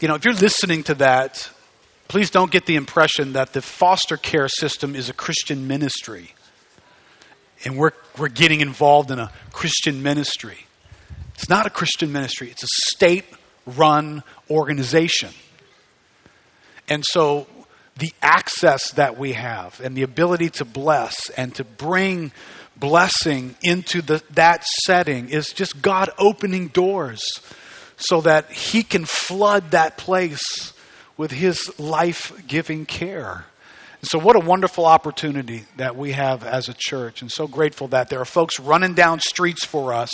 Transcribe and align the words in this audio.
you 0.00 0.08
know, 0.08 0.14
if 0.14 0.24
you're 0.24 0.34
listening 0.34 0.82
to 0.84 0.94
that, 0.96 1.50
please 2.06 2.30
don't 2.30 2.50
get 2.50 2.66
the 2.66 2.76
impression 2.76 3.32
that 3.32 3.52
the 3.52 3.62
foster 3.62 4.16
care 4.16 4.48
system 4.48 4.94
is 4.94 5.08
a 5.08 5.12
Christian 5.12 5.66
ministry 5.66 6.34
and 7.64 7.76
we're, 7.76 7.92
we're 8.16 8.28
getting 8.28 8.60
involved 8.60 9.10
in 9.10 9.18
a 9.18 9.32
Christian 9.52 10.02
ministry. 10.02 10.66
It's 11.34 11.48
not 11.48 11.66
a 11.66 11.70
Christian 11.70 12.12
ministry, 12.12 12.50
it's 12.50 12.62
a 12.62 12.92
state 12.92 13.24
run 13.66 14.22
organization. 14.50 15.30
And 16.88 17.04
so 17.04 17.46
the 17.96 18.12
access 18.22 18.92
that 18.92 19.18
we 19.18 19.32
have 19.32 19.80
and 19.80 19.96
the 19.96 20.02
ability 20.02 20.50
to 20.50 20.64
bless 20.64 21.30
and 21.30 21.54
to 21.56 21.64
bring 21.64 22.32
blessing 22.76 23.56
into 23.62 24.00
the, 24.00 24.22
that 24.30 24.64
setting 24.64 25.28
is 25.28 25.52
just 25.52 25.82
God 25.82 26.10
opening 26.18 26.68
doors 26.68 27.22
so 27.98 28.20
that 28.22 28.50
He 28.50 28.82
can 28.82 29.04
flood 29.04 29.72
that 29.72 29.98
place 29.98 30.72
with 31.16 31.30
His 31.30 31.78
life 31.78 32.32
giving 32.46 32.86
care. 32.86 33.44
And 34.00 34.08
so, 34.08 34.18
what 34.18 34.36
a 34.36 34.40
wonderful 34.40 34.86
opportunity 34.86 35.64
that 35.76 35.96
we 35.96 36.12
have 36.12 36.44
as 36.44 36.68
a 36.68 36.74
church, 36.74 37.20
and 37.20 37.30
so 37.30 37.46
grateful 37.46 37.88
that 37.88 38.08
there 38.08 38.20
are 38.20 38.24
folks 38.24 38.60
running 38.60 38.94
down 38.94 39.20
streets 39.20 39.64
for 39.64 39.92
us 39.92 40.12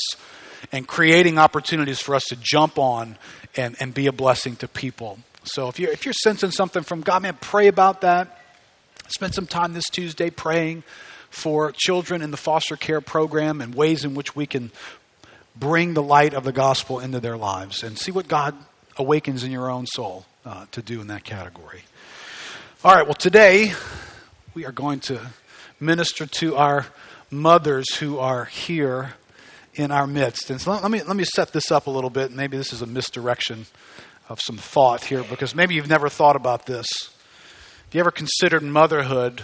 and 0.72 0.88
creating 0.88 1.38
opportunities 1.38 2.00
for 2.00 2.14
us 2.14 2.24
to 2.24 2.36
jump 2.36 2.78
on 2.78 3.18
and, 3.56 3.76
and 3.80 3.92
be 3.92 4.06
a 4.06 4.12
blessing 4.12 4.56
to 4.56 4.68
people. 4.68 5.18
So, 5.44 5.68
if 5.68 5.78
you're, 5.78 5.90
if 5.90 6.06
you're 6.06 6.14
sensing 6.14 6.50
something 6.50 6.82
from 6.82 7.02
God, 7.02 7.22
man, 7.22 7.36
pray 7.40 7.68
about 7.68 8.00
that. 8.00 8.40
Spend 9.08 9.34
some 9.34 9.46
time 9.46 9.74
this 9.74 9.84
Tuesday 9.90 10.30
praying 10.30 10.82
for 11.28 11.72
children 11.72 12.22
in 12.22 12.30
the 12.30 12.38
foster 12.38 12.76
care 12.76 13.02
program 13.02 13.60
and 13.60 13.74
ways 13.74 14.04
in 14.04 14.14
which 14.14 14.34
we 14.34 14.46
can 14.46 14.70
bring 15.56 15.94
the 15.94 16.02
light 16.02 16.34
of 16.34 16.44
the 16.44 16.52
gospel 16.52 17.00
into 17.00 17.20
their 17.20 17.36
lives 17.36 17.82
and 17.82 17.98
see 17.98 18.10
what 18.10 18.28
God 18.28 18.54
awakens 18.96 19.44
in 19.44 19.50
your 19.50 19.70
own 19.70 19.86
soul 19.86 20.26
uh, 20.44 20.66
to 20.72 20.82
do 20.82 21.00
in 21.00 21.06
that 21.08 21.24
category. 21.24 21.82
All 22.84 22.94
right, 22.94 23.04
well, 23.04 23.14
today 23.14 23.72
we 24.54 24.64
are 24.66 24.72
going 24.72 25.00
to 25.00 25.20
minister 25.80 26.26
to 26.26 26.56
our 26.56 26.86
mothers 27.30 27.94
who 27.96 28.18
are 28.18 28.44
here 28.44 29.14
in 29.74 29.90
our 29.90 30.06
midst. 30.06 30.50
And 30.50 30.60
so 30.60 30.72
let 30.72 30.90
me, 30.90 31.02
let 31.02 31.16
me 31.16 31.24
set 31.24 31.52
this 31.52 31.70
up 31.72 31.86
a 31.86 31.90
little 31.90 32.10
bit. 32.10 32.30
Maybe 32.32 32.56
this 32.56 32.72
is 32.72 32.82
a 32.82 32.86
misdirection 32.86 33.66
of 34.28 34.40
some 34.40 34.56
thought 34.56 35.04
here 35.04 35.24
because 35.24 35.54
maybe 35.54 35.74
you've 35.74 35.88
never 35.88 36.08
thought 36.08 36.36
about 36.36 36.66
this. 36.66 36.86
Have 37.86 37.94
you 37.94 38.00
ever 38.00 38.10
considered 38.10 38.62
motherhood 38.62 39.42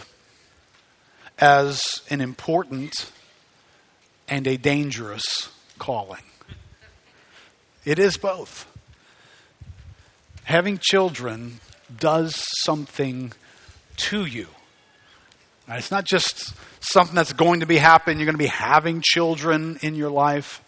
as 1.39 2.03
an 2.11 2.21
important 2.21 3.11
and 4.29 4.47
a 4.47 4.57
dangerous 4.57 5.49
calling. 5.81 6.23
It 7.85 7.99
is 7.99 8.17
both. 8.17 8.67
Having 10.45 10.79
children 10.81 11.59
does 11.99 12.37
something 12.65 13.33
to 13.97 14.25
you. 14.25 14.47
It's 15.69 15.91
not 15.91 16.05
just 16.05 16.55
something 16.81 17.15
that's 17.15 17.33
going 17.33 17.61
to 17.61 17.67
be 17.67 17.79
happening. 17.79 18.19
You're 18.19 18.27
going 18.27 18.35
to 18.35 18.39
be 18.39 18.47
having 18.47 19.03
children 19.05 19.79
in 19.83 19.97
your 19.97 20.11
life. 20.11 20.63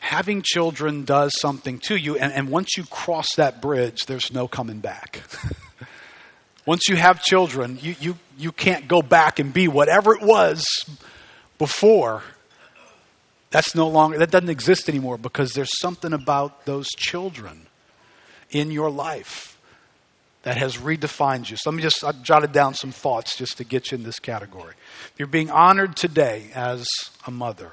Having 0.00 0.42
children 0.42 1.04
does 1.04 1.32
something 1.38 1.78
to 1.80 1.96
you, 1.96 2.16
and, 2.16 2.32
and 2.32 2.48
once 2.48 2.76
you 2.76 2.84
cross 2.84 3.34
that 3.36 3.60
bridge, 3.60 4.06
there's 4.06 4.32
no 4.32 4.48
coming 4.48 4.78
back. 4.78 5.22
Once 6.68 6.86
you 6.86 6.96
have 6.96 7.22
children, 7.22 7.78
you, 7.80 7.94
you, 7.98 8.18
you 8.36 8.52
can't 8.52 8.88
go 8.88 9.00
back 9.00 9.38
and 9.38 9.54
be 9.54 9.68
whatever 9.68 10.14
it 10.14 10.20
was 10.20 10.62
before. 11.56 12.22
That's 13.50 13.74
no 13.74 13.88
longer, 13.88 14.18
that 14.18 14.30
doesn't 14.30 14.50
exist 14.50 14.88
anymore 14.88 15.16
because 15.16 15.52
there's 15.52 15.78
something 15.80 16.12
about 16.12 16.66
those 16.66 16.88
children 16.88 17.66
in 18.50 18.70
your 18.70 18.90
life 18.90 19.58
that 20.42 20.56
has 20.56 20.76
redefined 20.76 21.50
you. 21.50 21.56
So 21.56 21.70
let 21.70 21.76
me 21.76 21.82
just, 21.82 22.04
I 22.04 22.12
jotted 22.12 22.52
down 22.52 22.74
some 22.74 22.92
thoughts 22.92 23.36
just 23.36 23.56
to 23.58 23.64
get 23.64 23.90
you 23.90 23.98
in 23.98 24.04
this 24.04 24.18
category. 24.18 24.74
You're 25.18 25.28
being 25.28 25.50
honored 25.50 25.96
today 25.96 26.50
as 26.54 26.86
a 27.26 27.30
mother, 27.30 27.72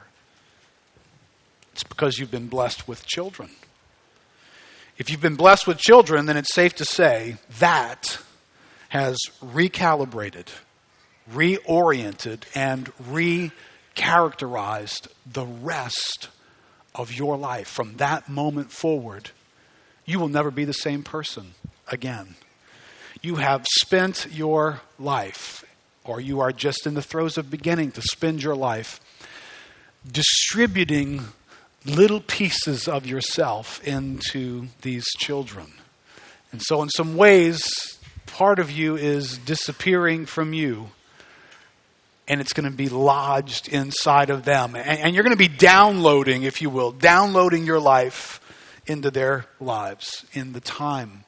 it's 1.74 1.84
because 1.84 2.18
you've 2.18 2.32
been 2.32 2.48
blessed 2.48 2.88
with 2.88 3.06
children. 3.06 3.50
If 4.98 5.10
you've 5.10 5.22
been 5.22 5.36
blessed 5.36 5.68
with 5.68 5.78
children, 5.78 6.26
then 6.26 6.38
it's 6.38 6.54
safe 6.54 6.74
to 6.76 6.86
say 6.86 7.36
that 7.60 8.18
has 8.90 9.18
recalibrated, 9.44 10.48
reoriented, 11.34 12.44
and 12.56 12.86
recharacterized 13.96 15.08
the 15.26 15.46
rest 15.46 16.30
of 16.94 17.12
your 17.12 17.38
life. 17.38 17.68
From 17.68 17.98
that 17.98 18.30
moment 18.30 18.72
forward, 18.72 19.32
you 20.06 20.20
will 20.20 20.28
never 20.28 20.52
be 20.52 20.66
the 20.66 20.74
same 20.74 21.04
person 21.04 21.54
again. 21.88 22.36
You 23.22 23.36
have 23.36 23.66
spent 23.80 24.28
your 24.32 24.82
life, 25.00 25.64
or 26.04 26.22
you 26.22 26.40
are 26.40 26.52
just 26.52 26.86
in 26.86 26.94
the 26.94 27.02
throes 27.02 27.38
of 27.38 27.50
beginning 27.50 27.92
to 27.92 28.02
spend 28.02 28.44
your 28.44 28.56
life 28.56 29.00
distributing 30.10 31.24
little 31.86 32.22
pieces 32.22 32.88
of 32.88 33.06
yourself 33.06 33.86
into 33.86 34.68
these 34.82 35.06
children. 35.18 35.74
And 36.52 36.62
so, 36.62 36.82
in 36.84 36.90
some 36.90 37.18
ways, 37.18 37.64
part 38.28 38.60
of 38.60 38.70
you 38.70 38.96
is 38.96 39.38
disappearing 39.40 40.26
from 40.26 40.54
you 40.54 40.92
and 42.28 42.42
it's 42.42 42.54
going 42.54 42.70
to 42.70 42.76
be 42.76 42.90
lodged 42.90 43.68
inside 43.68 44.30
of 44.30 44.46
them. 44.46 44.76
And, 44.76 45.00
and, 45.00 45.16
you're 45.16 45.24
going 45.24 45.36
to 45.36 45.38
be 45.38 45.48
downloading, 45.48 46.44
if 46.44 46.62
you 46.62 46.70
will, 46.70 46.92
downloading 46.92 47.66
your 47.66 47.80
life 47.80 48.42
into 48.88 49.12
their 49.12 49.46
lives 49.60 50.26
in 50.34 50.54
the 50.54 50.60
time 50.60 51.24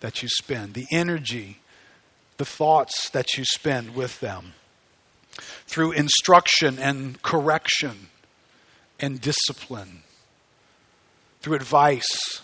that 0.00 0.22
you 0.22 0.28
spend, 0.28 0.74
the 0.74 0.86
energy, 0.90 1.58
the 2.36 2.44
thoughts 2.44 3.08
that 3.10 3.36
you 3.36 3.44
spend 3.44 3.94
with 3.94 4.20
them, 4.20 4.52
through 5.66 5.92
instruction 5.92 6.78
and 6.78 7.20
correction 7.22 8.08
and 9.00 9.20
discipline, 9.20 10.02
through 11.40 11.54
advice 11.54 12.42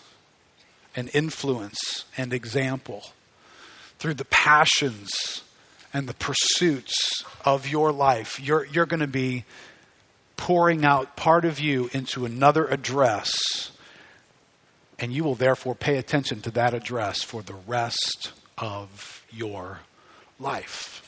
and 0.95 1.09
influence 1.13 2.05
and 2.17 2.33
example. 2.33 3.03
Through 3.99 4.15
the 4.15 4.25
passions 4.25 5.42
and 5.93 6.09
the 6.09 6.13
pursuits 6.15 7.23
of 7.45 7.67
your 7.67 7.91
life, 7.91 8.39
you're, 8.39 8.65
you're 8.65 8.87
going 8.87 8.99
to 8.99 9.07
be 9.07 9.45
pouring 10.35 10.83
out 10.83 11.15
part 11.15 11.45
of 11.45 11.59
you 11.59 11.89
into 11.93 12.25
another 12.25 12.65
address, 12.65 13.31
and 14.97 15.13
you 15.13 15.23
will 15.23 15.35
therefore 15.35 15.75
pay 15.75 15.97
attention 15.97 16.41
to 16.41 16.51
that 16.51 16.73
address 16.73 17.21
for 17.21 17.43
the 17.43 17.53
rest 17.53 18.31
of 18.57 19.23
your 19.31 19.79
life. 20.39 20.99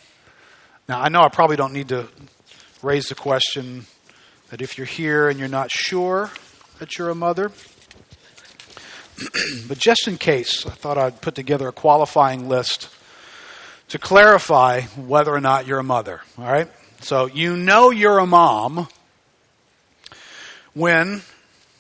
Now, 0.88 1.02
I 1.02 1.10
know 1.10 1.22
I 1.22 1.30
probably 1.30 1.56
don't 1.56 1.74
need 1.74 1.90
to 1.90 2.08
raise 2.84 3.08
the 3.08 3.16
question 3.16 3.88
that 4.50 4.62
if 4.62 4.78
you're 4.78 4.86
here 4.86 5.30
and 5.30 5.40
you're 5.40 5.48
not 5.48 5.72
sure 5.72 6.30
that 6.78 6.98
you're 6.98 7.10
a 7.10 7.16
mother, 7.16 7.52
but 9.68 9.80
just 9.80 10.08
in 10.08 10.18
case, 10.18 10.66
I 10.66 10.72
thought 10.72 10.98
I'd 10.98 11.22
put 11.22 11.34
together 11.34 11.68
a 11.68 11.72
qualifying 11.72 12.48
list 12.48 12.90
to 13.90 14.00
clarify 14.00 14.82
whether 14.82 15.34
or 15.34 15.42
not 15.42 15.68
you're 15.68 15.80
a 15.80 15.84
mother. 15.84 16.22
All 16.38 16.46
right? 16.46 16.70
So 17.02 17.28
you 17.28 17.56
know 17.56 17.92
you're 17.92 18.20
a 18.20 18.26
mom 18.26 18.88
when, 20.74 21.22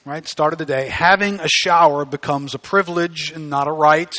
right, 0.05 0.27
start 0.27 0.53
of 0.53 0.59
the 0.59 0.65
day, 0.65 0.87
having 0.87 1.39
a 1.39 1.47
shower 1.47 2.05
becomes 2.05 2.53
a 2.53 2.59
privilege 2.59 3.31
and 3.31 3.49
not 3.49 3.67
a 3.67 3.71
right, 3.71 4.13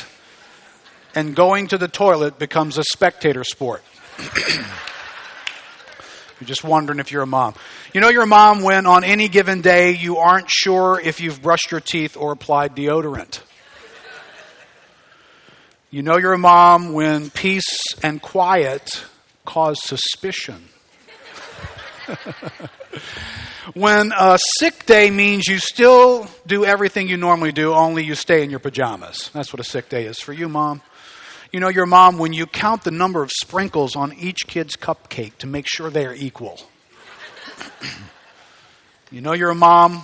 and 1.14 1.34
going 1.34 1.68
to 1.68 1.78
the 1.78 1.88
toilet 1.88 2.38
becomes 2.38 2.76
a 2.76 2.84
spectator 2.84 3.44
sport. 3.44 3.82
You're 6.38 6.48
just 6.48 6.64
wondering 6.64 6.98
if 6.98 7.10
you're 7.10 7.22
a 7.22 7.26
mom. 7.26 7.54
You 7.94 8.02
know 8.02 8.10
you're 8.10 8.24
a 8.24 8.26
mom 8.26 8.60
when 8.60 8.84
on 8.84 9.04
any 9.04 9.28
given 9.28 9.62
day 9.62 9.92
you 9.92 10.18
aren't 10.18 10.50
sure 10.50 11.00
if 11.02 11.18
you've 11.18 11.40
brushed 11.40 11.70
your 11.70 11.80
teeth 11.80 12.14
or 12.14 12.32
applied 12.32 12.76
deodorant. 12.76 13.40
You 15.96 16.02
know 16.02 16.18
you're 16.18 16.34
a 16.34 16.38
mom 16.38 16.92
when 16.92 17.30
peace 17.30 17.78
and 18.02 18.20
quiet 18.20 19.02
cause 19.46 19.82
suspicion. 19.82 20.68
when 23.72 24.12
a 24.14 24.38
sick 24.58 24.84
day 24.84 25.10
means 25.10 25.48
you 25.48 25.58
still 25.58 26.28
do 26.46 26.66
everything 26.66 27.08
you 27.08 27.16
normally 27.16 27.50
do, 27.50 27.72
only 27.72 28.04
you 28.04 28.14
stay 28.14 28.44
in 28.44 28.50
your 28.50 28.58
pajamas. 28.58 29.30
That's 29.32 29.54
what 29.54 29.60
a 29.60 29.64
sick 29.64 29.88
day 29.88 30.04
is 30.04 30.20
for 30.20 30.34
you, 30.34 30.50
mom. 30.50 30.82
You 31.50 31.60
know 31.60 31.70
your 31.70 31.86
mom 31.86 32.18
when 32.18 32.34
you 32.34 32.44
count 32.44 32.84
the 32.84 32.90
number 32.90 33.22
of 33.22 33.30
sprinkles 33.30 33.96
on 33.96 34.12
each 34.12 34.46
kid's 34.46 34.76
cupcake 34.76 35.38
to 35.38 35.46
make 35.46 35.66
sure 35.66 35.88
they 35.88 36.04
are 36.04 36.14
equal. 36.14 36.60
you 39.10 39.22
know 39.22 39.32
you're 39.32 39.48
a 39.48 39.54
mom 39.54 40.02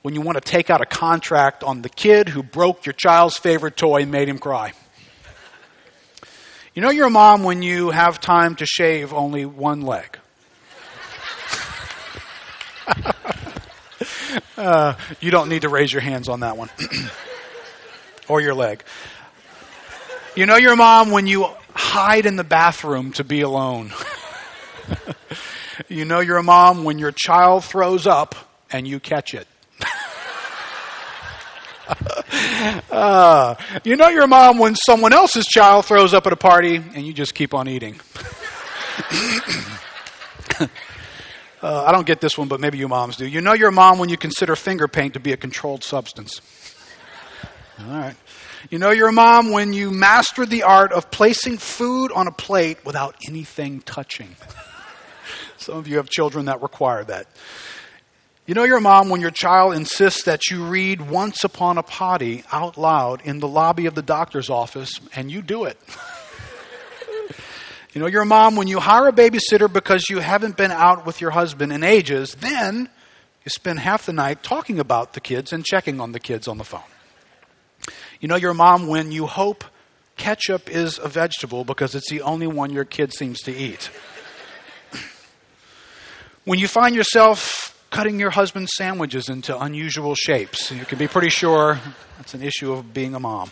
when 0.00 0.14
you 0.14 0.22
want 0.22 0.36
to 0.36 0.40
take 0.40 0.70
out 0.70 0.80
a 0.80 0.86
contract 0.86 1.62
on 1.62 1.82
the 1.82 1.90
kid 1.90 2.30
who 2.30 2.42
broke 2.42 2.86
your 2.86 2.94
child's 2.94 3.36
favorite 3.36 3.76
toy 3.76 4.00
and 4.00 4.10
made 4.10 4.26
him 4.26 4.38
cry. 4.38 4.72
You 6.74 6.82
know 6.82 6.90
you're 6.90 7.06
a 7.06 7.10
mom 7.10 7.44
when 7.44 7.62
you 7.62 7.90
have 7.90 8.20
time 8.20 8.54
to 8.56 8.66
shave 8.66 9.12
only 9.12 9.46
one 9.46 9.82
leg. 9.82 10.18
uh, 14.56 14.94
you 15.20 15.30
don't 15.30 15.48
need 15.48 15.62
to 15.62 15.68
raise 15.68 15.92
your 15.92 16.02
hands 16.02 16.28
on 16.28 16.40
that 16.40 16.56
one. 16.56 16.68
or 18.28 18.40
your 18.40 18.54
leg. 18.54 18.82
You 20.36 20.46
know 20.46 20.56
your 20.56 20.76
mom 20.76 21.10
when 21.10 21.26
you 21.26 21.46
hide 21.74 22.26
in 22.26 22.36
the 22.36 22.44
bathroom 22.44 23.12
to 23.12 23.24
be 23.24 23.40
alone. 23.40 23.92
you 25.88 26.04
know 26.04 26.20
your 26.20 26.42
mom 26.42 26.84
when 26.84 26.98
your 26.98 27.12
child 27.12 27.64
throws 27.64 28.06
up 28.06 28.34
and 28.70 28.86
you 28.86 29.00
catch 29.00 29.34
it. 29.34 29.48
Uh, 32.90 33.54
you 33.84 33.96
know 33.96 34.08
your 34.08 34.26
mom 34.26 34.58
when 34.58 34.74
someone 34.74 35.12
else's 35.12 35.46
child 35.46 35.86
throws 35.86 36.14
up 36.14 36.26
at 36.26 36.32
a 36.32 36.36
party 36.36 36.76
and 36.76 37.06
you 37.06 37.12
just 37.12 37.34
keep 37.34 37.54
on 37.54 37.68
eating. 37.68 38.00
Uh, 41.60 41.84
I 41.84 41.90
don't 41.90 42.06
get 42.06 42.20
this 42.20 42.38
one, 42.38 42.46
but 42.46 42.60
maybe 42.60 42.78
you 42.78 42.86
moms 42.86 43.16
do. 43.16 43.26
You 43.26 43.40
know 43.40 43.52
your 43.52 43.72
mom 43.72 43.98
when 43.98 44.08
you 44.08 44.16
consider 44.16 44.54
finger 44.54 44.86
paint 44.86 45.14
to 45.14 45.20
be 45.20 45.32
a 45.32 45.36
controlled 45.36 45.82
substance. 45.82 46.40
All 47.80 47.86
right. 47.86 48.14
You 48.70 48.78
know 48.78 48.90
your 48.90 49.10
mom 49.10 49.50
when 49.50 49.72
you 49.72 49.90
master 49.90 50.46
the 50.46 50.62
art 50.62 50.92
of 50.92 51.10
placing 51.10 51.58
food 51.58 52.12
on 52.12 52.28
a 52.28 52.32
plate 52.32 52.84
without 52.84 53.16
anything 53.26 53.80
touching. 53.80 54.36
Some 55.56 55.76
of 55.76 55.88
you 55.88 55.96
have 55.96 56.08
children 56.08 56.44
that 56.44 56.62
require 56.62 57.02
that. 57.04 57.26
You 58.48 58.54
know 58.54 58.64
your 58.64 58.80
mom 58.80 59.10
when 59.10 59.20
your 59.20 59.30
child 59.30 59.74
insists 59.74 60.22
that 60.22 60.48
you 60.50 60.64
read 60.64 61.10
Once 61.10 61.44
Upon 61.44 61.76
a 61.76 61.82
Potty 61.82 62.44
out 62.50 62.78
loud 62.78 63.20
in 63.26 63.40
the 63.40 63.46
lobby 63.46 63.84
of 63.84 63.94
the 63.94 64.00
doctor's 64.00 64.48
office, 64.48 64.90
and 65.14 65.30
you 65.30 65.42
do 65.42 65.64
it. 65.64 65.78
You 67.94 68.02
know, 68.02 68.06
your 68.06 68.26
mom, 68.26 68.54
when 68.54 68.68
you 68.68 68.80
hire 68.80 69.08
a 69.08 69.12
babysitter 69.12 69.72
because 69.72 70.04
you 70.10 70.18
haven't 70.18 70.58
been 70.58 70.70
out 70.70 71.06
with 71.06 71.22
your 71.22 71.30
husband 71.30 71.72
in 71.72 71.82
ages, 71.82 72.34
then 72.34 72.88
you 73.44 73.48
spend 73.48 73.80
half 73.80 74.04
the 74.04 74.12
night 74.12 74.42
talking 74.42 74.78
about 74.78 75.14
the 75.14 75.20
kids 75.20 75.54
and 75.54 75.64
checking 75.64 75.98
on 75.98 76.12
the 76.12 76.20
kids 76.20 76.46
on 76.46 76.58
the 76.58 76.64
phone. 76.64 76.82
You 78.20 78.28
know, 78.28 78.36
your 78.36 78.52
mom, 78.52 78.88
when 78.88 79.10
you 79.10 79.26
hope 79.26 79.64
ketchup 80.16 80.70
is 80.70 80.98
a 80.98 81.08
vegetable 81.08 81.64
because 81.64 81.94
it's 81.94 82.10
the 82.10 82.20
only 82.20 82.46
one 82.46 82.70
your 82.70 82.84
kid 82.84 83.14
seems 83.14 83.40
to 83.40 83.52
eat. 83.52 83.90
when 86.44 86.58
you 86.58 86.68
find 86.68 86.94
yourself 86.94 87.74
cutting 87.90 88.18
your 88.20 88.30
husband's 88.30 88.72
sandwiches 88.76 89.28
into 89.28 89.58
unusual 89.58 90.14
shapes, 90.14 90.70
you 90.70 90.84
can 90.84 90.98
be 90.98 91.08
pretty 91.08 91.30
sure 91.30 91.80
that's 92.16 92.34
an 92.34 92.42
issue 92.42 92.72
of 92.72 92.92
being 92.92 93.14
a 93.14 93.20
mom. 93.20 93.50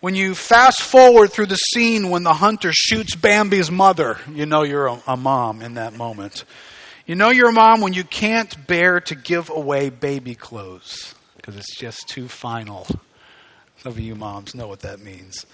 When 0.00 0.14
you 0.14 0.34
fast 0.34 0.82
forward 0.82 1.32
through 1.32 1.46
the 1.46 1.56
scene 1.56 2.10
when 2.10 2.22
the 2.22 2.34
hunter 2.34 2.70
shoots 2.72 3.16
Bambi's 3.16 3.70
mother, 3.70 4.18
you 4.32 4.44
know 4.46 4.62
you're 4.62 4.86
a, 4.86 5.02
a 5.06 5.16
mom 5.16 5.62
in 5.62 5.74
that 5.74 5.94
moment. 5.94 6.44
You 7.06 7.14
know 7.14 7.30
you're 7.30 7.48
a 7.48 7.52
mom 7.52 7.80
when 7.80 7.94
you 7.94 8.04
can't 8.04 8.66
bear 8.66 9.00
to 9.00 9.14
give 9.14 9.48
away 9.48 9.90
baby 9.90 10.34
clothes 10.34 11.14
because 11.36 11.56
it's 11.56 11.76
just 11.76 12.08
too 12.08 12.28
final. 12.28 12.86
Some 13.78 13.92
of 13.92 13.98
you 13.98 14.14
moms 14.14 14.54
know 14.54 14.68
what 14.68 14.80
that 14.80 15.00
means. 15.00 15.46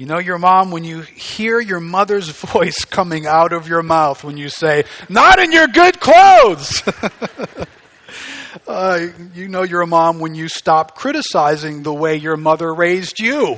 You 0.00 0.06
know 0.06 0.18
your 0.18 0.38
mom 0.38 0.70
when 0.70 0.82
you 0.82 1.02
hear 1.02 1.60
your 1.60 1.78
mother's 1.78 2.30
voice 2.30 2.86
coming 2.86 3.26
out 3.26 3.52
of 3.52 3.68
your 3.68 3.82
mouth 3.82 4.24
when 4.24 4.38
you 4.38 4.48
say, 4.48 4.84
Not 5.10 5.38
in 5.38 5.52
your 5.52 5.66
good 5.68 6.00
clothes! 6.00 6.82
Uh, 8.66 9.08
you 9.34 9.48
know 9.48 9.62
you're 9.62 9.80
a 9.80 9.86
mom 9.86 10.18
when 10.18 10.34
you 10.34 10.48
stop 10.48 10.96
criticizing 10.96 11.82
the 11.82 11.92
way 11.92 12.16
your 12.16 12.36
mother 12.36 12.72
raised 12.72 13.18
you. 13.18 13.56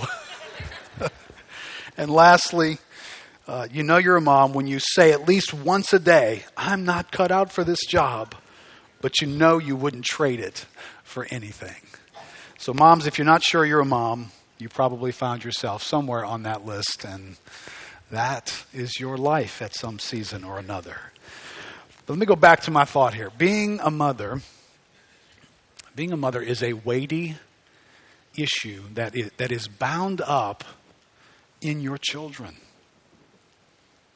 and 1.96 2.10
lastly, 2.10 2.78
uh, 3.48 3.66
you 3.70 3.82
know 3.82 3.96
you're 3.96 4.16
a 4.16 4.22
mom 4.22 4.52
when 4.52 4.66
you 4.66 4.78
say 4.78 5.12
at 5.12 5.26
least 5.26 5.52
once 5.52 5.92
a 5.92 5.98
day, 5.98 6.44
I'm 6.56 6.84
not 6.84 7.10
cut 7.10 7.30
out 7.30 7.52
for 7.52 7.64
this 7.64 7.84
job, 7.86 8.34
but 9.00 9.20
you 9.20 9.26
know 9.26 9.58
you 9.58 9.76
wouldn't 9.76 10.04
trade 10.04 10.40
it 10.40 10.66
for 11.02 11.26
anything. 11.30 11.82
So, 12.58 12.72
moms, 12.72 13.06
if 13.06 13.18
you're 13.18 13.26
not 13.26 13.42
sure 13.42 13.64
you're 13.64 13.80
a 13.80 13.84
mom, 13.84 14.30
you 14.58 14.68
probably 14.68 15.12
found 15.12 15.44
yourself 15.44 15.82
somewhere 15.82 16.24
on 16.24 16.42
that 16.44 16.64
list, 16.64 17.04
and 17.04 17.36
that 18.10 18.64
is 18.72 19.00
your 19.00 19.16
life 19.16 19.60
at 19.62 19.74
some 19.74 19.98
season 19.98 20.44
or 20.44 20.58
another. 20.58 20.96
But 22.06 22.14
let 22.14 22.18
me 22.18 22.26
go 22.26 22.36
back 22.36 22.60
to 22.62 22.70
my 22.70 22.84
thought 22.84 23.14
here. 23.14 23.30
Being 23.36 23.80
a 23.80 23.90
mother 23.90 24.40
being 25.94 26.12
a 26.12 26.16
mother 26.16 26.40
is 26.40 26.62
a 26.62 26.72
weighty 26.72 27.36
issue 28.36 28.82
that 28.94 29.14
is, 29.14 29.30
that 29.36 29.52
is 29.52 29.68
bound 29.68 30.20
up 30.22 30.64
in 31.60 31.80
your 31.80 31.98
children. 31.98 32.56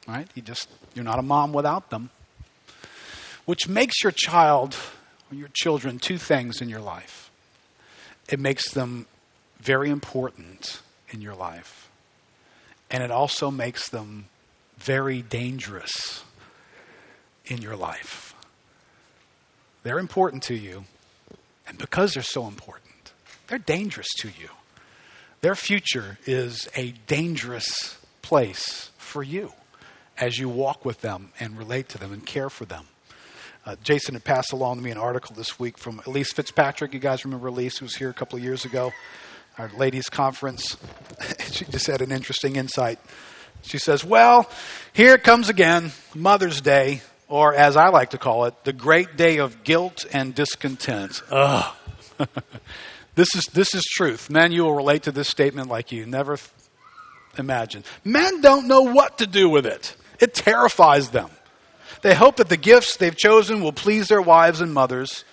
Right? 0.07 0.27
You 0.35 0.41
just 0.41 0.69
you're 0.95 1.05
not 1.05 1.19
a 1.19 1.23
mom 1.23 1.53
without 1.53 1.89
them. 1.89 2.09
Which 3.45 3.67
makes 3.67 4.03
your 4.03 4.11
child 4.11 4.75
your 5.31 5.49
children 5.53 5.99
two 5.99 6.17
things 6.17 6.61
in 6.61 6.69
your 6.69 6.79
life. 6.79 7.29
It 8.29 8.39
makes 8.39 8.71
them 8.71 9.05
very 9.67 9.89
important 9.89 10.81
in 11.09 11.19
your 11.21 11.35
life. 11.35 11.89
And 12.89 13.03
it 13.03 13.11
also 13.11 13.51
makes 13.51 13.89
them 13.89 14.27
very 14.77 15.21
dangerous 15.21 16.23
in 17.45 17.61
your 17.61 17.75
life. 17.75 18.33
They're 19.83 19.99
important 19.99 20.43
to 20.43 20.55
you, 20.55 20.85
and 21.67 21.77
because 21.77 22.13
they're 22.13 22.23
so 22.23 22.47
important, 22.47 23.11
they're 23.47 23.59
dangerous 23.59 24.07
to 24.19 24.29
you. 24.29 24.49
Their 25.41 25.55
future 25.55 26.17
is 26.25 26.69
a 26.77 26.91
dangerous 27.05 27.97
place 28.21 28.91
for 28.97 29.21
you 29.21 29.51
as 30.17 30.39
you 30.39 30.47
walk 30.47 30.85
with 30.85 31.01
them 31.01 31.33
and 31.41 31.57
relate 31.57 31.89
to 31.89 31.97
them 31.97 32.13
and 32.13 32.25
care 32.25 32.49
for 32.49 32.63
them. 32.63 32.85
Uh, 33.65 33.75
Jason 33.83 34.13
had 34.13 34.23
passed 34.23 34.53
along 34.53 34.77
to 34.77 34.81
me 34.81 34.91
an 34.91 34.97
article 34.97 35.35
this 35.35 35.59
week 35.59 35.77
from 35.77 35.99
Elyse 36.01 36.33
Fitzpatrick. 36.33 36.93
You 36.93 37.01
guys 37.01 37.25
remember 37.25 37.51
Elyse, 37.51 37.79
who 37.79 37.85
was 37.85 37.97
here 37.97 38.09
a 38.09 38.13
couple 38.13 38.37
of 38.37 38.43
years 38.43 38.63
ago, 38.63 38.93
our 39.57 39.69
ladies' 39.77 40.09
conference. 40.09 40.77
she 41.51 41.65
just 41.65 41.87
had 41.87 42.01
an 42.01 42.11
interesting 42.11 42.55
insight. 42.55 42.99
She 43.63 43.77
says, 43.77 44.03
Well, 44.03 44.49
here 44.93 45.17
comes 45.17 45.49
again, 45.49 45.91
Mother's 46.13 46.61
Day 46.61 47.01
or 47.27 47.53
as 47.53 47.75
I 47.75 47.89
like 47.89 48.11
to 48.11 48.17
call 48.17 48.45
it, 48.45 48.63
the 48.63 48.73
great 48.73 49.17
day 49.17 49.37
of 49.37 49.63
guilt 49.63 50.05
and 50.13 50.33
discontent. 50.33 51.21
Ugh. 51.29 51.75
this 53.15 53.35
is 53.35 53.45
this 53.53 53.75
is 53.75 53.83
truth. 53.83 54.29
Men, 54.29 54.51
you 54.51 54.63
will 54.63 54.75
relate 54.75 55.03
to 55.03 55.11
this 55.11 55.27
statement 55.27 55.69
like 55.69 55.91
you 55.91 56.05
never 56.05 56.37
imagined. 57.37 57.85
Men 58.03 58.41
don't 58.41 58.67
know 58.67 58.81
what 58.81 59.19
to 59.19 59.27
do 59.27 59.49
with 59.49 59.65
it. 59.65 59.95
It 60.19 60.33
terrifies 60.33 61.09
them. 61.09 61.29
They 62.01 62.15
hope 62.15 62.37
that 62.37 62.49
the 62.49 62.57
gifts 62.57 62.97
they've 62.97 63.15
chosen 63.15 63.61
will 63.61 63.73
please 63.73 64.07
their 64.07 64.21
wives 64.21 64.61
and 64.61 64.73
mothers. 64.73 65.25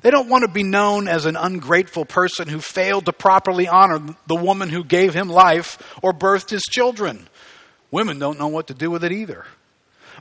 They 0.00 0.10
don't 0.10 0.28
want 0.28 0.42
to 0.42 0.48
be 0.48 0.62
known 0.62 1.08
as 1.08 1.26
an 1.26 1.36
ungrateful 1.36 2.04
person 2.04 2.48
who 2.48 2.60
failed 2.60 3.06
to 3.06 3.12
properly 3.12 3.68
honor 3.68 4.00
the 4.26 4.36
woman 4.36 4.70
who 4.70 4.82
gave 4.82 5.12
him 5.14 5.28
life 5.28 5.78
or 6.02 6.12
birthed 6.12 6.50
his 6.50 6.62
children. 6.62 7.28
Women 7.90 8.18
don't 8.18 8.38
know 8.38 8.48
what 8.48 8.68
to 8.68 8.74
do 8.74 8.90
with 8.90 9.04
it 9.04 9.12
either. 9.12 9.44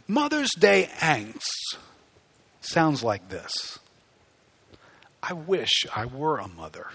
Mother's 0.07 0.51
Day 0.57 0.89
angst 0.99 1.77
sounds 2.61 3.03
like 3.03 3.29
this 3.29 3.79
I 5.23 5.33
wish 5.33 5.85
I 5.95 6.05
were 6.05 6.37
a 6.37 6.47
mother. 6.47 6.87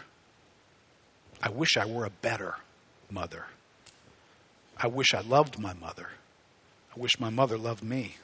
I 1.43 1.50
wish 1.50 1.76
I 1.76 1.87
were 1.87 2.05
a 2.05 2.11
better 2.11 2.57
mother. 3.11 3.47
I 4.76 4.88
wish 4.88 5.14
I 5.14 5.21
loved 5.21 5.59
my 5.59 5.73
mother. 5.75 6.09
I 6.95 7.00
wish 7.00 7.19
my 7.19 7.31
mother 7.31 7.57
loved 7.57 7.83
me. 7.83 8.17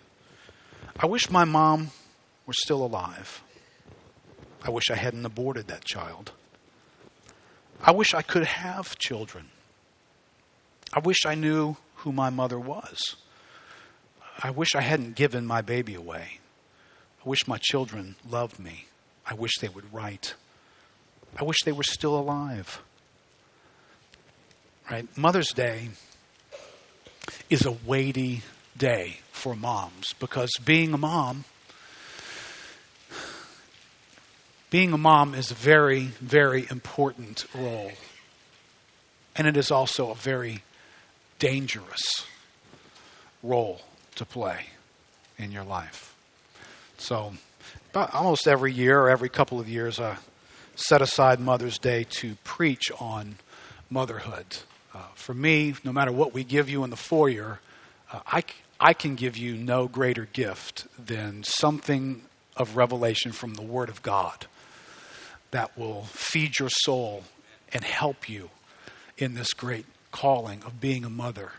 I 0.99 1.07
wish 1.07 1.31
my 1.31 1.45
mom 1.45 1.90
were 2.47 2.52
still 2.52 2.85
alive. 2.85 3.43
I 4.62 4.71
wish 4.71 4.90
I 4.90 4.97
hadn't 4.97 5.25
aborted 5.25 5.69
that 5.69 5.85
child. 5.85 6.33
I 7.83 7.93
wish 7.93 8.12
I 8.12 8.23
could 8.23 8.45
have 8.45 8.99
children. 8.99 9.49
I 10.93 10.99
wish 11.00 11.25
I 11.25 11.35
knew 11.35 11.76
who 11.97 12.12
my 12.12 12.31
mother 12.31 12.59
was. 12.59 13.17
I 14.43 14.50
wish 14.50 14.75
I 14.75 14.81
hadn't 14.81 15.17
given 15.17 15.47
my 15.47 15.61
baby 15.61 15.95
away. 15.95 16.40
I 17.25 17.29
wish 17.29 17.47
my 17.47 17.59
children 17.59 18.17
loved 18.29 18.59
me. 18.59 18.87
I 19.26 19.35
wish 19.35 19.59
they 19.61 19.69
would 19.69 19.93
write. 19.93 20.35
I 21.38 21.45
wish 21.45 21.59
they 21.64 21.73
were 21.73 21.83
still 21.83 22.19
alive. 22.19 22.83
Right? 24.90 25.07
Mother's 25.17 25.52
Day 25.52 25.90
is 27.49 27.64
a 27.64 27.73
weighty 27.73 28.43
day 28.76 29.21
for 29.31 29.55
moms 29.55 30.12
because 30.19 30.50
being 30.64 30.93
a 30.93 30.99
mom 30.99 31.45
being 34.71 34.93
a 34.93 34.99
mom 34.99 35.35
is 35.35 35.50
a 35.50 35.55
very 35.55 36.05
very 36.21 36.67
important 36.71 37.45
role 37.55 37.93
and 39.37 39.47
it 39.47 39.57
is 39.57 39.71
also 39.71 40.11
a 40.11 40.15
very 40.15 40.62
dangerous 41.39 42.27
role 43.43 43.81
to 44.15 44.25
play 44.25 44.67
in 45.39 45.50
your 45.50 45.65
life. 45.65 46.15
So, 46.99 47.33
about 47.91 48.15
almost 48.15 48.47
every 48.47 48.73
year 48.73 49.00
or 49.00 49.11
every 49.11 49.29
couple 49.29 49.59
of 49.59 49.69
years, 49.69 49.99
I 49.99 50.19
set 50.77 51.03
aside 51.03 51.41
Mother's 51.41 51.79
Day 51.79 52.05
to 52.11 52.35
preach 52.45 52.91
on 53.00 53.37
motherhood. 53.89 54.59
Uh, 54.95 54.99
for 55.15 55.35
me, 55.35 55.75
no 55.85 55.93
matter 55.93 56.12
what 56.12 56.35
we 56.35 56.45
give 56.45 56.69
you 56.69 56.85
in 56.85 56.91
the 56.91 56.97
foyer, 56.97 57.61
uh, 58.12 58.21
I, 58.27 58.45
I 58.79 58.93
can 58.93 59.15
give 59.15 59.37
you 59.37 59.55
no 59.55 59.89
greater 59.89 60.27
gift 60.27 60.87
than 60.99 61.43
something 61.45 62.23
of 62.57 62.77
revelation 62.77 63.33
from 63.33 63.55
the 63.55 63.62
Word 63.62 63.89
of 63.89 64.03
God 64.03 64.47
that 65.50 65.76
will 65.76 66.04
feed 66.04 66.59
your 66.59 66.71
soul 66.71 67.25
and 67.73 67.85
help 67.85 68.28
you 68.28 68.50
in 69.19 69.35
this 69.35 69.52
great 69.52 69.87
calling 70.12 70.62
of 70.64 70.80
being 70.80 71.04
a 71.04 71.11
mother. 71.11 71.52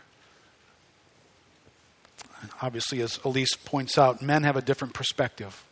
Obviously, 2.60 3.00
as 3.00 3.18
Elyse 3.18 3.56
points 3.64 3.96
out, 3.96 4.20
men 4.20 4.42
have 4.42 4.56
a 4.56 4.62
different 4.62 4.94
perspective. 4.94 5.64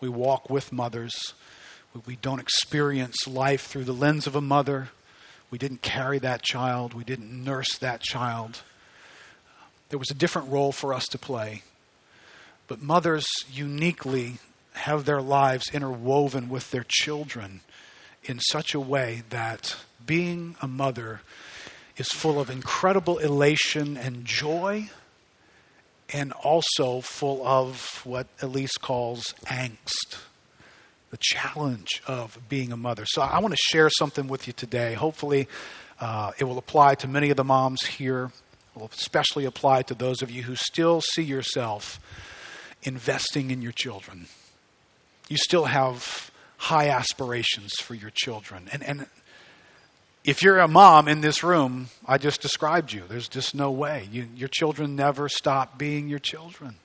We 0.00 0.08
walk 0.08 0.48
with 0.48 0.72
mothers. 0.72 1.34
We 2.06 2.16
don't 2.16 2.40
experience 2.40 3.26
life 3.26 3.66
through 3.66 3.84
the 3.84 3.92
lens 3.92 4.26
of 4.26 4.34
a 4.34 4.40
mother. 4.40 4.88
We 5.50 5.58
didn't 5.58 5.82
carry 5.82 6.18
that 6.20 6.42
child. 6.42 6.94
We 6.94 7.04
didn't 7.04 7.44
nurse 7.44 7.78
that 7.78 8.00
child. 8.00 8.62
There 9.90 9.98
was 9.98 10.10
a 10.10 10.14
different 10.14 10.50
role 10.50 10.72
for 10.72 10.92
us 10.92 11.06
to 11.08 11.18
play. 11.18 11.62
But 12.66 12.82
mothers 12.82 13.26
uniquely 13.52 14.38
have 14.74 15.04
their 15.04 15.22
lives 15.22 15.70
interwoven 15.72 16.48
with 16.48 16.70
their 16.70 16.84
children 16.86 17.60
in 18.24 18.38
such 18.38 18.74
a 18.74 18.80
way 18.80 19.22
that 19.30 19.76
being 20.04 20.56
a 20.60 20.68
mother 20.68 21.20
is 21.96 22.08
full 22.08 22.40
of 22.40 22.50
incredible 22.50 23.18
elation 23.18 23.96
and 23.96 24.24
joy, 24.24 24.90
and 26.12 26.32
also 26.32 27.00
full 27.00 27.46
of 27.46 28.00
what 28.04 28.26
Elyse 28.38 28.78
calls 28.80 29.34
angst, 29.46 30.18
the 31.10 31.18
challenge 31.20 32.02
of 32.06 32.38
being 32.48 32.72
a 32.72 32.76
mother. 32.76 33.04
So 33.06 33.22
I 33.22 33.38
want 33.38 33.54
to 33.54 33.62
share 33.62 33.88
something 33.90 34.26
with 34.26 34.46
you 34.46 34.52
today. 34.52 34.94
Hopefully, 34.94 35.48
uh, 36.00 36.32
it 36.38 36.44
will 36.44 36.58
apply 36.58 36.96
to 36.96 37.08
many 37.08 37.30
of 37.30 37.36
the 37.36 37.44
moms 37.44 37.86
here, 37.86 38.32
will 38.74 38.90
especially 38.92 39.44
apply 39.44 39.82
to 39.82 39.94
those 39.94 40.20
of 40.20 40.30
you 40.30 40.42
who 40.42 40.56
still 40.56 41.00
see 41.00 41.22
yourself 41.22 42.00
investing 42.82 43.50
in 43.50 43.62
your 43.62 43.72
children. 43.72 44.26
You 45.28 45.36
still 45.36 45.64
have 45.64 46.30
high 46.56 46.88
aspirations 46.88 47.74
for 47.80 47.94
your 47.94 48.10
children. 48.10 48.68
And, 48.72 48.82
and 48.82 49.06
if 50.24 50.42
you're 50.42 50.58
a 50.58 50.68
mom 50.68 51.08
in 51.08 51.20
this 51.20 51.42
room, 51.42 51.88
I 52.06 52.18
just 52.18 52.40
described 52.40 52.92
you. 52.92 53.04
There's 53.08 53.28
just 53.28 53.54
no 53.54 53.70
way. 53.70 54.08
You, 54.10 54.26
your 54.34 54.48
children 54.48 54.96
never 54.96 55.28
stop 55.28 55.78
being 55.78 56.08
your 56.08 56.18
children. 56.18 56.76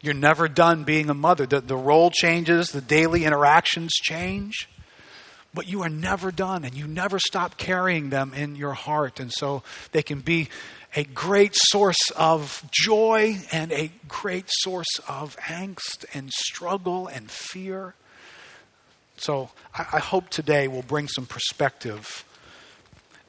You're 0.00 0.14
never 0.14 0.48
done 0.48 0.84
being 0.84 1.10
a 1.10 1.14
mother. 1.14 1.44
The, 1.44 1.60
the 1.60 1.76
role 1.76 2.10
changes, 2.10 2.70
the 2.70 2.80
daily 2.80 3.24
interactions 3.24 3.92
change, 3.92 4.68
but 5.52 5.66
you 5.66 5.82
are 5.82 5.88
never 5.88 6.30
done 6.30 6.64
and 6.64 6.74
you 6.74 6.86
never 6.86 7.18
stop 7.18 7.56
carrying 7.56 8.10
them 8.10 8.32
in 8.32 8.54
your 8.56 8.74
heart. 8.74 9.18
And 9.20 9.32
so 9.32 9.62
they 9.92 10.02
can 10.02 10.20
be 10.20 10.48
a 10.96 11.04
great 11.04 11.54
source 11.54 12.10
of 12.16 12.64
joy 12.70 13.38
and 13.52 13.72
a 13.72 13.90
great 14.08 14.46
source 14.48 14.98
of 15.08 15.36
angst 15.38 16.04
and 16.14 16.32
struggle 16.32 17.06
and 17.06 17.30
fear. 17.30 17.94
So 19.16 19.50
I, 19.74 19.86
I 19.94 19.98
hope 19.98 20.30
today 20.30 20.68
will 20.68 20.82
bring 20.82 21.08
some 21.08 21.26
perspective 21.26 22.24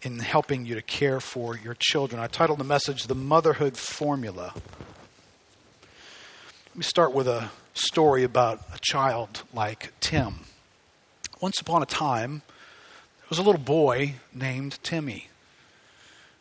in 0.02 0.20
helping 0.20 0.66
you 0.66 0.76
to 0.76 0.82
care 0.82 1.20
for 1.20 1.58
your 1.58 1.76
children. 1.78 2.22
I 2.22 2.28
titled 2.28 2.60
the 2.60 2.64
message 2.64 3.08
The 3.08 3.16
Motherhood 3.16 3.76
Formula. 3.76 4.54
Let 4.56 6.76
me 6.76 6.84
start 6.84 7.14
with 7.14 7.28
a 7.28 7.52
story 7.74 8.24
about 8.24 8.62
a 8.74 8.80
child 8.82 9.44
like 9.54 9.92
Tim. 10.00 10.46
Once 11.42 11.60
upon 11.60 11.82
a 11.82 11.86
time, 11.86 12.42
there 13.20 13.28
was 13.30 13.40
a 13.40 13.44
little 13.44 13.62
boy 13.62 14.16
named 14.34 14.82
Timmy. 14.84 15.29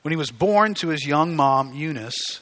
When 0.09 0.13
he 0.15 0.17
was 0.17 0.31
born 0.31 0.73
to 0.77 0.89
his 0.89 1.07
young 1.07 1.37
mom, 1.37 1.75
Eunice, 1.75 2.41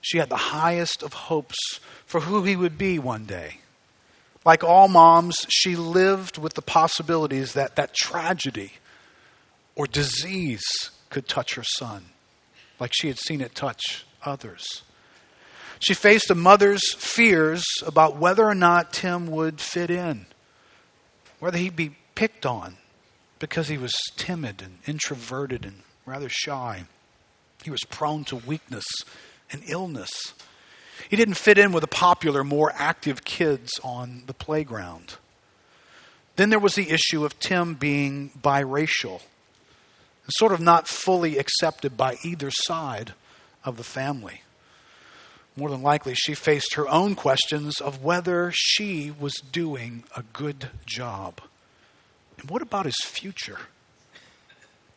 she 0.00 0.16
had 0.16 0.30
the 0.30 0.36
highest 0.48 1.02
of 1.02 1.12
hopes 1.12 1.78
for 2.06 2.20
who 2.20 2.42
he 2.44 2.56
would 2.56 2.78
be 2.78 2.98
one 2.98 3.26
day. 3.26 3.58
Like 4.46 4.64
all 4.64 4.88
moms, 4.88 5.46
she 5.50 5.76
lived 5.76 6.38
with 6.38 6.54
the 6.54 6.62
possibilities 6.62 7.52
that 7.52 7.76
that 7.76 7.92
tragedy 7.92 8.72
or 9.76 9.86
disease 9.86 10.62
could 11.10 11.28
touch 11.28 11.54
her 11.56 11.62
son, 11.76 12.06
like 12.80 12.92
she 12.94 13.08
had 13.08 13.18
seen 13.18 13.42
it 13.42 13.54
touch 13.54 14.06
others. 14.24 14.64
She 15.80 15.92
faced 15.92 16.30
a 16.30 16.34
mother's 16.34 16.94
fears 16.94 17.66
about 17.86 18.16
whether 18.16 18.46
or 18.46 18.54
not 18.54 18.94
Tim 18.94 19.26
would 19.26 19.60
fit 19.60 19.90
in, 19.90 20.24
whether 21.40 21.58
he'd 21.58 21.76
be 21.76 21.94
picked 22.14 22.46
on 22.46 22.78
because 23.38 23.68
he 23.68 23.76
was 23.76 23.92
timid 24.16 24.62
and 24.62 24.78
introverted 24.86 25.66
and 25.66 25.82
rather 26.06 26.30
shy. 26.30 26.86
He 27.64 27.70
was 27.70 27.84
prone 27.88 28.24
to 28.24 28.36
weakness 28.36 28.84
and 29.50 29.62
illness. 29.66 30.10
He 31.08 31.16
didn't 31.16 31.34
fit 31.34 31.58
in 31.58 31.72
with 31.72 31.82
the 31.82 31.88
popular, 31.88 32.44
more 32.44 32.72
active 32.74 33.24
kids 33.24 33.70
on 33.82 34.24
the 34.26 34.34
playground. 34.34 35.16
Then 36.36 36.50
there 36.50 36.58
was 36.58 36.74
the 36.74 36.90
issue 36.90 37.24
of 37.24 37.38
Tim 37.38 37.74
being 37.74 38.30
biracial 38.40 39.22
and 40.24 40.32
sort 40.38 40.52
of 40.52 40.60
not 40.60 40.88
fully 40.88 41.38
accepted 41.38 41.96
by 41.96 42.16
either 42.24 42.50
side 42.50 43.12
of 43.64 43.76
the 43.76 43.84
family. 43.84 44.42
More 45.56 45.68
than 45.68 45.82
likely, 45.82 46.14
she 46.14 46.34
faced 46.34 46.74
her 46.74 46.88
own 46.88 47.14
questions 47.14 47.80
of 47.80 48.02
whether 48.02 48.50
she 48.54 49.10
was 49.10 49.34
doing 49.34 50.04
a 50.16 50.22
good 50.32 50.70
job. 50.86 51.42
And 52.38 52.48
what 52.48 52.62
about 52.62 52.86
his 52.86 52.96
future? 53.02 53.58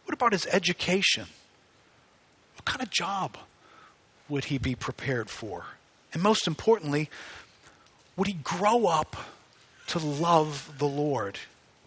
What 0.06 0.14
about 0.14 0.32
his 0.32 0.48
education? 0.48 1.26
What 2.66 2.80
kind 2.80 2.82
of 2.82 2.90
job 2.90 3.38
would 4.28 4.46
he 4.46 4.58
be 4.58 4.74
prepared 4.74 5.30
for? 5.30 5.66
And 6.14 6.24
most 6.24 6.48
importantly, 6.48 7.10
would 8.18 8.28
he 8.28 8.34
grow 8.34 8.88
up 8.88 9.16
to 9.88 10.00
love 10.00 10.74
the 10.80 10.88
Lord, 10.88 11.38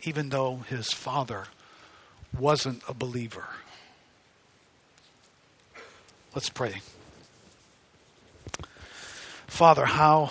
even 0.02 0.28
though 0.28 0.58
his 0.68 0.88
father 0.92 1.46
wasn't 2.38 2.82
a 2.88 2.94
believer. 2.94 3.46
Let's 6.34 6.48
pray. 6.48 6.82
Father, 9.46 9.86
how 9.86 10.30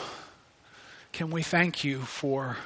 can 1.11 1.29
we 1.29 1.41
thank 1.41 1.83
you 1.83 2.01
for 2.01 2.57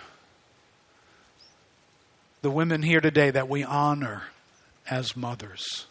the 2.41 2.51
women 2.51 2.83
here 2.83 3.01
today 3.01 3.31
that 3.31 3.49
we 3.49 3.63
honor 3.63 4.23
as 4.89 5.15
mothers? 5.15 5.87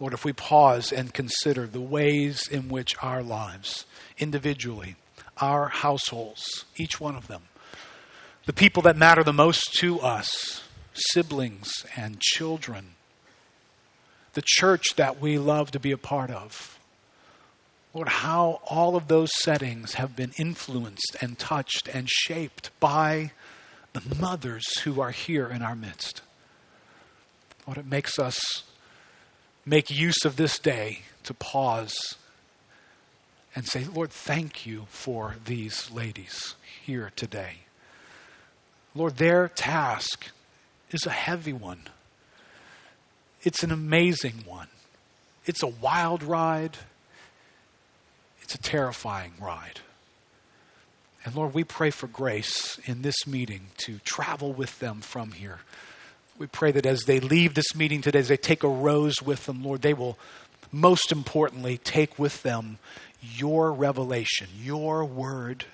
Lord, 0.00 0.12
if 0.12 0.24
we 0.24 0.32
pause 0.32 0.92
and 0.92 1.12
consider 1.12 1.66
the 1.66 1.80
ways 1.80 2.46
in 2.48 2.68
which 2.68 2.92
our 3.02 3.22
lives, 3.22 3.84
individually, 4.18 4.96
our 5.38 5.68
households, 5.68 6.64
each 6.76 7.00
one 7.00 7.16
of 7.16 7.26
them, 7.26 7.42
the 8.46 8.52
people 8.52 8.82
that 8.82 8.96
matter 8.96 9.24
the 9.24 9.32
most 9.32 9.74
to 9.80 10.00
us, 10.00 10.62
siblings 10.94 11.84
and 11.96 12.20
children, 12.20 12.94
the 14.34 14.42
church 14.44 14.94
that 14.96 15.20
we 15.20 15.38
love 15.38 15.70
to 15.72 15.80
be 15.80 15.90
a 15.90 15.98
part 15.98 16.30
of. 16.30 16.78
Lord, 17.92 18.08
how 18.08 18.60
all 18.66 18.94
of 18.94 19.08
those 19.08 19.30
settings 19.34 19.94
have 19.94 20.14
been 20.14 20.32
influenced 20.38 21.16
and 21.20 21.38
touched 21.38 21.88
and 21.88 22.08
shaped 22.08 22.70
by 22.78 23.32
the 23.94 24.14
mothers 24.14 24.80
who 24.80 25.00
are 25.00 25.10
here 25.10 25.48
in 25.48 25.62
our 25.62 25.74
midst. 25.74 26.22
Lord, 27.66 27.78
it 27.78 27.86
makes 27.86 28.18
us 28.18 28.62
make 29.68 29.90
use 29.90 30.24
of 30.24 30.36
this 30.36 30.58
day 30.58 31.00
to 31.24 31.34
pause 31.34 32.16
and 33.54 33.66
say, 33.66 33.84
Lord, 33.84 34.10
thank 34.10 34.66
you 34.66 34.86
for 34.88 35.36
these 35.44 35.90
ladies 35.90 36.54
here 36.84 37.12
today. 37.16 37.58
Lord, 38.94 39.16
their 39.16 39.48
task 39.48 40.28
is 40.90 41.06
a 41.06 41.10
heavy 41.10 41.52
one. 41.52 41.82
It's 43.42 43.62
an 43.62 43.70
amazing 43.70 44.44
one. 44.46 44.68
It's 45.44 45.62
a 45.62 45.68
wild 45.68 46.22
ride. 46.22 46.78
It's 48.42 48.54
a 48.54 48.58
terrifying 48.58 49.32
ride. 49.40 49.80
And 51.24 51.34
Lord, 51.34 51.52
we 51.52 51.64
pray 51.64 51.90
for 51.90 52.06
grace 52.06 52.78
in 52.86 53.02
this 53.02 53.26
meeting 53.26 53.68
to 53.78 53.98
travel 54.04 54.52
with 54.52 54.78
them 54.78 55.00
from 55.00 55.32
here. 55.32 55.58
We 56.38 56.46
pray 56.46 56.70
that 56.72 56.86
as 56.86 57.02
they 57.04 57.18
leave 57.18 57.54
this 57.54 57.74
meeting 57.74 58.00
today, 58.00 58.20
as 58.20 58.28
they 58.28 58.36
take 58.36 58.62
a 58.62 58.68
rose 58.68 59.20
with 59.20 59.46
them, 59.46 59.64
Lord, 59.64 59.82
they 59.82 59.94
will 59.94 60.16
most 60.70 61.10
importantly 61.10 61.78
take 61.78 62.18
with 62.18 62.42
them 62.42 62.78
your 63.20 63.72
revelation, 63.72 64.48
your 64.62 65.04
word 65.04 65.64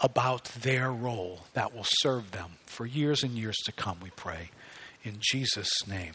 about 0.00 0.44
their 0.44 0.92
role 0.92 1.46
that 1.54 1.74
will 1.74 1.86
serve 1.86 2.32
them 2.32 2.52
for 2.66 2.84
years 2.84 3.22
and 3.22 3.32
years 3.32 3.56
to 3.64 3.72
come, 3.72 3.98
we 4.02 4.10
pray. 4.10 4.50
In 5.02 5.16
Jesus' 5.20 5.86
name, 5.86 6.12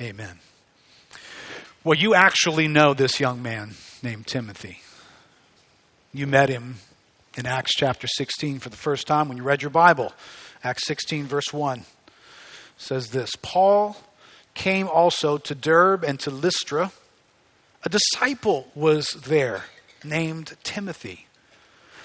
amen. 0.00 0.40
Well, 1.84 1.96
you 1.96 2.14
actually 2.14 2.66
know 2.66 2.94
this 2.94 3.20
young 3.20 3.40
man 3.40 3.74
named 4.02 4.26
Timothy. 4.26 4.80
You 6.12 6.26
met 6.26 6.48
him 6.48 6.76
in 7.36 7.46
Acts 7.46 7.74
chapter 7.76 8.08
16 8.08 8.58
for 8.58 8.70
the 8.70 8.76
first 8.76 9.06
time 9.06 9.28
when 9.28 9.36
you 9.36 9.44
read 9.44 9.62
your 9.62 9.70
Bible. 9.70 10.12
Acts 10.64 10.86
16, 10.86 11.26
verse 11.26 11.52
1 11.52 11.84
says 12.78 13.10
this 13.10 13.30
Paul 13.42 13.96
came 14.54 14.88
also 14.88 15.36
to 15.38 15.54
Derbe 15.54 16.04
and 16.04 16.18
to 16.20 16.30
Lystra. 16.30 16.92
A 17.84 17.88
disciple 17.88 18.68
was 18.74 19.10
there 19.12 19.64
named 20.02 20.56
Timothy 20.64 21.28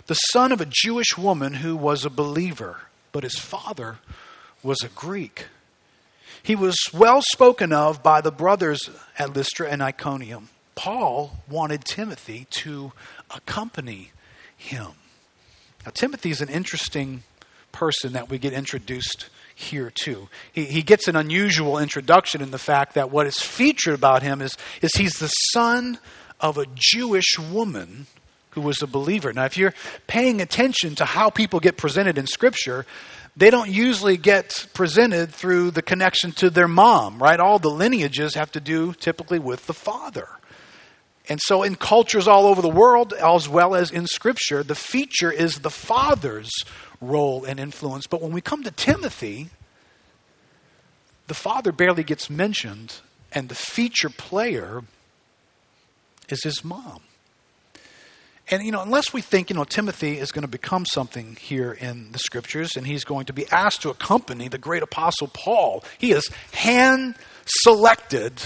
the 0.07 0.15
son 0.15 0.51
of 0.51 0.59
a 0.59 0.67
Jewish 0.69 1.17
woman 1.17 1.55
who 1.55 1.75
was 1.75 2.03
a 2.03 2.09
believer, 2.09 2.81
but 3.11 3.23
his 3.23 3.37
father 3.37 3.99
was 4.61 4.77
a 4.83 4.89
Greek. 4.89 5.47
He 6.41 6.55
was 6.55 6.77
well 6.93 7.21
spoken 7.21 7.71
of 7.71 8.03
by 8.03 8.19
the 8.19 8.31
brothers 8.31 8.89
at 9.17 9.33
Lystra 9.33 9.69
and 9.69 9.81
Iconium. 9.81 10.49
Paul 10.75 11.37
wanted 11.49 11.85
Timothy 11.85 12.47
to 12.49 12.91
accompany 13.33 14.11
him. 14.57 14.91
Now, 15.85 15.91
Timothy 15.93 16.31
is 16.31 16.41
an 16.41 16.49
interesting 16.49 17.23
person 17.71 18.13
that 18.13 18.29
we 18.29 18.37
get 18.37 18.53
introduced 18.53 19.29
here 19.55 19.91
too. 19.91 20.29
He, 20.51 20.65
he 20.65 20.81
gets 20.81 21.07
an 21.07 21.15
unusual 21.15 21.77
introduction 21.77 22.41
in 22.41 22.51
the 22.51 22.57
fact 22.57 22.95
that 22.95 23.11
what 23.11 23.27
is 23.27 23.37
featured 23.37 23.93
about 23.93 24.23
him 24.23 24.41
is, 24.41 24.57
is 24.81 24.91
he's 24.95 25.19
the 25.19 25.27
son 25.27 25.99
of 26.39 26.57
a 26.57 26.65
Jewish 26.75 27.37
woman 27.39 28.07
who 28.51 28.61
was 28.61 28.81
a 28.81 28.87
believer. 28.87 29.33
Now, 29.33 29.45
if 29.45 29.57
you're 29.57 29.73
paying 30.07 30.41
attention 30.41 30.95
to 30.95 31.05
how 31.05 31.29
people 31.29 31.59
get 31.59 31.77
presented 31.77 32.17
in 32.17 32.27
Scripture, 32.27 32.85
they 33.35 33.49
don't 33.49 33.69
usually 33.69 34.17
get 34.17 34.67
presented 34.73 35.33
through 35.33 35.71
the 35.71 35.81
connection 35.81 36.31
to 36.33 36.49
their 36.49 36.67
mom, 36.67 37.21
right? 37.21 37.39
All 37.39 37.57
the 37.57 37.69
lineages 37.69 38.35
have 38.35 38.51
to 38.51 38.59
do 38.59 38.93
typically 38.93 39.39
with 39.39 39.65
the 39.65 39.73
father. 39.73 40.27
And 41.29 41.39
so, 41.41 41.63
in 41.63 41.75
cultures 41.75 42.27
all 42.27 42.47
over 42.47 42.61
the 42.61 42.69
world, 42.69 43.13
as 43.13 43.47
well 43.47 43.75
as 43.75 43.91
in 43.91 44.07
Scripture, 44.07 44.61
the 44.61 44.75
feature 44.75 45.31
is 45.31 45.59
the 45.59 45.69
father's 45.69 46.51
role 46.99 47.45
and 47.45 47.59
influence. 47.59 48.07
But 48.07 48.21
when 48.21 48.33
we 48.33 48.41
come 48.41 48.63
to 48.63 48.71
Timothy, 48.71 49.49
the 51.27 51.33
father 51.33 51.71
barely 51.71 52.03
gets 52.03 52.29
mentioned, 52.29 52.95
and 53.31 53.47
the 53.47 53.55
feature 53.55 54.09
player 54.09 54.83
is 56.27 56.43
his 56.43 56.63
mom. 56.63 57.01
And, 58.51 58.61
you 58.63 58.73
know, 58.73 58.81
unless 58.81 59.13
we 59.13 59.21
think, 59.21 59.49
you 59.49 59.55
know, 59.55 59.63
Timothy 59.63 60.19
is 60.19 60.33
going 60.33 60.41
to 60.41 60.49
become 60.49 60.85
something 60.85 61.37
here 61.39 61.71
in 61.71 62.11
the 62.11 62.19
scriptures 62.19 62.71
and 62.75 62.85
he's 62.85 63.05
going 63.05 63.25
to 63.27 63.33
be 63.33 63.47
asked 63.47 63.83
to 63.83 63.89
accompany 63.89 64.49
the 64.49 64.57
great 64.57 64.83
apostle 64.83 65.27
Paul, 65.27 65.83
he 65.97 66.11
is 66.11 66.29
hand 66.51 67.15
selected 67.45 68.41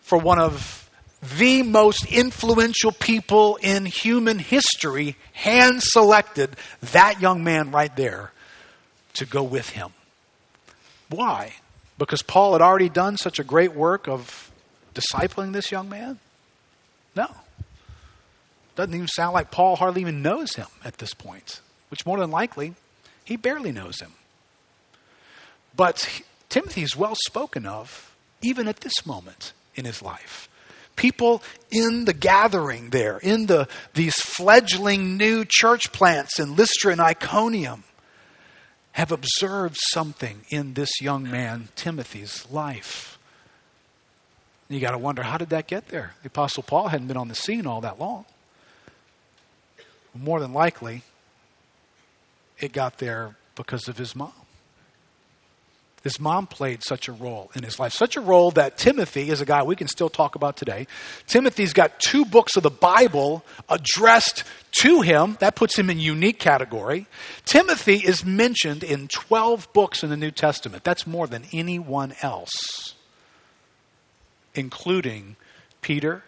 for 0.00 0.18
one 0.18 0.38
of 0.38 0.83
the 1.38 1.62
most 1.62 2.06
influential 2.06 2.92
people 2.92 3.56
in 3.56 3.86
human 3.86 4.38
history, 4.38 5.16
hand 5.32 5.82
selected 5.82 6.56
that 6.92 7.20
young 7.20 7.44
man 7.44 7.70
right 7.70 7.94
there 7.96 8.32
to 9.14 9.26
go 9.26 9.42
with 9.42 9.70
him. 9.70 9.90
Why? 11.08 11.54
Because 11.98 12.22
Paul 12.22 12.52
had 12.52 12.62
already 12.62 12.88
done 12.88 13.16
such 13.16 13.38
a 13.38 13.44
great 13.44 13.74
work 13.74 14.08
of 14.08 14.50
discipling 14.94 15.52
this 15.52 15.70
young 15.70 15.88
man? 15.88 16.18
No. 17.14 17.28
Doesn't 18.76 18.94
even 18.94 19.08
sound 19.08 19.34
like 19.34 19.50
Paul 19.50 19.76
hardly 19.76 20.00
even 20.00 20.22
knows 20.22 20.54
him 20.54 20.66
at 20.84 20.98
this 20.98 21.14
point, 21.14 21.60
which 21.90 22.04
more 22.04 22.18
than 22.18 22.30
likely, 22.30 22.74
he 23.24 23.36
barely 23.36 23.70
knows 23.70 24.00
him. 24.00 24.12
But 25.76 26.22
Timothy 26.48 26.82
is 26.82 26.96
well 26.96 27.14
spoken 27.26 27.66
of 27.66 28.14
even 28.42 28.68
at 28.68 28.80
this 28.80 29.06
moment 29.06 29.52
in 29.74 29.84
his 29.84 30.02
life. 30.02 30.48
People 30.96 31.42
in 31.70 32.04
the 32.04 32.12
gathering 32.12 32.90
there, 32.90 33.18
in 33.18 33.46
the, 33.46 33.68
these 33.94 34.14
fledgling 34.14 35.16
new 35.16 35.44
church 35.46 35.92
plants 35.92 36.38
in 36.38 36.56
Lystra 36.56 36.92
and 36.92 37.00
Iconium, 37.00 37.84
have 38.92 39.10
observed 39.10 39.76
something 39.76 40.42
in 40.50 40.74
this 40.74 41.00
young 41.00 41.28
man, 41.28 41.68
Timothy's 41.74 42.46
life. 42.50 43.18
You 44.68 44.80
got 44.80 44.92
to 44.92 44.98
wonder, 44.98 45.22
how 45.22 45.36
did 45.36 45.50
that 45.50 45.66
get 45.66 45.88
there? 45.88 46.14
The 46.22 46.28
Apostle 46.28 46.62
Paul 46.62 46.88
hadn't 46.88 47.08
been 47.08 47.16
on 47.16 47.28
the 47.28 47.34
scene 47.34 47.66
all 47.66 47.80
that 47.80 47.98
long. 47.98 48.24
More 50.14 50.38
than 50.38 50.52
likely, 50.52 51.02
it 52.60 52.72
got 52.72 52.98
there 52.98 53.36
because 53.56 53.88
of 53.88 53.98
his 53.98 54.14
mom. 54.14 54.32
His 56.04 56.20
mom 56.20 56.46
played 56.46 56.84
such 56.84 57.08
a 57.08 57.12
role 57.12 57.50
in 57.54 57.62
his 57.62 57.78
life, 57.78 57.94
such 57.94 58.16
a 58.16 58.20
role 58.20 58.50
that 58.52 58.76
Timothy 58.76 59.30
is 59.30 59.40
a 59.40 59.46
guy 59.46 59.62
we 59.62 59.74
can 59.74 59.88
still 59.88 60.10
talk 60.10 60.34
about 60.34 60.54
today. 60.54 60.86
Timothy's 61.26 61.72
got 61.72 61.98
two 61.98 62.26
books 62.26 62.58
of 62.58 62.62
the 62.62 62.70
Bible 62.70 63.42
addressed 63.70 64.44
to 64.82 65.00
him. 65.00 65.38
That 65.40 65.56
puts 65.56 65.78
him 65.78 65.88
in 65.88 65.98
unique 65.98 66.38
category. 66.38 67.06
Timothy 67.46 67.96
is 67.96 68.22
mentioned 68.22 68.84
in 68.84 69.08
12 69.08 69.72
books 69.72 70.04
in 70.04 70.10
the 70.10 70.16
New 70.18 70.30
Testament. 70.30 70.84
That's 70.84 71.06
more 71.06 71.26
than 71.26 71.44
anyone 71.54 72.14
else, 72.20 72.52
including 74.54 75.36
Peter, 75.80 76.22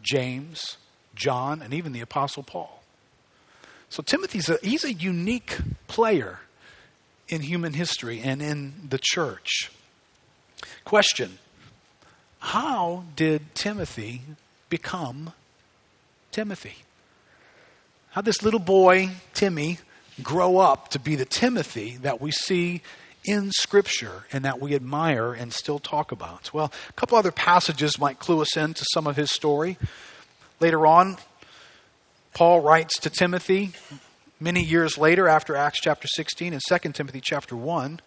James, 0.00 0.78
John, 1.14 1.60
and 1.60 1.74
even 1.74 1.92
the 1.92 2.00
Apostle 2.00 2.44
Paul. 2.44 2.82
So 3.90 4.02
Timothy's 4.02 4.48
a, 4.48 4.56
he's 4.62 4.84
a 4.84 4.92
unique 4.94 5.58
player 5.86 6.40
in 7.28 7.42
human 7.42 7.72
history 7.72 8.20
and 8.20 8.42
in 8.42 8.74
the 8.88 8.98
church. 9.00 9.70
Question 10.84 11.38
How 12.38 13.04
did 13.16 13.54
Timothy 13.54 14.22
become 14.68 15.32
Timothy? 16.30 16.76
How 18.10 18.20
this 18.20 18.42
little 18.42 18.60
boy, 18.60 19.10
Timmy, 19.32 19.78
grow 20.22 20.58
up 20.58 20.88
to 20.90 20.98
be 20.98 21.16
the 21.16 21.24
Timothy 21.24 21.96
that 22.02 22.20
we 22.20 22.30
see 22.30 22.82
in 23.24 23.50
Scripture 23.52 24.24
and 24.32 24.44
that 24.44 24.60
we 24.60 24.74
admire 24.74 25.32
and 25.32 25.52
still 25.52 25.78
talk 25.78 26.12
about? 26.12 26.52
Well, 26.52 26.72
a 26.90 26.92
couple 26.92 27.16
other 27.16 27.32
passages 27.32 27.98
might 27.98 28.18
clue 28.18 28.42
us 28.42 28.56
into 28.56 28.84
some 28.92 29.06
of 29.06 29.16
his 29.16 29.30
story. 29.30 29.78
Later 30.60 30.86
on, 30.86 31.16
Paul 32.34 32.60
writes 32.60 32.98
to 33.00 33.10
Timothy 33.10 33.72
Many 34.42 34.64
years 34.64 34.98
later, 34.98 35.28
after 35.28 35.54
Acts 35.54 35.78
chapter 35.80 36.08
16 36.08 36.52
and 36.52 36.60
2 36.68 36.78
Timothy 36.90 37.20
chapter 37.22 37.54
1, 37.54 38.00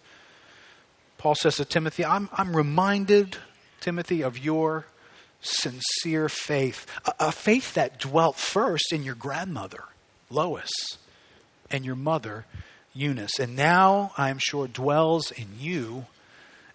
Paul 1.16 1.34
says 1.34 1.56
to 1.56 1.64
Timothy, 1.64 2.04
I'm, 2.04 2.28
I'm 2.30 2.54
reminded, 2.54 3.38
Timothy, 3.80 4.20
of 4.20 4.36
your 4.36 4.84
sincere 5.40 6.28
faith, 6.28 6.86
a, 7.06 7.28
a 7.28 7.32
faith 7.32 7.72
that 7.72 7.98
dwelt 7.98 8.36
first 8.36 8.92
in 8.92 9.02
your 9.02 9.14
grandmother, 9.14 9.84
Lois, 10.28 10.68
and 11.70 11.86
your 11.86 11.96
mother, 11.96 12.44
Eunice, 12.92 13.38
and 13.40 13.56
now 13.56 14.12
I 14.18 14.28
am 14.28 14.38
sure 14.38 14.68
dwells 14.68 15.30
in 15.30 15.46
you 15.58 16.04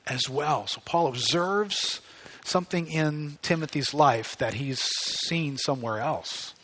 as 0.07 0.27
well. 0.27 0.65
So 0.65 0.81
Paul 0.83 1.05
observes 1.05 2.01
something 2.43 2.87
in 2.87 3.37
Timothy's 3.43 3.93
life 3.93 4.35
that 4.37 4.55
he's 4.55 4.81
seen 4.81 5.59
somewhere 5.59 5.99
else. 5.99 6.55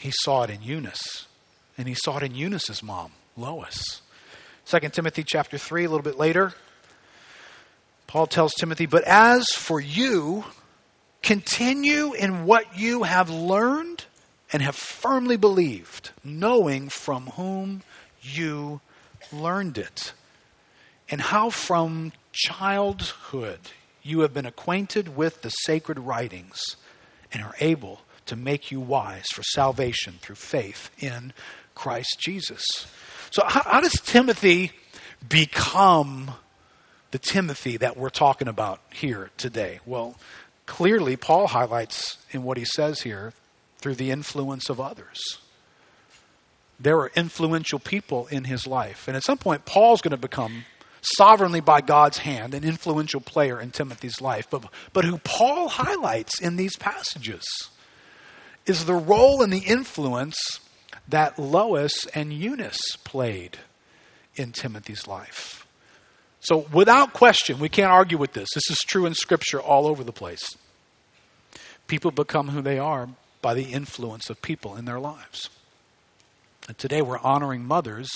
He 0.00 0.10
saw 0.12 0.42
it 0.42 0.50
in 0.50 0.62
Eunice. 0.62 1.28
And 1.78 1.86
he 1.86 1.94
saw 1.94 2.16
it 2.18 2.22
in 2.22 2.34
Eunice's 2.34 2.82
mom, 2.82 3.12
Lois. 3.36 4.00
2 4.66 4.80
Timothy 4.88 5.22
chapter 5.24 5.58
3, 5.58 5.84
a 5.84 5.88
little 5.88 6.02
bit 6.02 6.18
later, 6.18 6.54
Paul 8.06 8.26
tells 8.26 8.54
Timothy, 8.54 8.86
But 8.86 9.04
as 9.04 9.46
for 9.50 9.80
you, 9.80 10.44
continue 11.22 12.12
in 12.12 12.44
what 12.46 12.78
you 12.78 13.02
have 13.02 13.28
learned 13.30 14.04
and 14.52 14.62
have 14.62 14.76
firmly 14.76 15.36
believed, 15.36 16.10
knowing 16.24 16.88
from 16.88 17.26
whom 17.28 17.82
you 18.22 18.80
learned 19.32 19.76
it, 19.78 20.12
and 21.10 21.20
how 21.20 21.50
from 21.50 22.12
childhood 22.32 23.58
you 24.02 24.20
have 24.20 24.32
been 24.32 24.46
acquainted 24.46 25.16
with 25.16 25.42
the 25.42 25.50
sacred 25.50 25.98
writings 25.98 26.76
and 27.32 27.42
are 27.42 27.54
able 27.60 28.00
to 28.26 28.36
make 28.36 28.70
you 28.70 28.80
wise 28.80 29.26
for 29.32 29.42
salvation 29.42 30.14
through 30.20 30.36
faith 30.36 30.90
in 30.98 31.32
Christ 31.76 32.16
Jesus. 32.18 32.64
So, 33.30 33.44
how, 33.46 33.62
how 33.62 33.80
does 33.80 34.00
Timothy 34.00 34.72
become 35.28 36.32
the 37.12 37.18
Timothy 37.18 37.76
that 37.76 37.96
we're 37.96 38.08
talking 38.08 38.48
about 38.48 38.80
here 38.92 39.30
today? 39.36 39.78
Well, 39.86 40.16
clearly, 40.64 41.16
Paul 41.16 41.46
highlights 41.46 42.18
in 42.32 42.42
what 42.42 42.56
he 42.56 42.64
says 42.64 43.02
here 43.02 43.32
through 43.78 43.94
the 43.94 44.10
influence 44.10 44.68
of 44.68 44.80
others. 44.80 45.38
There 46.80 46.98
are 46.98 47.12
influential 47.14 47.78
people 47.78 48.26
in 48.26 48.44
his 48.44 48.66
life. 48.66 49.06
And 49.06 49.16
at 49.16 49.24
some 49.24 49.38
point, 49.38 49.64
Paul's 49.64 50.02
going 50.02 50.10
to 50.10 50.16
become 50.16 50.64
sovereignly 51.16 51.60
by 51.60 51.80
God's 51.80 52.18
hand 52.18 52.54
an 52.54 52.64
influential 52.64 53.20
player 53.20 53.60
in 53.60 53.70
Timothy's 53.70 54.20
life. 54.20 54.48
But, 54.50 54.64
but 54.92 55.04
who 55.04 55.18
Paul 55.18 55.68
highlights 55.68 56.40
in 56.40 56.56
these 56.56 56.76
passages 56.76 57.44
is 58.66 58.84
the 58.84 58.94
role 58.94 59.42
and 59.42 59.52
the 59.52 59.58
influence 59.58 60.60
that 61.08 61.38
Lois 61.38 62.06
and 62.14 62.32
Eunice 62.32 62.96
played 63.04 63.58
in 64.34 64.52
Timothy's 64.52 65.06
life. 65.06 65.66
So, 66.40 66.66
without 66.72 67.12
question, 67.12 67.58
we 67.58 67.68
can't 67.68 67.90
argue 67.90 68.18
with 68.18 68.32
this. 68.32 68.48
This 68.54 68.70
is 68.70 68.78
true 68.86 69.06
in 69.06 69.14
Scripture 69.14 69.60
all 69.60 69.86
over 69.86 70.04
the 70.04 70.12
place. 70.12 70.56
People 71.86 72.10
become 72.10 72.48
who 72.48 72.62
they 72.62 72.78
are 72.78 73.08
by 73.42 73.54
the 73.54 73.72
influence 73.72 74.30
of 74.30 74.42
people 74.42 74.76
in 74.76 74.84
their 74.84 75.00
lives. 75.00 75.48
And 76.68 76.76
today 76.78 77.02
we're 77.02 77.18
honoring 77.18 77.64
mothers 77.64 78.10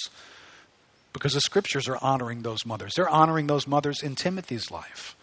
because 1.13 1.35
the 1.35 1.41
Scriptures 1.41 1.89
are 1.89 1.99
honoring 2.01 2.43
those 2.43 2.67
mothers. 2.67 2.95
They're 2.95 3.09
honoring 3.09 3.47
those 3.47 3.67
mothers 3.67 4.03
in 4.03 4.15
Timothy's 4.15 4.71
life. 4.71 5.17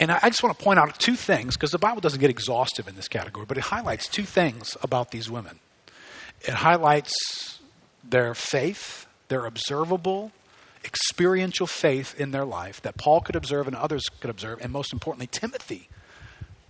And 0.00 0.10
I 0.10 0.28
just 0.28 0.42
want 0.42 0.58
to 0.58 0.64
point 0.64 0.80
out 0.80 0.98
two 0.98 1.14
things 1.14 1.56
because 1.56 1.70
the 1.70 1.78
Bible 1.78 2.00
doesn't 2.00 2.20
get 2.20 2.30
exhaustive 2.30 2.88
in 2.88 2.96
this 2.96 3.06
category, 3.06 3.46
but 3.46 3.58
it 3.58 3.64
highlights 3.64 4.08
two 4.08 4.24
things 4.24 4.76
about 4.82 5.12
these 5.12 5.30
women. 5.30 5.60
It 6.44 6.54
highlights 6.54 7.60
their 8.04 8.34
faith, 8.34 9.06
their 9.28 9.46
observable 9.46 10.32
experiential 10.84 11.66
faith 11.66 12.18
in 12.18 12.30
their 12.30 12.44
life 12.44 12.82
that 12.82 12.96
Paul 12.96 13.20
could 13.20 13.36
observe 13.36 13.66
and 13.66 13.76
others 13.76 14.04
could 14.20 14.30
observe, 14.30 14.60
and 14.60 14.72
most 14.72 14.92
importantly, 14.92 15.28
Timothy 15.28 15.88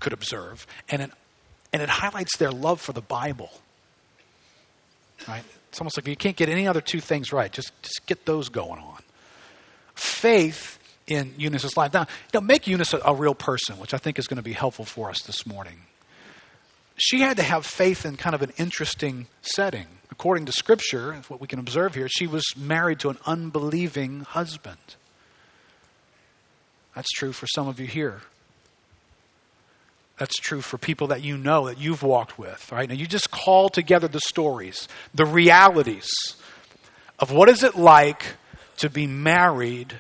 could 0.01 0.13
observe. 0.13 0.67
And 0.89 1.03
it, 1.03 1.11
and 1.73 1.83
it 1.83 1.89
highlights 1.89 2.37
their 2.37 2.51
love 2.51 2.81
for 2.81 2.93
the 2.93 3.01
Bible. 3.01 3.51
Right? 5.27 5.45
It's 5.69 5.81
almost 5.81 5.97
like 5.97 6.07
you 6.07 6.17
can't 6.17 6.37
get 6.37 6.49
any 6.49 6.67
other 6.67 6.81
two 6.81 7.01
things 7.01 7.33
right. 7.33 7.51
Just, 7.51 7.73
just 7.83 8.07
get 8.07 8.27
those 8.27 8.49
going 8.49 8.81
on. 8.81 9.03
Faith 9.95 10.79
in 11.07 11.35
Eunice's 11.39 11.77
life. 11.77 11.93
Now, 11.93 12.03
you 12.03 12.41
know, 12.41 12.41
make 12.41 12.67
Eunice 12.67 12.93
a, 12.93 13.01
a 13.05 13.15
real 13.15 13.35
person, 13.35 13.79
which 13.79 13.95
I 13.95 13.99
think 13.99 14.19
is 14.19 14.27
going 14.27 14.37
to 14.37 14.43
be 14.43 14.53
helpful 14.53 14.85
for 14.85 15.11
us 15.11 15.23
this 15.23 15.47
morning. 15.47 15.83
She 17.05 17.21
had 17.21 17.39
to 17.39 17.43
have 17.43 17.67
faith 17.67 18.07
in 18.07 18.17
kind 18.17 18.33
of 18.33 18.43
an 18.43 18.53
interesting 18.59 19.27
setting. 19.41 19.87
According 20.13 20.47
to 20.47 20.53
Scripture, 20.53 21.15
what 21.27 21.41
we 21.41 21.49
can 21.49 21.59
observe 21.59 21.97
here, 21.97 22.07
she 22.09 22.29
was 22.29 22.45
married 22.57 23.01
to 23.01 23.11
an 23.11 23.19
unbelieving 23.27 24.21
husband. 24.21 24.79
That's 26.95 27.11
true 27.11 27.33
for 27.33 27.49
some 27.49 27.67
of 27.67 27.81
you 27.81 27.89
here. 27.89 28.21
That's 30.17 30.37
true 30.37 30.61
for 30.61 30.79
people 30.79 31.09
that 31.09 31.23
you 31.23 31.37
know, 31.37 31.67
that 31.67 31.79
you've 31.79 32.05
walked 32.05 32.39
with, 32.39 32.71
right? 32.71 32.89
Now 32.89 32.95
you 32.95 33.09
just 33.09 33.33
call 33.33 33.69
together 33.69 34.07
the 34.07 34.21
stories, 34.21 34.87
the 35.13 35.27
realities 35.27 36.09
of 37.19 37.33
what 37.33 37.49
is 37.49 37.65
it 37.65 37.75
like 37.75 38.37
to 38.77 38.89
be 38.89 39.09
married 39.09 39.97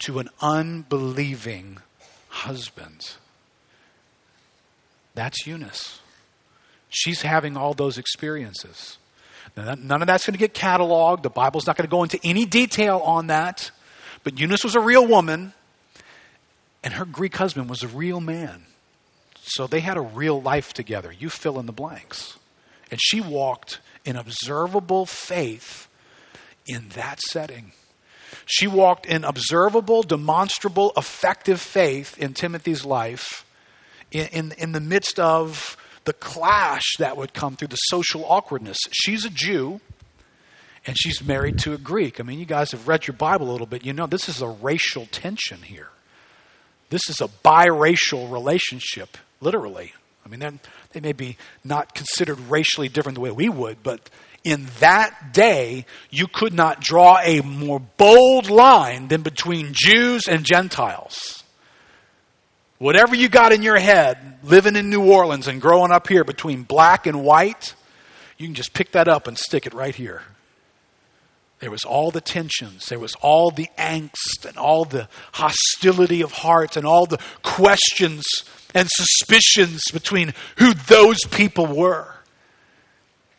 to 0.00 0.18
an 0.18 0.30
unbelieving 0.40 1.78
husband. 2.28 3.12
That's 5.14 5.46
Eunice. 5.46 6.00
She's 6.90 7.22
having 7.22 7.56
all 7.56 7.72
those 7.72 7.98
experiences. 7.98 8.98
None 9.56 10.02
of 10.02 10.06
that's 10.06 10.26
going 10.26 10.34
to 10.34 10.38
get 10.38 10.54
cataloged. 10.54 11.22
The 11.22 11.30
Bible's 11.30 11.66
not 11.66 11.76
going 11.76 11.86
to 11.86 11.90
go 11.90 12.02
into 12.02 12.20
any 12.22 12.44
detail 12.44 12.98
on 12.98 13.28
that. 13.28 13.70
But 14.22 14.38
Eunice 14.38 14.64
was 14.64 14.74
a 14.74 14.80
real 14.80 15.06
woman, 15.06 15.54
and 16.84 16.94
her 16.94 17.04
Greek 17.04 17.36
husband 17.36 17.70
was 17.70 17.82
a 17.82 17.88
real 17.88 18.20
man. 18.20 18.64
So 19.42 19.66
they 19.66 19.80
had 19.80 19.96
a 19.96 20.02
real 20.02 20.40
life 20.40 20.72
together. 20.72 21.12
You 21.12 21.30
fill 21.30 21.58
in 21.58 21.66
the 21.66 21.72
blanks. 21.72 22.38
And 22.90 23.00
she 23.02 23.20
walked 23.20 23.80
in 24.04 24.16
observable 24.16 25.06
faith 25.06 25.88
in 26.66 26.90
that 26.90 27.20
setting. 27.20 27.72
She 28.46 28.66
walked 28.66 29.06
in 29.06 29.24
observable, 29.24 30.02
demonstrable, 30.02 30.92
effective 30.96 31.60
faith 31.60 32.18
in 32.18 32.34
Timothy's 32.34 32.84
life 32.84 33.44
in, 34.10 34.26
in, 34.26 34.52
in, 34.58 34.72
the 34.72 34.80
midst 34.80 35.18
of 35.18 35.76
the 36.04 36.12
clash 36.12 36.96
that 36.98 37.16
would 37.16 37.32
come 37.34 37.56
through 37.56 37.68
the 37.68 37.76
social 37.76 38.24
awkwardness. 38.24 38.78
She's 38.92 39.24
a 39.24 39.30
Jew 39.30 39.80
and 40.86 40.96
she's 40.98 41.22
married 41.22 41.58
to 41.58 41.74
a 41.74 41.78
Greek. 41.78 42.20
I 42.20 42.22
mean, 42.22 42.38
you 42.38 42.46
guys 42.46 42.72
have 42.72 42.88
read 42.88 43.06
your 43.06 43.16
Bible 43.16 43.50
a 43.50 43.52
little 43.52 43.66
bit. 43.66 43.84
You 43.84 43.92
know, 43.92 44.06
this 44.06 44.28
is 44.28 44.40
a 44.40 44.48
racial 44.48 45.06
tension 45.06 45.62
here. 45.62 45.88
This 46.88 47.08
is 47.08 47.20
a 47.20 47.28
biracial 47.28 48.30
relationship, 48.32 49.16
literally. 49.40 49.92
I 50.24 50.28
mean, 50.28 50.60
they 50.92 51.00
may 51.00 51.12
be 51.12 51.36
not 51.64 51.94
considered 51.94 52.38
racially 52.48 52.88
different 52.88 53.14
the 53.14 53.20
way 53.20 53.30
we 53.30 53.48
would, 53.48 53.82
but 53.82 54.10
in 54.42 54.66
that 54.80 55.32
day, 55.32 55.84
you 56.10 56.26
could 56.26 56.54
not 56.54 56.80
draw 56.80 57.18
a 57.22 57.40
more 57.42 57.80
bold 57.80 58.48
line 58.48 59.08
than 59.08 59.22
between 59.22 59.68
Jews 59.72 60.26
and 60.26 60.44
Gentiles. 60.44 61.39
Whatever 62.80 63.14
you 63.14 63.28
got 63.28 63.52
in 63.52 63.60
your 63.60 63.78
head, 63.78 64.38
living 64.42 64.74
in 64.74 64.88
New 64.88 65.04
Orleans 65.04 65.48
and 65.48 65.60
growing 65.60 65.92
up 65.92 66.08
here 66.08 66.24
between 66.24 66.62
black 66.62 67.06
and 67.06 67.22
white, 67.22 67.74
you 68.38 68.46
can 68.46 68.54
just 68.54 68.72
pick 68.72 68.92
that 68.92 69.06
up 69.06 69.26
and 69.26 69.36
stick 69.36 69.66
it 69.66 69.74
right 69.74 69.94
here. 69.94 70.22
There 71.58 71.70
was 71.70 71.84
all 71.84 72.10
the 72.10 72.22
tensions, 72.22 72.86
there 72.86 72.98
was 72.98 73.14
all 73.16 73.50
the 73.50 73.68
angst 73.76 74.46
and 74.48 74.56
all 74.56 74.86
the 74.86 75.10
hostility 75.32 76.22
of 76.22 76.32
heart 76.32 76.78
and 76.78 76.86
all 76.86 77.04
the 77.04 77.20
questions 77.42 78.24
and 78.74 78.88
suspicions 78.90 79.82
between 79.92 80.32
who 80.56 80.72
those 80.72 81.18
people 81.30 81.66
were. 81.66 82.14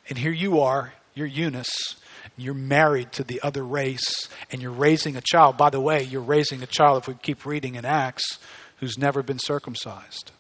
And 0.07 0.19
here 0.19 0.31
you 0.31 0.59
are, 0.59 0.93
you're 1.15 1.25
Eunice, 1.25 1.95
you're 2.37 2.53
married 2.53 3.11
to 3.13 3.23
the 3.23 3.41
other 3.41 3.63
race, 3.63 4.29
and 4.51 4.61
you're 4.61 4.69
raising 4.69 5.15
a 5.15 5.21
child. 5.21 5.57
By 5.57 5.71
the 5.71 5.81
way, 5.81 6.03
you're 6.03 6.21
raising 6.21 6.61
a 6.61 6.67
child, 6.67 6.99
if 6.99 7.07
we 7.07 7.15
keep 7.15 7.43
reading 7.43 7.73
in 7.73 7.85
Acts, 7.85 8.37
who's 8.81 8.97
never 8.97 9.23
been 9.23 9.39
circumcised. 9.39 10.31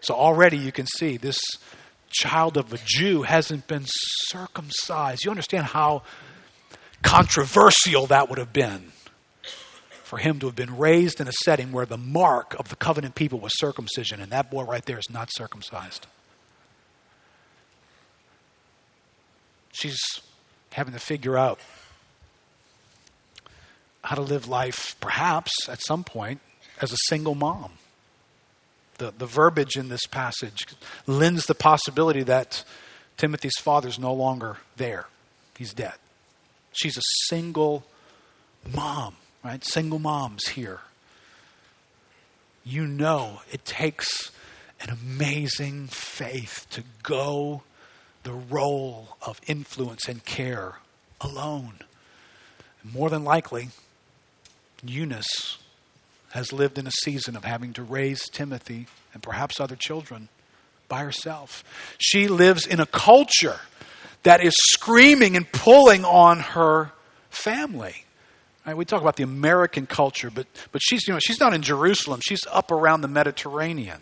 So 0.00 0.14
already 0.14 0.56
you 0.56 0.72
can 0.72 0.86
see 0.86 1.18
this 1.18 1.38
child 2.08 2.56
of 2.56 2.72
a 2.72 2.78
Jew 2.84 3.22
hasn't 3.22 3.66
been 3.66 3.84
circumcised. 3.86 5.24
You 5.24 5.30
understand 5.30 5.66
how 5.66 6.04
controversial 7.02 8.06
that 8.06 8.30
would 8.30 8.38
have 8.38 8.52
been 8.52 8.92
for 10.04 10.18
him 10.18 10.38
to 10.38 10.46
have 10.46 10.56
been 10.56 10.78
raised 10.78 11.20
in 11.20 11.28
a 11.28 11.32
setting 11.44 11.70
where 11.72 11.84
the 11.84 11.98
mark 11.98 12.54
of 12.58 12.68
the 12.70 12.76
covenant 12.76 13.14
people 13.14 13.40
was 13.40 13.52
circumcision, 13.58 14.20
and 14.20 14.32
that 14.32 14.50
boy 14.50 14.64
right 14.64 14.84
there 14.86 14.98
is 14.98 15.10
not 15.10 15.28
circumcised. 15.32 16.06
She's 19.72 20.00
having 20.72 20.94
to 20.94 21.00
figure 21.00 21.36
out 21.36 21.58
how 24.02 24.16
to 24.16 24.22
live 24.22 24.48
life, 24.48 24.96
perhaps 25.00 25.68
at 25.68 25.80
some 25.84 26.04
point, 26.04 26.40
as 26.80 26.92
a 26.92 26.96
single 27.08 27.34
mom. 27.34 27.72
The, 28.98 29.12
the 29.16 29.26
verbiage 29.26 29.76
in 29.76 29.88
this 29.88 30.06
passage 30.06 30.66
lends 31.06 31.46
the 31.46 31.54
possibility 31.54 32.22
that 32.24 32.64
Timothy's 33.16 33.58
father's 33.60 33.98
no 33.98 34.12
longer 34.12 34.58
there, 34.76 35.06
he's 35.56 35.72
dead. 35.72 35.94
She's 36.72 36.96
a 36.96 37.02
single 37.26 37.84
mom, 38.72 39.16
right? 39.44 39.64
Single 39.64 39.98
moms 39.98 40.48
here. 40.48 40.80
You 42.64 42.86
know 42.86 43.40
it 43.50 43.64
takes 43.64 44.30
an 44.80 44.90
amazing 44.90 45.88
faith 45.88 46.66
to 46.70 46.84
go 47.02 47.62
the 48.22 48.32
role 48.32 49.16
of 49.22 49.40
influence 49.46 50.08
and 50.08 50.24
care 50.24 50.76
alone. 51.20 51.80
More 52.84 53.10
than 53.10 53.24
likely, 53.24 53.70
Eunice 54.84 55.58
has 56.30 56.52
lived 56.52 56.78
in 56.78 56.86
a 56.86 56.92
season 57.02 57.36
of 57.36 57.44
having 57.44 57.72
to 57.74 57.82
raise 57.82 58.28
Timothy 58.28 58.86
and 59.14 59.22
perhaps 59.22 59.60
other 59.60 59.76
children 59.76 60.28
by 60.88 61.02
herself. 61.02 61.64
She 61.98 62.28
lives 62.28 62.66
in 62.66 62.80
a 62.80 62.86
culture 62.86 63.60
that 64.22 64.42
is 64.42 64.54
screaming 64.56 65.36
and 65.36 65.50
pulling 65.50 66.04
on 66.04 66.40
her 66.40 66.92
family. 67.30 68.04
Right, 68.66 68.76
we 68.76 68.84
talk 68.84 69.00
about 69.00 69.16
the 69.16 69.22
American 69.22 69.86
culture, 69.86 70.30
but, 70.30 70.46
but 70.72 70.82
she's, 70.82 71.06
you 71.08 71.14
know, 71.14 71.20
she's 71.20 71.40
not 71.40 71.54
in 71.54 71.62
Jerusalem. 71.62 72.20
She's 72.22 72.46
up 72.50 72.70
around 72.70 73.00
the 73.00 73.08
Mediterranean. 73.08 74.00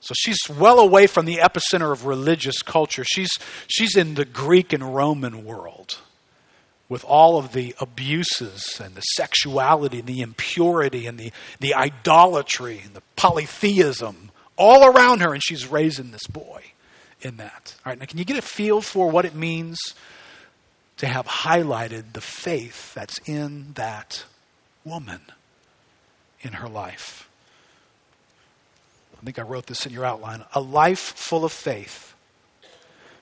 So 0.00 0.14
she's 0.16 0.38
well 0.48 0.80
away 0.80 1.06
from 1.06 1.26
the 1.26 1.36
epicenter 1.36 1.92
of 1.92 2.06
religious 2.06 2.62
culture. 2.62 3.04
She's, 3.04 3.30
she's 3.68 3.96
in 3.96 4.14
the 4.14 4.24
Greek 4.24 4.72
and 4.72 4.94
Roman 4.94 5.44
world 5.44 5.98
with 6.88 7.04
all 7.04 7.38
of 7.38 7.52
the 7.52 7.74
abuses 7.80 8.80
and 8.82 8.94
the 8.94 9.02
sexuality 9.02 9.98
and 9.98 10.08
the 10.08 10.20
impurity 10.20 11.06
and 11.06 11.18
the, 11.18 11.32
the 11.60 11.74
idolatry 11.74 12.80
and 12.84 12.94
the 12.94 13.02
polytheism 13.16 14.30
all 14.56 14.86
around 14.86 15.20
her, 15.20 15.32
and 15.32 15.42
she's 15.42 15.66
raising 15.66 16.10
this 16.10 16.26
boy 16.26 16.62
in 17.20 17.36
that. 17.36 17.74
All 17.84 17.90
right, 17.90 17.98
now 17.98 18.06
can 18.06 18.18
you 18.18 18.24
get 18.24 18.38
a 18.38 18.42
feel 18.42 18.80
for 18.80 19.10
what 19.10 19.24
it 19.24 19.34
means 19.34 19.78
to 20.96 21.06
have 21.06 21.26
highlighted 21.26 22.12
the 22.12 22.20
faith 22.20 22.94
that's 22.94 23.18
in 23.28 23.72
that 23.74 24.24
woman 24.84 25.20
in 26.40 26.54
her 26.54 26.68
life? 26.68 27.28
I 29.20 29.24
think 29.24 29.38
I 29.38 29.42
wrote 29.42 29.66
this 29.66 29.84
in 29.84 29.92
your 29.92 30.04
outline. 30.04 30.44
A 30.54 30.60
life 30.60 31.00
full 31.00 31.44
of 31.44 31.52
faith 31.52 32.14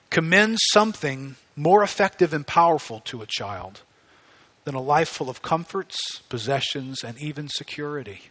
commends 0.09 0.61
something 0.71 1.35
more 1.57 1.83
effective 1.83 2.33
and 2.33 2.47
powerful 2.47 3.01
to 3.01 3.21
a 3.21 3.25
child 3.25 3.81
than 4.63 4.75
a 4.75 4.81
life 4.81 5.09
full 5.09 5.29
of 5.29 5.41
comforts, 5.41 6.19
possessions, 6.29 7.03
and 7.03 7.17
even 7.17 7.47
security. 7.49 8.21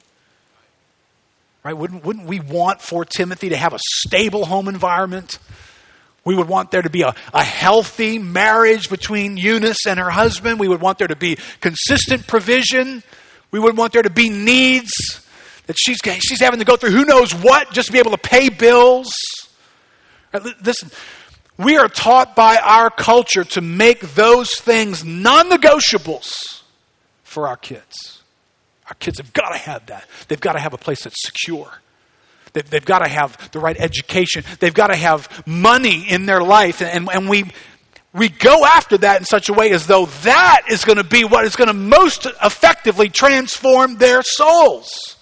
Right? 1.65 1.77
Wouldn't, 1.77 2.05
wouldn't 2.05 2.27
we 2.27 2.41
want 2.41 2.81
for 2.81 3.05
Timothy 3.05 3.49
to 3.49 3.57
have 3.57 3.73
a 3.73 3.79
stable 3.81 4.47
home 4.47 4.69
environment? 4.69 5.39
We 6.25 6.37
would 6.37 6.49
want 6.49 6.71
there 6.71 6.83
to 6.83 6.91
be 6.91 7.03
a, 7.03 7.15
a 7.35 7.43
healthy 7.43 8.19
marriage 8.19 8.89
between 8.89 9.37
Eunice 9.37 9.87
and 9.87 9.99
her 9.99 10.11
husband. 10.11 10.61
We 10.61 10.69
would 10.69 10.81
want 10.81 10.99
there 10.99 11.09
to 11.09 11.17
be 11.17 11.39
consistent 11.61 12.27
provision. 12.27 13.03
We 13.51 13.59
would 13.59 13.77
want 13.77 13.93
there 13.93 14.03
to 14.03 14.11
be 14.11 14.29
needs 14.29 14.93
that 15.67 15.77
she's, 15.79 15.99
she's 16.21 16.41
having 16.41 16.61
to 16.61 16.65
go 16.65 16.77
through 16.77 16.91
who 16.91 17.05
knows 17.05 17.33
what 17.35 17.73
just 17.73 17.87
to 17.87 17.93
be 17.93 17.99
able 17.99 18.13
to 18.13 18.19
pay 18.19 18.49
bills. 18.49 19.13
Listen, 20.63 20.91
we 21.59 21.77
are 21.77 21.89
taught 21.89 22.37
by 22.37 22.57
our 22.57 22.91
culture 22.91 23.45
to 23.45 23.61
make 23.61 24.01
those 24.15 24.55
things 24.55 25.05
non 25.05 25.51
negotiables 25.51 26.63
for 27.23 27.49
our 27.49 27.57
kids. 27.57 28.23
Our 28.89 28.95
kids 28.95 29.19
have 29.19 29.33
got 29.33 29.51
to 29.51 29.59
have 29.59 29.87
that. 29.87 30.07
They've 30.29 30.41
got 30.41 30.53
to 30.53 30.61
have 30.61 30.75
a 30.75 30.79
place 30.79 31.05
that's 31.05 31.25
secure. 31.25 31.71
They've, 32.53 32.69
they've 32.69 32.85
got 32.85 33.01
to 33.01 33.09
have 33.09 33.51
the 33.51 33.59
right 33.59 33.77
education. 33.79 34.45
They've 34.61 34.73
got 34.73 34.89
to 34.89 34.97
have 34.97 35.47
money 35.47 36.09
in 36.09 36.27
their 36.27 36.43
life. 36.43 36.81
And, 36.83 37.09
and 37.13 37.29
we, 37.29 37.51
we 38.13 38.29
go 38.29 38.65
after 38.65 38.99
that 38.99 39.21
in 39.21 39.25
such 39.25 39.49
a 39.49 39.53
way 39.53 39.73
as 39.73 39.87
though 39.87 40.07
that 40.07 40.63
is 40.71 40.85
going 40.85 40.99
to 40.99 41.05
be 41.05 41.25
what 41.25 41.45
is 41.45 41.57
going 41.57 41.69
to 41.69 41.75
most 41.75 42.27
effectively 42.43 43.09
transform 43.09 43.97
their 43.97 44.23
souls. 44.23 45.16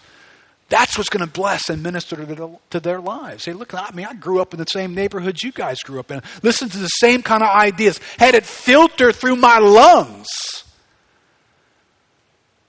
That's 0.68 0.96
what's 0.96 1.10
going 1.10 1.24
to 1.24 1.30
bless 1.30 1.68
and 1.68 1.82
minister 1.82 2.16
to 2.16 2.24
their, 2.24 2.48
to 2.70 2.80
their 2.80 3.00
lives. 3.00 3.44
Hey, 3.44 3.52
look, 3.52 3.74
I 3.74 3.90
mean, 3.92 4.06
I 4.06 4.14
grew 4.14 4.40
up 4.40 4.54
in 4.54 4.58
the 4.58 4.66
same 4.66 4.94
neighborhoods 4.94 5.42
you 5.42 5.52
guys 5.52 5.80
grew 5.80 6.00
up 6.00 6.10
in. 6.10 6.22
Listen 6.42 6.68
to 6.70 6.78
the 6.78 6.88
same 6.88 7.22
kind 7.22 7.42
of 7.42 7.50
ideas. 7.50 8.00
Had 8.18 8.34
it 8.34 8.46
filter 8.46 9.12
through 9.12 9.36
my 9.36 9.58
lungs. 9.58 10.28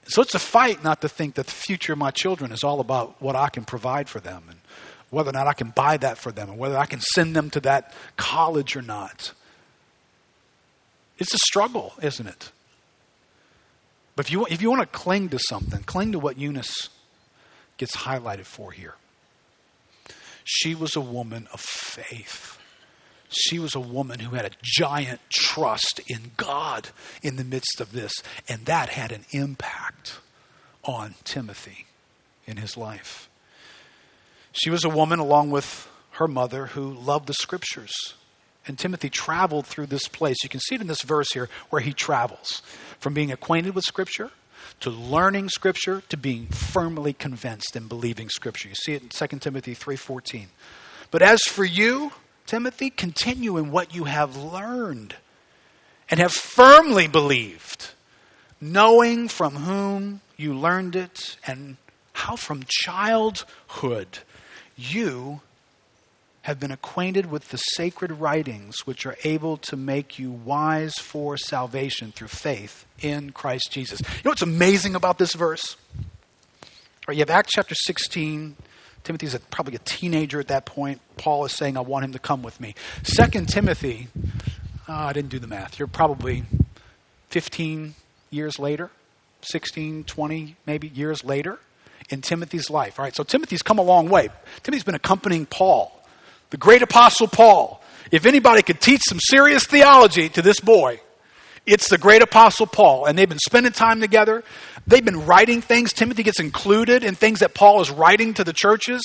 So 0.07 0.21
it's 0.21 0.35
a 0.35 0.39
fight 0.39 0.83
not 0.83 1.01
to 1.01 1.09
think 1.09 1.35
that 1.35 1.47
the 1.47 1.51
future 1.51 1.93
of 1.93 1.99
my 1.99 2.11
children 2.11 2.51
is 2.51 2.63
all 2.63 2.79
about 2.79 3.19
what 3.21 3.35
I 3.35 3.49
can 3.49 3.63
provide 3.65 4.07
for 4.07 4.19
them 4.19 4.43
and 4.49 4.59
whether 5.09 5.29
or 5.29 5.33
not 5.33 5.47
I 5.47 5.53
can 5.53 5.69
buy 5.69 5.97
that 5.97 6.17
for 6.17 6.31
them 6.31 6.49
and 6.49 6.59
whether 6.59 6.77
I 6.77 6.85
can 6.85 6.99
send 6.99 7.35
them 7.35 7.49
to 7.51 7.59
that 7.61 7.93
college 8.17 8.75
or 8.75 8.81
not. 8.81 9.31
It's 11.17 11.33
a 11.33 11.37
struggle, 11.37 11.93
isn't 12.01 12.27
it? 12.27 12.51
But 14.15 14.27
if 14.27 14.31
you, 14.31 14.45
if 14.49 14.61
you 14.61 14.69
want 14.69 14.81
to 14.81 14.97
cling 14.97 15.29
to 15.29 15.39
something, 15.39 15.83
cling 15.83 16.11
to 16.11 16.19
what 16.19 16.37
Eunice 16.37 16.89
gets 17.77 17.95
highlighted 17.95 18.45
for 18.45 18.71
here. 18.71 18.95
She 20.43 20.75
was 20.75 20.95
a 20.95 21.01
woman 21.01 21.47
of 21.51 21.59
faith. 21.59 22.59
She 23.29 23.59
was 23.59 23.75
a 23.75 23.79
woman 23.79 24.19
who 24.19 24.35
had 24.35 24.45
a 24.45 24.55
giant 24.61 25.19
trust 25.29 25.99
in 26.07 26.31
God 26.37 26.89
in 27.21 27.35
the 27.35 27.43
midst 27.43 27.81
of 27.81 27.91
this, 27.91 28.13
and 28.47 28.65
that 28.65 28.89
had 28.89 29.11
an 29.11 29.25
impact 29.31 30.19
on 30.83 31.15
Timothy 31.23 31.87
in 32.45 32.57
his 32.57 32.77
life. 32.77 33.27
She 34.51 34.69
was 34.69 34.85
a 34.85 34.89
woman, 34.89 35.19
along 35.19 35.51
with 35.51 35.89
her 36.11 36.27
mother, 36.27 36.67
who 36.67 36.93
loved 36.93 37.27
the 37.27 37.33
scriptures. 37.33 38.13
And 38.67 38.79
Timothy 38.79 39.09
traveled 39.09 39.65
through 39.65 39.87
this 39.87 40.07
place. 40.07 40.37
You 40.43 40.49
can 40.49 40.59
see 40.59 40.75
it 40.75 40.81
in 40.81 40.87
this 40.87 41.01
verse 41.01 41.31
here 41.33 41.49
where 41.69 41.81
he 41.81 41.93
travels 41.93 42.61
from 42.99 43.13
being 43.13 43.31
acquainted 43.31 43.75
with 43.75 43.83
Scripture 43.83 44.31
to 44.81 44.89
learning 44.89 45.49
Scripture 45.49 46.03
to 46.09 46.17
being 46.17 46.47
firmly 46.47 47.13
convinced 47.13 47.75
in 47.75 47.87
believing 47.87 48.29
Scripture. 48.29 48.69
You 48.69 48.75
see 48.75 48.93
it 48.93 49.03
in 49.03 49.09
2 49.09 49.39
Timothy 49.39 49.75
3.14. 49.75 50.47
But 51.11 51.21
as 51.21 51.41
for 51.43 51.63
you, 51.65 52.11
Timothy, 52.45 52.89
continue 52.89 53.57
in 53.57 53.71
what 53.71 53.95
you 53.95 54.03
have 54.03 54.35
learned 54.35 55.15
and 56.09 56.19
have 56.19 56.33
firmly 56.33 57.07
believed, 57.07 57.91
knowing 58.61 59.27
from 59.27 59.55
whom 59.55 60.21
you 60.37 60.53
learned 60.53 60.95
it 60.95 61.37
and 61.47 61.77
how 62.13 62.35
from 62.35 62.63
childhood 62.67 64.19
you 64.75 65.41
have 66.45 66.59
been 66.59 66.69
acquainted 66.69 67.31
with 67.31 67.49
the 67.49 67.57
sacred 67.57 68.11
writings 68.11 68.85
which 68.85 69.03
are 69.07 69.17
able 69.23 69.57
to 69.57 69.75
make 69.75 70.19
you 70.19 70.29
wise 70.29 70.93
for 70.93 71.37
salvation 71.37 72.11
through 72.11 72.27
faith 72.27 72.85
in 73.01 73.31
Christ 73.31 73.71
Jesus. 73.71 73.99
You 73.99 74.21
know 74.25 74.29
what's 74.29 74.43
amazing 74.43 74.93
about 74.93 75.17
this 75.17 75.33
verse? 75.33 75.75
Right, 77.07 77.17
you 77.17 77.21
have 77.21 77.31
Acts 77.31 77.53
chapter 77.55 77.73
16. 77.73 78.57
Timothy's 79.03 79.33
a, 79.33 79.39
probably 79.39 79.73
a 79.73 79.79
teenager 79.79 80.39
at 80.39 80.49
that 80.49 80.67
point. 80.67 81.01
Paul 81.17 81.45
is 81.45 81.51
saying, 81.51 81.77
I 81.77 81.81
want 81.81 82.05
him 82.05 82.11
to 82.11 82.19
come 82.19 82.43
with 82.43 82.61
me. 82.61 82.75
Second 83.01 83.49
Timothy, 83.49 84.09
uh, 84.87 84.93
I 84.93 85.13
didn't 85.13 85.29
do 85.29 85.39
the 85.39 85.47
math. 85.47 85.79
You're 85.79 85.87
probably 85.87 86.43
15 87.29 87.95
years 88.29 88.59
later, 88.59 88.91
16, 89.41 90.03
20 90.03 90.55
maybe 90.67 90.89
years 90.89 91.23
later 91.23 91.57
in 92.11 92.21
Timothy's 92.21 92.69
life. 92.69 92.99
All 92.99 93.03
right, 93.03 93.15
so 93.15 93.23
Timothy's 93.23 93.63
come 93.63 93.79
a 93.79 93.83
long 93.83 94.09
way. 94.09 94.29
Timothy's 94.61 94.83
been 94.83 94.93
accompanying 94.93 95.47
Paul 95.47 95.94
the 96.49 96.57
great 96.57 96.81
apostle 96.81 97.27
Paul. 97.27 97.81
If 98.11 98.25
anybody 98.25 98.61
could 98.61 98.79
teach 98.79 99.01
some 99.07 99.19
serious 99.19 99.65
theology 99.65 100.29
to 100.29 100.41
this 100.41 100.59
boy, 100.59 101.01
it's 101.65 101.89
the 101.89 101.97
great 101.97 102.21
apostle 102.21 102.67
Paul. 102.67 103.05
And 103.05 103.17
they've 103.17 103.27
been 103.27 103.39
spending 103.39 103.71
time 103.71 103.99
together. 103.99 104.43
They've 104.87 105.03
been 105.03 105.25
writing 105.25 105.61
things. 105.61 105.93
Timothy 105.93 106.23
gets 106.23 106.39
included 106.39 107.03
in 107.03 107.15
things 107.15 107.39
that 107.39 107.53
Paul 107.53 107.81
is 107.81 107.89
writing 107.89 108.33
to 108.35 108.43
the 108.43 108.53
churches. 108.53 109.01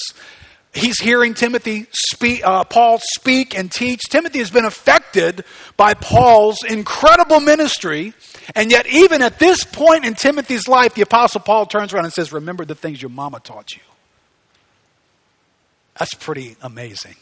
He's 0.73 1.01
hearing 1.01 1.35
Timothy 1.35 1.87
speak, 1.93 2.47
uh, 2.47 2.63
Paul 2.65 3.01
speak 3.03 3.59
and 3.59 3.73
teach. 3.73 4.01
Timothy 4.09 4.39
has 4.39 4.51
been 4.51 4.65
affected 4.65 5.45
by 5.77 5.95
Paul's 5.95 6.63
incredible 6.63 7.41
ministry. 7.41 8.13
And 8.55 8.71
yet, 8.71 8.87
even 8.87 9.21
at 9.23 9.39
this 9.39 9.65
point 9.65 10.05
in 10.05 10.15
Timothy's 10.15 10.69
life, 10.69 10.95
the 10.95 11.03
Apostle 11.03 11.41
Paul 11.41 11.67
turns 11.67 11.93
around 11.93 12.05
and 12.05 12.13
says, 12.13 12.33
Remember 12.33 12.65
the 12.65 12.77
things 12.77 13.03
your 13.03 13.11
mama 13.11 13.41
taught 13.41 13.73
you. 13.73 13.83
That's 15.99 16.15
pretty 16.15 16.57
amazing. 16.63 17.17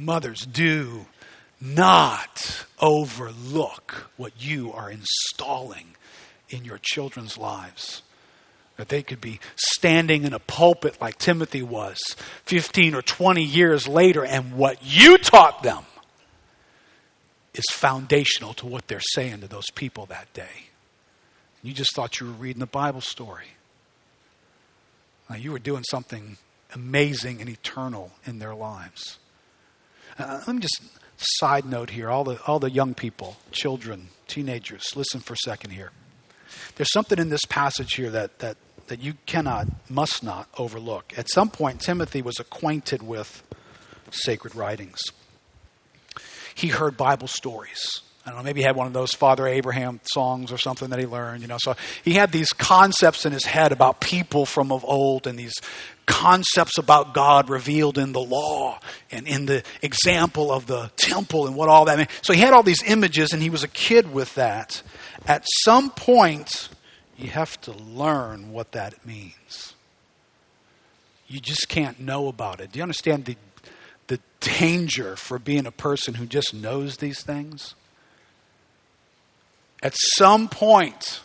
Mothers, 0.00 0.46
do 0.46 1.06
not 1.60 2.64
overlook 2.80 4.10
what 4.16 4.32
you 4.38 4.72
are 4.72 4.90
installing 4.90 5.88
in 6.48 6.64
your 6.64 6.78
children's 6.80 7.36
lives. 7.36 8.02
That 8.78 8.88
they 8.88 9.02
could 9.02 9.20
be 9.20 9.40
standing 9.56 10.24
in 10.24 10.32
a 10.32 10.38
pulpit 10.38 10.98
like 11.02 11.18
Timothy 11.18 11.62
was 11.62 11.98
15 12.46 12.94
or 12.94 13.02
20 13.02 13.44
years 13.44 13.86
later, 13.86 14.24
and 14.24 14.54
what 14.54 14.78
you 14.82 15.18
taught 15.18 15.62
them 15.62 15.84
is 17.52 17.64
foundational 17.70 18.54
to 18.54 18.66
what 18.66 18.88
they're 18.88 19.00
saying 19.00 19.40
to 19.40 19.48
those 19.48 19.70
people 19.74 20.06
that 20.06 20.32
day. 20.32 20.68
You 21.62 21.74
just 21.74 21.94
thought 21.94 22.20
you 22.20 22.26
were 22.28 22.32
reading 22.32 22.62
a 22.62 22.66
Bible 22.66 23.02
story. 23.02 23.48
Now, 25.28 25.36
you 25.36 25.52
were 25.52 25.58
doing 25.58 25.84
something 25.90 26.38
amazing 26.74 27.40
and 27.40 27.50
eternal 27.50 28.12
in 28.24 28.38
their 28.38 28.54
lives. 28.54 29.18
Uh, 30.18 30.40
let 30.46 30.54
me 30.56 30.60
just 30.60 30.82
side 31.16 31.64
note 31.64 31.90
here 31.90 32.10
all 32.10 32.24
the, 32.24 32.40
all 32.46 32.58
the 32.58 32.70
young 32.70 32.94
people, 32.94 33.36
children, 33.52 34.08
teenagers, 34.26 34.96
listen 34.96 35.20
for 35.20 35.34
a 35.34 35.38
second 35.44 35.70
here. 35.70 35.90
There's 36.76 36.92
something 36.92 37.18
in 37.18 37.28
this 37.28 37.44
passage 37.48 37.94
here 37.94 38.10
that, 38.10 38.38
that, 38.40 38.56
that 38.88 39.00
you 39.00 39.14
cannot, 39.26 39.68
must 39.88 40.22
not 40.22 40.48
overlook. 40.58 41.12
At 41.16 41.30
some 41.30 41.50
point, 41.50 41.80
Timothy 41.80 42.22
was 42.22 42.40
acquainted 42.40 43.02
with 43.02 43.42
sacred 44.10 44.54
writings. 44.54 45.00
He 46.54 46.68
heard 46.68 46.96
Bible 46.96 47.28
stories. 47.28 48.02
Don't 48.30 48.38
know, 48.38 48.44
maybe 48.44 48.60
he 48.60 48.66
had 48.66 48.76
one 48.76 48.86
of 48.86 48.92
those 48.92 49.12
Father 49.12 49.46
Abraham 49.46 50.00
songs 50.04 50.52
or 50.52 50.58
something 50.58 50.90
that 50.90 50.98
he 50.98 51.06
learned, 51.06 51.42
you 51.42 51.48
know. 51.48 51.58
So 51.60 51.74
he 52.04 52.12
had 52.12 52.30
these 52.30 52.52
concepts 52.52 53.26
in 53.26 53.32
his 53.32 53.44
head 53.44 53.72
about 53.72 54.00
people 54.00 54.46
from 54.46 54.70
of 54.70 54.84
old 54.84 55.26
and 55.26 55.38
these 55.38 55.54
concepts 56.06 56.78
about 56.78 57.14
God 57.14 57.50
revealed 57.50 57.98
in 57.98 58.12
the 58.12 58.20
law 58.20 58.78
and 59.10 59.26
in 59.26 59.46
the 59.46 59.62
example 59.82 60.52
of 60.52 60.66
the 60.66 60.90
temple 60.96 61.46
and 61.46 61.56
what 61.56 61.68
all 61.68 61.84
that 61.86 61.96
meant. 61.96 62.10
So 62.22 62.32
he 62.32 62.40
had 62.40 62.52
all 62.52 62.62
these 62.62 62.82
images 62.82 63.32
and 63.32 63.42
he 63.42 63.50
was 63.50 63.64
a 63.64 63.68
kid 63.68 64.12
with 64.12 64.34
that. 64.36 64.82
At 65.26 65.44
some 65.64 65.90
point, 65.90 66.68
you 67.16 67.30
have 67.30 67.60
to 67.62 67.72
learn 67.72 68.52
what 68.52 68.72
that 68.72 69.04
means. 69.04 69.74
You 71.26 71.40
just 71.40 71.68
can't 71.68 72.00
know 72.00 72.28
about 72.28 72.60
it. 72.60 72.72
Do 72.72 72.78
you 72.78 72.82
understand 72.82 73.24
the, 73.24 73.36
the 74.06 74.18
danger 74.40 75.16
for 75.16 75.38
being 75.38 75.66
a 75.66 75.72
person 75.72 76.14
who 76.14 76.26
just 76.26 76.54
knows 76.54 76.96
these 76.96 77.22
things? 77.22 77.74
At 79.82 79.94
some 79.96 80.48
point, 80.48 81.20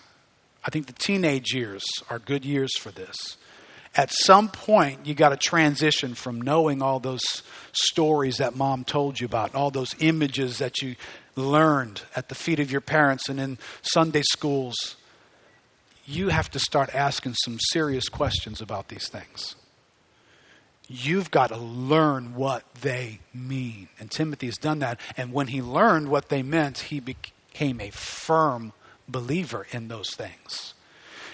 I 0.64 0.70
think 0.70 0.88
the 0.88 0.94
teenage 0.94 1.54
years 1.54 1.84
are 2.10 2.20
good 2.20 2.46
years 2.46 2.78
for 2.78 2.92
this 2.92 3.38
at 3.96 4.12
some 4.12 4.50
point, 4.50 5.06
you 5.06 5.16
got 5.16 5.30
to 5.30 5.38
transition 5.38 6.16
from 6.16 6.42
knowing 6.42 6.82
all 6.82 7.00
those 7.00 7.44
stories 7.72 8.38
that 8.38 8.56
mom 8.56 8.84
told 8.84 9.20
you 9.20 9.26
about, 9.26 9.56
all 9.56 9.72
those 9.72 9.96
images 10.00 10.58
that 10.58 10.82
you 10.82 10.96
learned 11.36 12.02
at 12.16 12.28
the 12.28 12.36
feet 12.36 12.60
of 12.60 12.72
your 12.72 12.82
parents 12.82 13.30
and 13.30 13.40
in 13.40 13.58
Sunday 13.82 14.22
schools. 14.22 14.98
You 16.06 16.30
have 16.30 16.52
to 16.52 16.60
start 16.60 16.94
asking 16.94 17.36
some 17.46 17.58
serious 17.72 18.10
questions 18.10 18.62
about 18.62 18.90
these 18.90 19.08
things. 19.08 19.56
You've 20.88 21.32
got 21.32 21.48
to 21.48 21.58
learn 21.58 22.36
what 22.36 22.64
they 22.76 23.20
mean. 23.34 23.88
And 24.00 24.12
Timothy 24.12 24.48
has 24.48 24.58
done 24.58 24.80
that. 24.80 25.00
And 25.18 25.32
when 25.32 25.48
he 25.48 25.62
learned 25.62 26.10
what 26.10 26.30
they 26.30 26.44
meant, 26.44 26.78
he 26.78 27.00
became 27.56 27.80
a 27.80 27.90
firm 27.90 28.74
believer 29.08 29.66
in 29.72 29.88
those 29.88 30.10
things. 30.14 30.74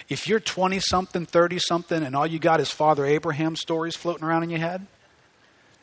If 0.07 0.27
you're 0.27 0.39
20 0.39 0.79
something, 0.79 1.25
30 1.25 1.57
something, 1.57 2.03
and 2.03 2.15
all 2.15 2.27
you 2.27 2.37
got 2.37 2.59
is 2.59 2.69
Father 2.69 3.07
Abraham 3.07 3.55
stories 3.55 3.95
floating 3.95 4.23
around 4.23 4.43
in 4.43 4.51
your 4.51 4.59
head, 4.59 4.85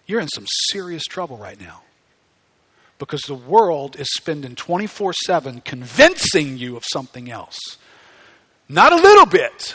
you're 0.07 0.20
in 0.20 0.29
some 0.29 0.46
serious 0.70 1.03
trouble 1.03 1.38
right 1.38 1.61
now. 1.61 1.83
Because 3.01 3.22
the 3.22 3.35
world 3.35 3.96
is 3.98 4.07
spending 4.16 4.55
24 4.55 5.12
7 5.27 5.61
convincing 5.62 6.57
you 6.57 6.77
of 6.77 6.85
something 6.85 7.29
else. 7.29 7.59
Not 8.68 8.92
a 8.92 8.96
little 8.96 9.27
bit, 9.27 9.74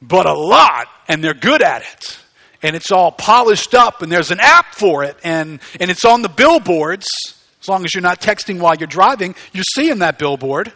but 0.00 0.26
a 0.26 0.32
lot, 0.32 0.86
and 1.08 1.24
they're 1.24 1.34
good 1.34 1.62
at 1.62 1.82
it. 1.82 2.20
And 2.62 2.76
it's 2.76 2.92
all 2.92 3.10
polished 3.10 3.74
up, 3.74 4.02
and 4.02 4.12
there's 4.12 4.30
an 4.30 4.38
app 4.40 4.76
for 4.76 5.02
it, 5.02 5.16
and, 5.24 5.58
and 5.80 5.90
it's 5.90 6.04
on 6.04 6.22
the 6.22 6.28
billboards. 6.28 7.08
As 7.60 7.68
long 7.68 7.84
as 7.84 7.94
you're 7.94 8.02
not 8.02 8.20
texting 8.20 8.58
while 8.60 8.74
you're 8.74 8.86
driving, 8.86 9.34
you're 9.52 9.64
seeing 9.74 9.98
that 9.98 10.18
billboard 10.18 10.72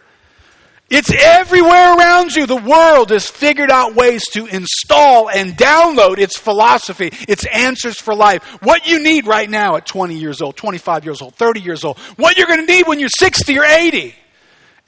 It's 0.91 1.11
everywhere 1.11 1.97
around 1.97 2.37
you. 2.37 2.47
The 2.47 2.57
world 2.57 3.11
has 3.11 3.29
figured 3.29 3.71
out 3.71 3.95
ways 3.95 4.23
to 4.33 4.47
install 4.47 5.31
and 5.31 5.57
download 5.57 6.19
its 6.19 6.37
philosophy, 6.37 7.11
its 7.27 7.47
answers 7.47 7.99
for 7.99 8.15
life. 8.15 8.45
What 8.63 8.87
you 8.87 9.03
need 9.03 9.27
right 9.27 9.49
now 9.49 9.77
at 9.77 9.87
20 9.87 10.15
years 10.15 10.43
old, 10.43 10.57
25 10.57 11.07
years 11.07 11.23
old, 11.23 11.35
30 11.37 11.61
years 11.61 11.85
old. 11.85 11.99
What 12.17 12.37
you're 12.37 12.47
going 12.47 12.65
to 12.65 12.73
need 12.73 12.87
when 12.87 13.01
you're 13.01 13.09
60 13.09 13.59
or 13.59 13.65
80. 13.65 14.15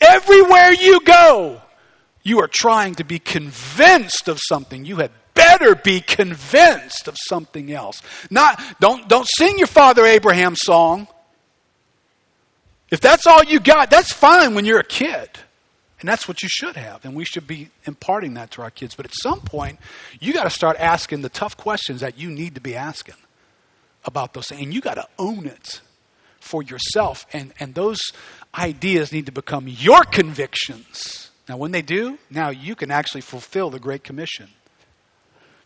Everywhere 0.01 0.73
you 0.75 1.01
go, 1.01 1.63
you 2.23 2.41
are 2.41 2.49
trying 2.49 2.97
to 2.97 3.05
be 3.05 3.19
convinced 3.19 4.29
of 4.29 4.39
something. 4.39 4.85
You 4.85 4.97
had 4.97 5.13
better 5.33 5.75
be 5.75 6.01
convinced 6.01 7.09
of 7.09 7.17
something 7.19 7.73
else. 7.73 8.03
Not, 8.31 8.61
don't, 8.81 9.09
don't 9.09 9.27
sing 9.37 9.59
your 9.59 9.67
father 9.67 10.05
Abraham 10.05 10.55
song. 10.57 11.09
If 12.91 13.01
that's 13.01 13.27
all 13.27 13.43
you 13.43 13.61
got, 13.61 13.91
that's 13.91 14.13
fine 14.13 14.55
when 14.55 14.65
you're 14.65 14.81
a 14.81 14.85
kid. 14.85 15.31
And 16.01 16.09
that's 16.09 16.29
what 16.29 16.43
you 16.43 16.49
should 16.49 16.77
have. 16.77 17.05
And 17.05 17.17
we 17.17 17.25
should 17.25 17.47
be 17.47 17.71
imparting 17.85 18.35
that 18.35 18.51
to 18.53 18.63
our 18.63 18.71
kids. 18.71 18.95
But 18.95 19.07
at 19.07 19.15
some 19.15 19.41
point, 19.41 19.79
you 20.21 20.33
got 20.33 20.45
to 20.45 20.51
start 20.51 20.77
asking 20.79 21.23
the 21.23 21.29
tough 21.29 21.57
questions 21.57 22.01
that 22.01 22.19
you 22.19 22.31
need 22.31 22.55
to 22.55 22.61
be 22.61 22.77
asking 22.77 23.17
about 24.05 24.35
those 24.35 24.49
things. 24.49 24.63
And 24.63 24.75
you 24.75 24.81
got 24.81 24.95
to 24.95 25.09
own 25.19 25.47
it 25.47 25.81
for 26.39 26.63
yourself. 26.63 27.27
And, 27.33 27.55
and 27.59 27.75
those 27.75 27.99
ideas 28.55 29.11
need 29.11 29.27
to 29.27 29.33
become 29.33 29.67
your 29.67 30.03
convictions. 30.05 31.31
Now, 31.49 31.57
when 31.57 31.73
they 31.73 31.83
do, 31.83 32.19
now 32.31 32.51
you 32.51 32.75
can 32.75 32.91
actually 32.91 33.23
fulfill 33.23 33.71
the 33.71 33.81
Great 33.81 34.05
Commission. 34.05 34.49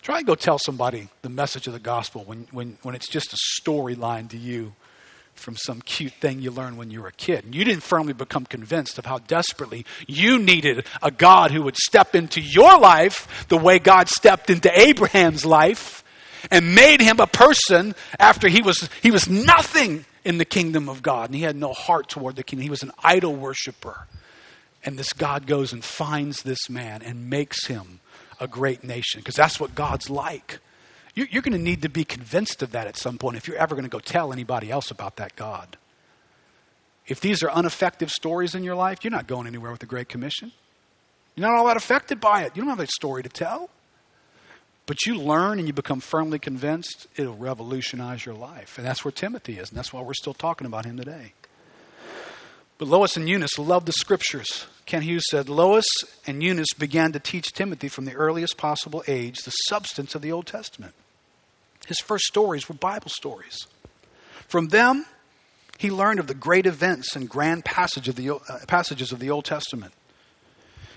Try 0.02 0.18
and 0.18 0.26
go 0.26 0.34
tell 0.34 0.58
somebody 0.58 1.08
the 1.22 1.28
message 1.28 1.66
of 1.66 1.72
the 1.72 1.80
gospel 1.80 2.24
when, 2.24 2.46
when, 2.52 2.78
when 2.82 2.94
it's 2.94 3.08
just 3.08 3.32
a 3.32 3.36
storyline 3.60 4.30
to 4.30 4.38
you 4.38 4.74
from 5.40 5.56
some 5.56 5.80
cute 5.80 6.12
thing 6.12 6.40
you 6.40 6.50
learned 6.50 6.78
when 6.78 6.90
you 6.90 7.02
were 7.02 7.08
a 7.08 7.12
kid. 7.12 7.44
And 7.44 7.54
you 7.54 7.64
didn't 7.64 7.82
firmly 7.82 8.12
become 8.12 8.44
convinced 8.44 8.98
of 8.98 9.06
how 9.06 9.18
desperately 9.18 9.86
you 10.06 10.38
needed 10.38 10.86
a 11.02 11.10
God 11.10 11.50
who 11.50 11.62
would 11.62 11.76
step 11.76 12.14
into 12.14 12.40
your 12.40 12.78
life 12.78 13.46
the 13.48 13.56
way 13.56 13.78
God 13.78 14.08
stepped 14.08 14.50
into 14.50 14.70
Abraham's 14.78 15.44
life 15.44 16.04
and 16.50 16.74
made 16.74 17.00
him 17.00 17.20
a 17.20 17.26
person 17.26 17.94
after 18.18 18.48
he 18.48 18.62
was, 18.62 18.88
he 19.02 19.10
was 19.10 19.28
nothing 19.28 20.04
in 20.24 20.38
the 20.38 20.44
kingdom 20.44 20.88
of 20.88 21.02
God 21.02 21.30
and 21.30 21.34
he 21.34 21.42
had 21.42 21.56
no 21.56 21.72
heart 21.72 22.08
toward 22.08 22.36
the 22.36 22.42
kingdom. 22.42 22.62
He 22.62 22.70
was 22.70 22.82
an 22.82 22.92
idol 23.02 23.34
worshiper. 23.34 24.06
And 24.84 24.98
this 24.98 25.12
God 25.12 25.46
goes 25.46 25.72
and 25.72 25.84
finds 25.84 26.42
this 26.42 26.70
man 26.70 27.02
and 27.02 27.28
makes 27.28 27.66
him 27.66 28.00
a 28.38 28.48
great 28.48 28.82
nation 28.82 29.20
because 29.20 29.34
that's 29.34 29.60
what 29.60 29.74
God's 29.74 30.08
like. 30.08 30.58
You're 31.14 31.42
going 31.42 31.52
to 31.52 31.58
need 31.58 31.82
to 31.82 31.88
be 31.88 32.04
convinced 32.04 32.62
of 32.62 32.72
that 32.72 32.86
at 32.86 32.96
some 32.96 33.18
point 33.18 33.36
if 33.36 33.48
you're 33.48 33.56
ever 33.56 33.74
going 33.74 33.84
to 33.84 33.90
go 33.90 33.98
tell 33.98 34.32
anybody 34.32 34.70
else 34.70 34.90
about 34.90 35.16
that 35.16 35.36
God. 35.36 35.76
If 37.06 37.20
these 37.20 37.42
are 37.42 37.50
ineffective 37.58 38.10
stories 38.10 38.54
in 38.54 38.62
your 38.62 38.76
life, 38.76 38.98
you're 39.02 39.10
not 39.10 39.26
going 39.26 39.46
anywhere 39.46 39.72
with 39.72 39.80
the 39.80 39.86
Great 39.86 40.08
Commission. 40.08 40.52
You're 41.34 41.48
not 41.48 41.58
all 41.58 41.66
that 41.66 41.76
affected 41.76 42.20
by 42.20 42.42
it. 42.42 42.52
You 42.54 42.62
don't 42.62 42.70
have 42.70 42.80
a 42.80 42.86
story 42.86 43.22
to 43.22 43.28
tell. 43.28 43.70
But 44.86 45.06
you 45.06 45.16
learn 45.16 45.58
and 45.58 45.68
you 45.68 45.72
become 45.72 46.00
firmly 46.00 46.38
convinced, 46.38 47.06
it'll 47.16 47.36
revolutionize 47.36 48.26
your 48.26 48.34
life. 48.34 48.78
And 48.78 48.86
that's 48.86 49.04
where 49.04 49.12
Timothy 49.12 49.58
is, 49.58 49.68
and 49.68 49.78
that's 49.78 49.92
why 49.92 50.00
we're 50.02 50.14
still 50.14 50.34
talking 50.34 50.66
about 50.66 50.84
him 50.84 50.96
today. 50.96 51.32
But 52.78 52.88
Lois 52.88 53.16
and 53.16 53.28
Eunice 53.28 53.58
loved 53.58 53.86
the 53.86 53.92
scriptures. 53.92 54.66
Kent 54.86 55.04
Hughes 55.04 55.24
said 55.30 55.48
Lois 55.48 55.86
and 56.26 56.42
Eunice 56.42 56.72
began 56.76 57.12
to 57.12 57.20
teach 57.20 57.52
Timothy 57.52 57.88
from 57.88 58.04
the 58.04 58.14
earliest 58.14 58.56
possible 58.56 59.04
age 59.06 59.38
the 59.42 59.50
substance 59.50 60.14
of 60.14 60.22
the 60.22 60.32
Old 60.32 60.46
Testament. 60.46 60.94
His 61.90 61.98
first 61.98 62.26
stories 62.26 62.68
were 62.68 62.76
Bible 62.76 63.10
stories. 63.10 63.66
From 64.46 64.68
them, 64.68 65.06
he 65.76 65.90
learned 65.90 66.20
of 66.20 66.28
the 66.28 66.34
great 66.34 66.64
events 66.64 67.16
and 67.16 67.28
grand 67.28 67.64
passage 67.64 68.06
of 68.06 68.14
the, 68.14 68.30
uh, 68.30 68.38
passages 68.68 69.10
of 69.10 69.18
the 69.18 69.28
Old 69.30 69.44
Testament. 69.44 69.92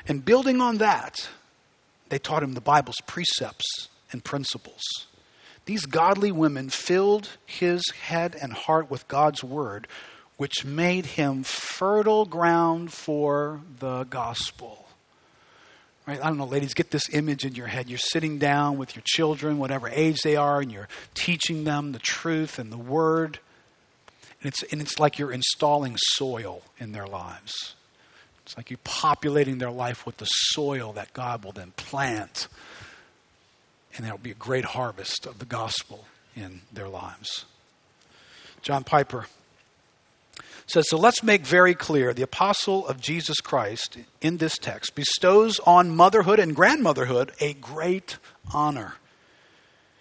And 0.07 0.23
building 0.23 0.61
on 0.61 0.77
that, 0.77 1.29
they 2.09 2.19
taught 2.19 2.43
him 2.43 2.53
the 2.53 2.61
Bible's 2.61 3.01
precepts 3.07 3.87
and 4.11 4.23
principles. 4.23 4.83
These 5.65 5.87
godly 5.87 6.31
women 6.31 6.69
filled 6.69 7.27
his 7.43 7.81
head 8.03 8.35
and 8.39 8.53
heart 8.53 8.91
with 8.91 9.07
God's 9.07 9.43
word, 9.43 9.87
which 10.37 10.63
made 10.63 11.07
him 11.07 11.41
fertile 11.41 12.25
ground 12.25 12.93
for 12.93 13.61
the 13.79 14.03
gospel. 14.03 14.82
Right? 16.05 16.19
I 16.19 16.27
don't 16.27 16.37
know, 16.37 16.45
ladies, 16.45 16.73
get 16.73 16.91
this 16.91 17.07
image 17.13 17.45
in 17.45 17.55
your 17.55 17.67
head. 17.67 17.89
You're 17.89 17.97
sitting 17.97 18.37
down 18.37 18.77
with 18.77 18.95
your 18.95 19.03
children, 19.05 19.57
whatever 19.57 19.87
age 19.87 20.21
they 20.21 20.35
are, 20.35 20.59
and 20.59 20.71
you're 20.71 20.89
teaching 21.13 21.63
them 21.63 21.93
the 21.93 21.99
truth 21.99 22.59
and 22.59 22.71
the 22.71 22.77
word. 22.77 23.39
And 24.41 24.49
it's, 24.49 24.63
and 24.63 24.81
it's 24.81 24.99
like 24.99 25.17
you're 25.17 25.31
installing 25.31 25.95
soil 25.97 26.61
in 26.77 26.91
their 26.91 27.07
lives. 27.07 27.75
It's 28.45 28.57
like 28.57 28.69
you're 28.69 28.79
populating 28.83 29.59
their 29.59 29.71
life 29.71 30.05
with 30.05 30.17
the 30.17 30.25
soil 30.25 30.91
that 30.93 31.13
God 31.13 31.45
will 31.45 31.53
then 31.53 31.71
plant. 31.77 32.49
And 33.95 34.05
there'll 34.05 34.17
be 34.17 34.31
a 34.31 34.35
great 34.35 34.65
harvest 34.65 35.25
of 35.25 35.39
the 35.39 35.45
gospel 35.45 36.05
in 36.35 36.61
their 36.73 36.89
lives. 36.89 37.45
John 38.61 38.83
Piper 38.83 39.27
says, 40.65 40.89
So 40.89 40.97
let's 40.97 41.23
make 41.23 41.45
very 41.45 41.73
clear 41.73 42.13
the 42.13 42.23
apostle 42.23 42.87
of 42.87 42.99
Jesus 42.99 43.41
Christ 43.41 43.97
in 44.21 44.37
this 44.37 44.57
text 44.57 44.95
bestows 44.95 45.59
on 45.65 45.95
motherhood 45.95 46.39
and 46.39 46.55
grandmotherhood 46.55 47.31
a 47.39 47.53
great 47.53 48.17
honor. 48.53 48.95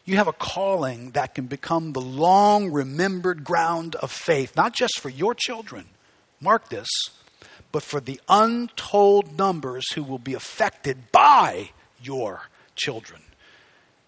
You 0.05 0.17
have 0.17 0.29
a 0.29 0.33
calling 0.33 1.13
that 1.13 1.35
can 1.35 1.47
become 1.47 1.93
the 1.93 2.01
long 2.01 2.73
remembered 2.73 3.45
ground 3.45 3.95
of 3.97 4.11
faith, 4.11 4.57
not 4.57 4.75
just 4.75 4.99
for 4.99 5.09
your 5.09 5.35
children, 5.35 5.87
mark 6.41 6.69
this, 6.69 6.89
but 7.71 7.83
for 7.83 8.01
the 8.01 8.21
untold 8.29 9.39
numbers 9.39 9.93
who 9.93 10.03
will 10.03 10.19
be 10.19 10.35
affected 10.35 11.13
by 11.13 11.71
your 12.03 12.43
children. 12.75 13.23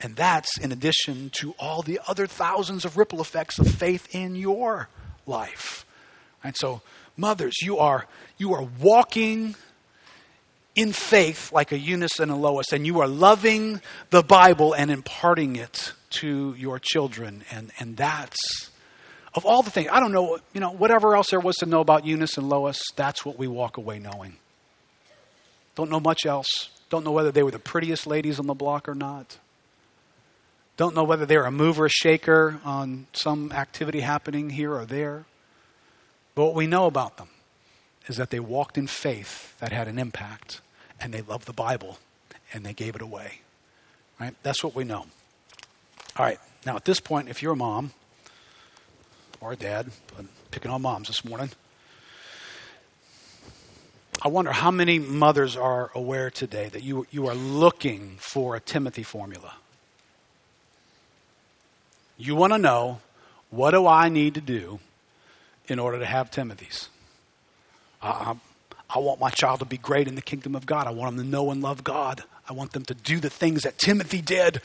And 0.00 0.16
that's 0.16 0.58
in 0.58 0.72
addition 0.72 1.30
to 1.34 1.54
all 1.58 1.82
the 1.82 2.00
other 2.06 2.26
thousands 2.26 2.84
of 2.84 2.96
ripple 2.96 3.20
effects 3.20 3.58
of 3.58 3.68
faith 3.68 4.14
in 4.14 4.34
your 4.34 4.88
life. 5.26 5.86
And 6.44 6.54
so, 6.56 6.82
mothers, 7.16 7.54
you 7.62 7.78
are, 7.78 8.06
you 8.36 8.52
are 8.52 8.68
walking 8.80 9.56
in 10.76 10.92
faith 10.92 11.52
like 11.52 11.72
a 11.72 11.78
Eunice 11.78 12.18
and 12.18 12.30
a 12.30 12.36
Lois, 12.36 12.72
and 12.72 12.86
you 12.86 13.00
are 13.00 13.08
loving 13.08 13.80
the 14.10 14.22
Bible 14.22 14.74
and 14.74 14.90
imparting 14.90 15.56
it 15.56 15.92
to 16.10 16.54
your 16.58 16.78
children. 16.78 17.44
And, 17.50 17.72
and 17.78 17.96
that's, 17.96 18.70
of 19.34 19.46
all 19.46 19.62
the 19.62 19.70
things, 19.70 19.88
I 19.90 20.00
don't 20.00 20.12
know, 20.12 20.38
you 20.52 20.60
know, 20.60 20.70
whatever 20.70 21.16
else 21.16 21.30
there 21.30 21.40
was 21.40 21.56
to 21.56 21.66
know 21.66 21.80
about 21.80 22.04
Eunice 22.04 22.36
and 22.36 22.48
Lois, 22.48 22.80
that's 22.94 23.24
what 23.24 23.38
we 23.38 23.48
walk 23.48 23.78
away 23.78 23.98
knowing. 23.98 24.36
Don't 25.76 25.90
know 25.90 26.00
much 26.00 26.26
else. 26.26 26.68
Don't 26.90 27.04
know 27.04 27.12
whether 27.12 27.32
they 27.32 27.42
were 27.42 27.50
the 27.50 27.58
prettiest 27.58 28.06
ladies 28.06 28.38
on 28.38 28.46
the 28.46 28.54
block 28.54 28.88
or 28.88 28.94
not. 28.94 29.38
Don't 30.76 30.94
know 30.94 31.04
whether 31.04 31.24
they 31.24 31.36
were 31.36 31.46
a 31.46 31.52
mover, 31.52 31.86
a 31.86 31.88
shaker 31.88 32.60
on 32.64 33.06
some 33.12 33.52
activity 33.52 34.00
happening 34.00 34.50
here 34.50 34.72
or 34.72 34.84
there. 34.84 35.24
But 36.34 36.46
what 36.46 36.54
we 36.54 36.66
know 36.66 36.86
about 36.86 37.16
them 37.16 37.28
is 38.08 38.16
that 38.16 38.30
they 38.30 38.40
walked 38.40 38.76
in 38.76 38.86
faith 38.86 39.58
that 39.60 39.72
had 39.72 39.88
an 39.88 39.98
impact, 39.98 40.60
and 41.00 41.14
they 41.14 41.22
loved 41.22 41.46
the 41.46 41.52
Bible, 41.52 41.98
and 42.52 42.64
they 42.64 42.72
gave 42.72 42.96
it 42.96 43.02
away. 43.02 43.40
Right? 44.20 44.34
That's 44.42 44.62
what 44.62 44.74
we 44.74 44.84
know. 44.84 45.06
All 46.16 46.24
right. 46.24 46.38
Now, 46.66 46.76
at 46.76 46.84
this 46.84 47.00
point, 47.00 47.28
if 47.28 47.42
you're 47.42 47.52
a 47.52 47.56
mom 47.56 47.92
or 49.40 49.52
a 49.52 49.56
dad, 49.56 49.90
I'm 50.18 50.28
picking 50.50 50.70
on 50.70 50.82
moms 50.82 51.08
this 51.08 51.24
morning, 51.24 51.50
I 54.22 54.28
wonder 54.28 54.52
how 54.52 54.70
many 54.70 54.98
mothers 54.98 55.56
are 55.56 55.90
aware 55.94 56.30
today 56.30 56.68
that 56.70 56.82
you, 56.82 57.06
you 57.10 57.26
are 57.28 57.34
looking 57.34 58.16
for 58.18 58.56
a 58.56 58.60
Timothy 58.60 59.02
formula. 59.02 59.54
You 62.16 62.34
want 62.34 62.52
to 62.52 62.58
know 62.58 63.00
what 63.50 63.72
do 63.72 63.86
I 63.86 64.08
need 64.08 64.34
to 64.34 64.40
do 64.40 64.78
in 65.68 65.78
order 65.78 65.98
to 65.98 66.06
have 66.06 66.30
Timothy's. 66.30 66.88
I, 68.02 68.36
I, 68.90 68.98
want 68.98 69.18
my 69.18 69.30
child 69.30 69.60
to 69.60 69.64
be 69.64 69.78
great 69.78 70.08
in 70.08 70.14
the 70.14 70.22
kingdom 70.22 70.54
of 70.54 70.66
God. 70.66 70.86
I 70.86 70.90
want 70.90 71.16
them 71.16 71.24
to 71.24 71.30
know 71.30 71.50
and 71.50 71.62
love 71.62 71.82
God. 71.82 72.22
I 72.48 72.52
want 72.52 72.72
them 72.72 72.84
to 72.84 72.94
do 72.94 73.18
the 73.18 73.30
things 73.30 73.62
that 73.62 73.78
Timothy 73.78 74.20
did. 74.20 74.60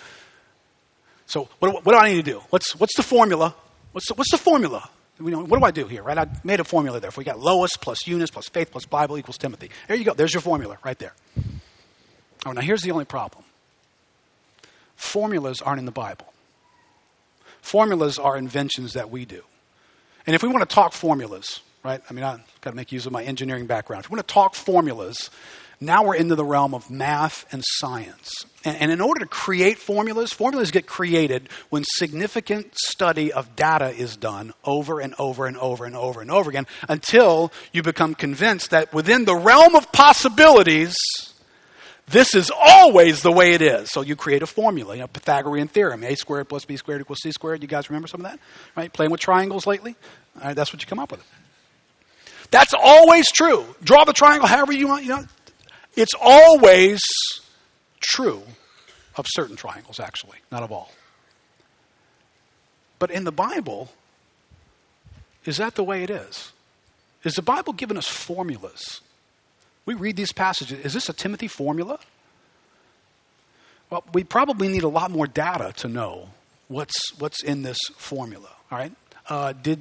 So, 1.26 1.48
what, 1.60 1.86
what 1.86 1.94
do 1.94 1.98
I 1.98 2.10
need 2.10 2.26
to 2.26 2.32
do? 2.32 2.42
What's, 2.50 2.76
what's 2.76 2.96
the 2.98 3.04
formula? 3.04 3.56
What's 3.94 4.08
the, 4.08 4.14
what's 4.16 4.32
the 4.32 4.38
formula? 4.38 4.90
What 5.20 5.60
do 5.60 5.66
I 5.66 5.72
do 5.72 5.86
here, 5.86 6.02
right? 6.02 6.18
I 6.18 6.28
made 6.44 6.60
a 6.60 6.64
formula 6.64 7.00
there. 7.00 7.10
If 7.10 7.18
we 7.18 7.26
got 7.26 7.40
Lois 7.40 7.76
plus 7.76 8.08
Eunice 8.08 8.30
plus 8.30 8.48
faith 8.48 8.72
plus 8.72 8.86
Bible 8.86 9.18
equals 9.18 9.38
Timothy. 9.38 9.70
There 9.88 9.98
you 9.98 10.06
go. 10.06 10.14
There's 10.14 10.34
your 10.34 10.42
formula 10.42 10.78
right 10.84 10.98
there. 10.98 11.14
Oh, 12.46 12.52
now 12.54 12.62
here's 12.62 12.82
the 12.82 12.92
only 12.92 13.06
problem 13.06 13.44
formulas 14.96 15.62
aren't 15.62 15.80
in 15.80 15.86
the 15.86 15.92
Bible. 15.92 16.34
Formulas 17.62 18.18
are 18.18 18.38
inventions 18.38 18.94
that 18.94 19.10
we 19.10 19.26
do. 19.26 19.44
And 20.28 20.36
if 20.36 20.44
we 20.44 20.50
want 20.50 20.68
to 20.68 20.74
talk 20.74 20.94
formulas, 20.94 21.62
right? 21.84 22.02
I 22.10 22.14
mean, 22.14 22.24
I've 22.24 22.42
got 22.62 22.72
to 22.72 22.76
make 22.76 22.92
use 22.92 23.06
of 23.06 23.12
my 23.12 23.24
engineering 23.24 23.66
background. 23.68 24.04
If 24.04 24.12
we 24.12 24.16
want 24.16 24.28
to 24.28 24.34
talk 24.34 24.56
formulas, 24.56 25.30
Now 25.82 26.04
we're 26.04 26.16
into 26.16 26.36
the 26.36 26.44
realm 26.44 26.74
of 26.74 26.90
math 26.90 27.46
and 27.54 27.64
science. 27.66 28.30
And, 28.66 28.76
and, 28.82 28.92
in 28.92 29.00
order 29.00 29.22
to 29.22 29.26
create 29.26 29.78
formulas, 29.78 30.34
formulas 30.34 30.72
get 30.72 30.86
created 30.86 31.48
when 31.70 31.86
significant 31.86 32.78
study 32.78 33.32
of 33.32 33.56
data 33.56 33.90
is 33.90 34.18
done 34.18 34.54
over 34.66 35.00
and 35.00 35.16
over 35.18 35.46
and 35.46 35.56
over 35.56 35.86
and 35.86 35.96
over 35.96 36.20
and 36.20 36.30
over 36.30 36.50
again 36.50 36.68
until 36.90 37.54
you 37.72 37.82
become 37.82 38.14
convinced 38.14 38.72
that 38.72 38.94
within 38.94 39.24
the 39.24 39.36
realm 39.36 39.76
of 39.76 39.90
possibilities, 39.94 40.98
this 42.12 42.34
is 42.34 42.52
always 42.56 43.22
the 43.22 43.32
way 43.32 43.54
it 43.54 43.62
is. 43.62 43.92
So 43.92 44.02
you 44.02 44.16
create 44.16 44.42
a 44.42 44.48
formula, 44.48 44.96
you 44.96 45.02
know, 45.02 45.08
Pythagorean 45.08 45.68
theorem, 45.68 46.04
a 46.04 46.16
squared 46.16 46.50
plus 46.50 46.66
b 46.66 46.76
squared 46.78 47.02
equals 47.02 47.20
c 47.22 47.32
squared. 47.32 47.62
You 47.62 47.68
guys 47.68 47.90
remember 47.90 48.08
some 48.08 48.22
of 48.22 48.32
that? 48.32 48.40
Right? 48.76 48.92
Playing 48.92 49.12
with 49.12 49.22
triangles 49.22 49.68
lately? 49.68 49.96
that's 50.36 50.72
what 50.72 50.82
you 50.82 50.88
come 50.88 51.00
up 51.00 51.12
with. 51.12 51.24
That's 52.52 52.74
always 52.74 53.32
true. 53.32 53.66
Draw 53.84 54.06
the 54.06 54.14
triangle 54.14 54.48
however 54.48 54.72
you 54.72 54.88
want. 54.88 55.04
You 55.04 55.10
know, 55.10 55.26
it's 55.96 56.14
always 56.20 57.02
true 58.00 58.42
of 59.16 59.26
certain 59.28 59.56
triangles, 59.56 60.00
actually, 60.00 60.38
not 60.52 60.64
of 60.64 60.72
all. 60.72 60.92
But 62.98 63.12
in 63.12 63.24
the 63.24 63.32
Bible, 63.32 63.90
is 65.46 65.58
that 65.58 65.76
the 65.76 65.84
way 65.84 66.04
it 66.04 66.10
is? 66.10 66.52
Is 67.24 67.34
the 67.36 67.42
Bible 67.42 67.74
giving 67.74 67.98
us 67.98 68.08
formulas? 68.08 69.02
We 69.86 69.94
read 69.94 70.16
these 70.16 70.32
passages. 70.32 70.86
Is 70.86 70.94
this 70.94 71.10
a 71.10 71.14
Timothy 71.14 71.48
formula? 71.48 72.00
Well, 73.90 74.04
we 74.14 74.24
probably 74.24 74.68
need 74.68 74.84
a 74.84 74.90
lot 74.90 75.10
more 75.10 75.26
data 75.26 75.74
to 75.78 75.88
know 75.88 76.30
what's, 76.68 77.14
what's 77.20 77.44
in 77.44 77.64
this 77.64 77.78
formula. 77.96 78.50
All 78.72 78.78
right? 78.78 78.92
Uh, 79.28 79.54
did, 79.54 79.80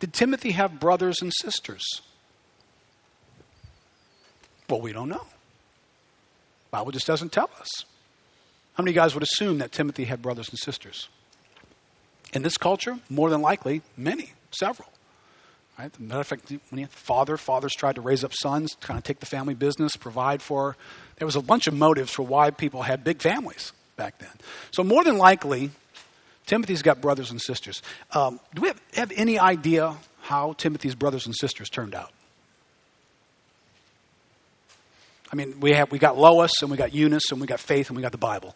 did 0.00 0.12
Timothy 0.12 0.50
have 0.52 0.80
brothers 0.80 1.22
and 1.22 1.32
sisters? 1.32 1.84
Well, 4.68 4.80
we 4.80 4.92
don't 4.92 5.08
know. 5.08 5.26
Bible 6.70 6.90
just 6.90 7.06
doesn't 7.06 7.30
tell 7.30 7.50
us. 7.60 7.68
How 8.74 8.82
many 8.82 8.92
guys 8.92 9.14
would 9.14 9.22
assume 9.22 9.58
that 9.58 9.70
Timothy 9.70 10.04
had 10.04 10.20
brothers 10.20 10.48
and 10.48 10.58
sisters? 10.58 11.08
In 12.32 12.42
this 12.42 12.56
culture, 12.56 12.98
more 13.08 13.30
than 13.30 13.40
likely, 13.40 13.82
many, 13.96 14.32
several. 14.50 14.88
Right? 15.78 16.00
matter 16.00 16.20
of 16.20 16.26
fact, 16.26 16.52
when 16.70 16.86
father, 16.86 17.36
fathers 17.36 17.72
tried 17.72 17.96
to 17.96 18.00
raise 18.00 18.22
up 18.22 18.32
sons, 18.32 18.76
to 18.76 18.86
kind 18.86 18.96
of 18.96 19.02
take 19.02 19.18
the 19.18 19.26
family 19.26 19.54
business, 19.54 19.96
provide 19.96 20.40
for. 20.40 20.76
There 21.16 21.26
was 21.26 21.36
a 21.36 21.42
bunch 21.42 21.66
of 21.66 21.74
motives 21.74 22.12
for 22.12 22.22
why 22.22 22.50
people 22.50 22.82
had 22.82 23.02
big 23.02 23.20
families 23.20 23.72
back 23.96 24.18
then. 24.18 24.30
So 24.70 24.84
more 24.84 25.02
than 25.02 25.18
likely, 25.18 25.70
Timothy's 26.46 26.82
got 26.82 27.00
brothers 27.00 27.30
and 27.30 27.40
sisters. 27.40 27.82
Um, 28.12 28.38
do 28.54 28.62
we 28.62 28.68
have, 28.68 28.80
have 28.94 29.12
any 29.16 29.38
idea 29.38 29.96
how 30.22 30.52
Timothy's 30.54 30.94
brothers 30.94 31.26
and 31.26 31.34
sisters 31.34 31.68
turned 31.68 31.94
out? 31.94 32.12
I 35.32 35.36
mean, 35.36 35.58
we 35.58 35.72
have 35.72 35.90
we 35.90 35.98
got 35.98 36.16
Lois 36.16 36.52
and 36.62 36.70
we 36.70 36.76
got 36.76 36.94
Eunice 36.94 37.32
and 37.32 37.40
we 37.40 37.48
got 37.48 37.58
Faith 37.58 37.88
and 37.88 37.96
we 37.96 38.02
got 38.02 38.12
the 38.12 38.18
Bible. 38.18 38.54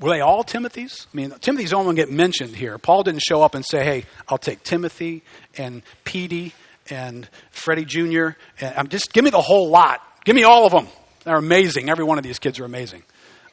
Were 0.00 0.10
they 0.10 0.20
all 0.20 0.42
Timothy's? 0.42 1.06
I 1.12 1.16
mean, 1.16 1.30
Timothy's 1.40 1.70
the 1.70 1.76
only 1.76 1.86
one 1.86 1.94
get 1.94 2.10
mentioned 2.10 2.56
here. 2.56 2.78
Paul 2.78 3.04
didn't 3.04 3.22
show 3.22 3.42
up 3.42 3.54
and 3.54 3.64
say, 3.64 3.84
"Hey, 3.84 4.04
I'll 4.28 4.38
take 4.38 4.62
Timothy 4.64 5.22
and 5.56 5.82
Petey 6.02 6.52
and 6.90 7.28
Freddie 7.50 7.84
Jr. 7.84 8.30
And 8.60 8.76
um, 8.76 8.88
just 8.88 9.12
give 9.12 9.24
me 9.24 9.30
the 9.30 9.40
whole 9.40 9.68
lot. 9.68 10.00
Give 10.24 10.34
me 10.36 10.44
all 10.44 10.66
of 10.66 10.72
them. 10.72 10.88
They're 11.24 11.36
amazing. 11.36 11.88
Every 11.88 12.04
one 12.04 12.18
of 12.18 12.24
these 12.24 12.38
kids 12.38 12.58
are 12.60 12.64
amazing. 12.64 13.02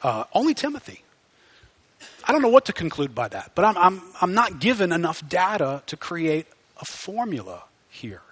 Uh, 0.02 0.24
only 0.34 0.54
Timothy. 0.54 1.02
I 2.24 2.32
don't 2.32 2.42
know 2.42 2.48
what 2.48 2.66
to 2.66 2.72
conclude 2.72 3.14
by 3.14 3.28
that, 3.28 3.52
but 3.54 3.64
I'm, 3.64 3.76
I'm, 3.76 4.02
I'm 4.20 4.34
not 4.34 4.60
given 4.60 4.92
enough 4.92 5.26
data 5.28 5.82
to 5.86 5.96
create 5.96 6.46
a 6.80 6.84
formula 6.84 7.64
here. 7.88 8.22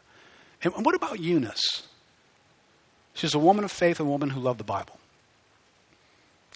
And 0.62 0.84
what 0.84 0.94
about 0.94 1.18
Eunice? 1.18 1.82
She's 3.14 3.34
a 3.34 3.38
woman 3.38 3.64
of 3.64 3.72
faith, 3.72 3.98
and 3.98 4.08
a 4.08 4.10
woman 4.10 4.30
who 4.30 4.40
loved 4.40 4.60
the 4.60 4.64
Bible. 4.64 4.98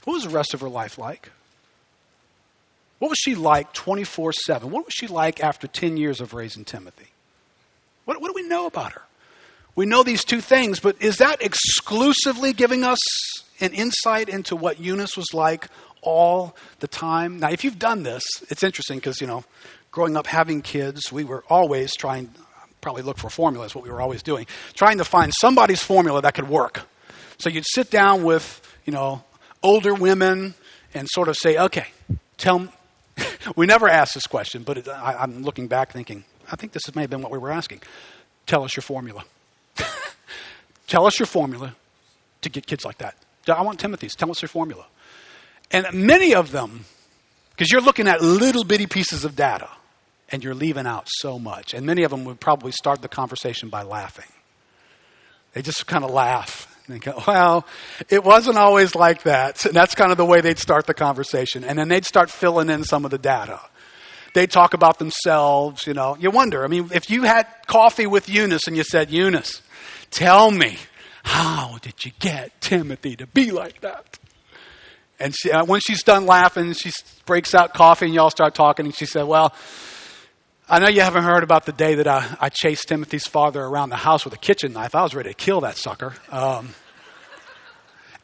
What 0.05 0.15
was 0.15 0.25
the 0.25 0.31
rest 0.31 0.55
of 0.55 0.61
her 0.61 0.69
life 0.69 0.99
like? 0.99 1.31
What 2.99 3.09
was 3.09 3.19
she 3.19 3.35
like 3.35 3.73
24 3.73 4.33
7? 4.33 4.71
What 4.71 4.85
was 4.85 4.95
she 4.95 5.07
like 5.07 5.43
after 5.43 5.67
10 5.67 5.97
years 5.97 6.21
of 6.21 6.35
raising 6.35 6.65
Timothy? 6.65 7.09
What, 8.05 8.21
what 8.21 8.29
do 8.29 8.35
we 8.35 8.49
know 8.49 8.67
about 8.67 8.93
her? 8.93 9.03
We 9.77 9.87
know 9.87 10.03
these 10.03 10.25
two 10.25 10.41
things, 10.41 10.79
but 10.79 11.01
is 11.03 11.19
that 11.19 11.43
exclusively 11.43 12.53
giving 12.53 12.85
us 12.85 12.99
an 13.61 13.73
insight 13.73 14.29
into 14.29 14.55
what 14.55 14.79
Eunice 14.79 15.17
was 15.17 15.35
like 15.35 15.69
all 16.01 16.55
the 16.79 16.87
time? 16.87 17.41
Now, 17.41 17.51
if 17.51 17.65
you've 17.65 17.79
done 17.79 18.05
this, 18.05 18.23
it's 18.51 18.63
interesting 18.63 18.99
because, 18.99 19.21
you 19.21 19.27
know, 19.27 19.45
growing 19.91 20.17
up 20.17 20.27
having 20.27 20.63
kids, 20.63 21.11
we 21.11 21.25
were 21.25 21.43
always 21.49 21.97
trying, 21.97 22.31
probably 22.81 23.03
look 23.03 23.19
for 23.19 23.31
formulas, 23.31 23.75
what 23.75 23.83
we 23.83 23.91
were 23.91 24.01
always 24.01 24.23
doing, 24.23 24.47
trying 24.75 24.99
to 24.99 25.05
find 25.05 25.35
somebody's 25.35 25.83
formula 25.83 26.23
that 26.23 26.35
could 26.35 26.49
work. 26.49 26.83
So 27.39 27.51
you'd 27.51 27.67
sit 27.67 27.91
down 27.91 28.23
with, 28.23 28.61
you 28.85 28.93
know, 28.93 29.25
older 29.63 29.95
women 29.95 30.55
and 30.95 31.09
sort 31.09 31.29
of 31.29 31.37
say, 31.37 31.59
okay, 31.59 31.89
tell. 32.37 32.69
we 33.57 33.67
never 33.67 33.89
asked 33.89 34.15
this 34.15 34.27
question, 34.27 34.63
but 34.63 34.79
it, 34.79 34.89
I, 34.89 35.15
I'm 35.21 35.43
looking 35.43 35.69
back 35.69 35.93
thinking, 35.93 36.25
I 36.51 36.57
think 36.57 36.73
this 36.73 36.95
may 36.95 37.03
have 37.03 37.11
been 37.11 37.23
what 37.23 37.33
we 37.33 37.39
were 37.39 37.51
asking. 37.51 37.83
Tell 38.47 38.65
us 38.65 38.77
your 38.77 38.83
formula. 38.83 39.25
tell 40.87 41.07
us 41.07 41.19
your 41.19 41.27
formula 41.27 41.75
to 42.43 42.49
get 42.49 42.67
kids 42.67 42.85
like 42.85 42.99
that. 42.99 43.17
I 43.49 43.63
want 43.63 43.79
Timothy's. 43.79 44.15
Tell 44.15 44.31
us 44.31 44.41
your 44.43 44.49
formula. 44.49 44.87
And 45.71 45.87
many 45.93 46.35
of 46.35 46.51
them, 46.51 46.85
because 47.51 47.71
you're 47.71 47.81
looking 47.81 48.09
at 48.09 48.23
little 48.23 48.65
bitty 48.65 48.87
pieces 48.87 49.25
of 49.25 49.37
data 49.37 49.69
and 50.31 50.43
you're 50.43 50.55
leaving 50.55 50.87
out 50.87 51.09
so 51.09 51.39
much. 51.39 51.75
And 51.75 51.87
many 51.87 52.03
of 52.03 52.11
them 52.11 52.25
would 52.25 52.41
probably 52.41 52.73
start 52.73 53.03
the 53.03 53.09
conversation 53.09 53.69
by 53.69 53.83
laughing. 53.83 54.31
They 55.53 55.63
just 55.63 55.87
kind 55.87 56.05
of 56.05 56.11
laugh 56.11 56.74
and 56.87 57.01
go, 57.01 57.23
well, 57.27 57.67
it 58.09 58.25
wasn't 58.25 58.59
always 58.59 58.95
like 58.95 59.23
that. 59.23 59.65
And 59.65 59.75
that's 59.75 59.95
kind 59.95 60.11
of 60.11 60.17
the 60.17 60.25
way 60.25 60.41
they'd 60.41 60.59
start 60.59 60.87
the 60.87 60.95
conversation. 60.95 61.65
And 61.65 61.79
then 61.79 61.89
they'd 61.89 62.05
start 62.05 62.31
filling 62.31 62.69
in 62.71 62.85
some 62.85 63.05
of 63.05 63.11
the 63.11 63.19
data. 63.19 63.61
They'd 64.35 64.51
talk 64.51 64.75
about 64.75 64.99
themselves, 64.99 65.87
you 65.87 65.95
know. 65.95 66.17
You 66.19 66.31
wonder, 66.31 66.65
I 66.65 66.69
mean, 66.69 66.91
if 66.93 67.09
you 67.09 67.23
had 67.23 67.47
coffee 67.67 68.07
with 68.07 68.29
Eunice 68.29 68.67
and 68.67 68.77
you 68.77 68.83
said, 68.83 69.11
Eunice, 69.11 69.63
tell 70.11 70.51
me, 70.51 70.77
how 71.23 71.79
did 71.81 72.05
you 72.05 72.11
get 72.19 72.61
Timothy 72.61 73.17
to 73.17 73.27
be 73.27 73.51
like 73.51 73.81
that? 73.81 74.19
And 75.21 75.35
she, 75.35 75.51
uh, 75.51 75.65
when 75.65 75.81
she's 75.81 76.03
done 76.03 76.27
laughing, 76.27 76.73
she 76.73 76.91
breaks 77.25 77.55
out 77.55 77.73
coffee 77.73 78.07
and 78.07 78.15
y'all 78.15 78.31
start 78.31 78.55
talking. 78.55 78.87
And 78.87 78.95
she 78.95 79.07
said, 79.07 79.23
Well, 79.23 79.55
I 80.67 80.79
know 80.79 80.89
you 80.89 81.03
haven't 81.03 81.25
heard 81.25 81.43
about 81.43 81.67
the 81.67 81.73
day 81.73 81.97
that 81.97 82.07
I, 82.07 82.37
I, 82.41 82.49
chased 82.49 82.89
Timothy's 82.89 83.27
father 83.27 83.63
around 83.63 83.91
the 83.91 83.97
house 83.97 84.25
with 84.25 84.33
a 84.33 84.39
kitchen 84.39 84.73
knife. 84.73 84.95
I 84.95 85.03
was 85.03 85.15
ready 85.15 85.29
to 85.29 85.35
kill 85.35 85.61
that 85.61 85.77
sucker. 85.77 86.15
Um, 86.31 86.71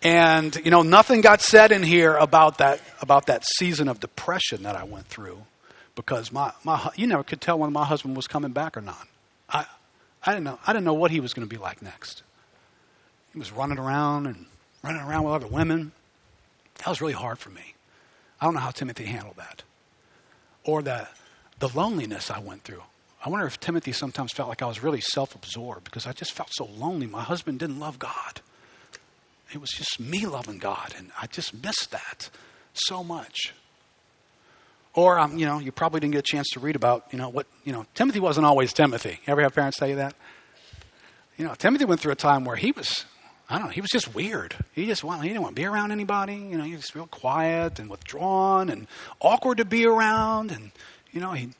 and 0.03 0.57
you 0.65 0.71
know, 0.71 0.81
nothing 0.81 1.21
got 1.21 1.43
said 1.43 1.71
in 1.71 1.83
here 1.83 2.17
about 2.17 2.57
that 2.59 2.81
about 3.03 3.27
that 3.27 3.45
season 3.45 3.89
of 3.89 4.01
depression 4.01 4.63
that 4.63 4.75
I 4.75 4.85
went 4.85 5.07
through, 5.07 5.43
because 5.95 6.33
my, 6.33 6.53
my 6.65 6.91
you 6.97 7.07
never 7.07 7.23
could 7.23 7.43
tell 7.43 7.59
when 7.59 7.75
my 7.75 7.85
husband 7.85 8.17
was 8.17 8.27
coming 8.27 8.53
back 8.53 8.79
or 8.79 8.81
not. 8.81 9.07
I 9.51 9.67
I 10.25 10.33
didn't 10.33 10.45
know 10.45 10.59
I 10.67 10.73
didn't 10.73 10.87
know 10.87 10.95
what 10.95 11.11
he 11.11 11.21
was 11.21 11.35
going 11.35 11.47
to 11.47 11.55
be 11.55 11.61
like 11.61 11.83
next. 11.83 12.23
He 13.35 13.39
was 13.39 13.53
running 13.53 13.79
around 13.79 14.27
and 14.27 14.47
running 14.83 15.03
around 15.03 15.25
with 15.25 15.35
other 15.35 15.47
women. 15.47 15.93
That 16.79 16.89
was 16.89 17.03
really 17.03 17.13
hard 17.13 17.39
for 17.39 17.51
me. 17.51 17.75
I 18.41 18.47
don't 18.47 18.55
know 18.55 18.61
how 18.61 18.71
Timothy 18.71 19.05
handled 19.05 19.37
that, 19.37 19.63
or 20.65 20.81
that 20.81 21.13
the 21.61 21.69
loneliness 21.69 22.31
I 22.31 22.41
went 22.41 22.65
through. 22.65 22.83
I 23.25 23.29
wonder 23.29 23.47
if 23.47 23.61
Timothy 23.61 23.93
sometimes 23.93 24.33
felt 24.33 24.49
like 24.49 24.63
I 24.63 24.67
was 24.67 24.83
really 24.83 25.01
self 25.01 25.35
absorbed 25.35 25.85
because 25.85 26.07
I 26.07 26.13
just 26.13 26.33
felt 26.33 26.49
so 26.53 26.65
lonely. 26.65 27.07
My 27.07 27.23
husband 27.23 27.59
didn't 27.59 27.79
love 27.79 27.99
God. 27.99 28.41
It 29.53 29.61
was 29.61 29.71
just 29.71 30.01
me 30.01 30.27
loving 30.27 30.59
God, 30.59 30.95
and 30.97 31.11
I 31.21 31.27
just 31.27 31.53
missed 31.63 31.91
that 31.91 32.31
so 32.73 33.05
much. 33.05 33.53
Or, 34.95 35.19
um, 35.19 35.39
you 35.39 35.47
know, 35.47 35.59
you 35.59 35.71
probably 35.71 36.01
didn't 36.01 36.13
get 36.13 36.21
a 36.21 36.23
chance 36.23 36.49
to 36.51 36.61
read 36.61 36.77
about, 36.77 37.07
you 37.13 37.19
know, 37.19 37.29
what, 37.29 37.47
you 37.65 37.73
know, 37.73 37.85
Timothy 37.95 38.21
wasn't 38.21 38.47
always 38.47 38.73
Timothy. 38.73 39.21
Ever 39.27 39.43
have 39.43 39.55
parents 39.55 39.79
tell 39.79 39.89
you 39.89 39.97
that? 39.97 40.15
You 41.37 41.45
know, 41.45 41.55
Timothy 41.55 41.85
went 41.85 42.01
through 42.01 42.13
a 42.13 42.17
time 42.17 42.45
where 42.45 42.57
he 42.57 42.73
was, 42.73 43.05
I 43.49 43.59
don't 43.59 43.67
know, 43.67 43.73
he 43.73 43.81
was 43.81 43.91
just 43.91 44.15
weird. 44.15 44.55
He 44.73 44.87
just, 44.87 45.05
well, 45.05 45.21
he 45.21 45.29
didn't 45.29 45.43
want 45.43 45.55
to 45.55 45.63
be 45.63 45.67
around 45.67 45.93
anybody. 45.93 46.35
You 46.35 46.59
know, 46.59 46.65
he 46.65 46.75
was 46.75 46.95
real 46.95 47.07
quiet 47.07 47.79
and 47.79 47.89
withdrawn 47.89 48.69
and 48.69 48.87
awkward 49.21 49.59
to 49.59 49.65
be 49.65 49.87
around. 49.87 50.51
And, 50.51 50.73
you 51.13 51.21
know, 51.21 51.33
he'd, 51.33 51.55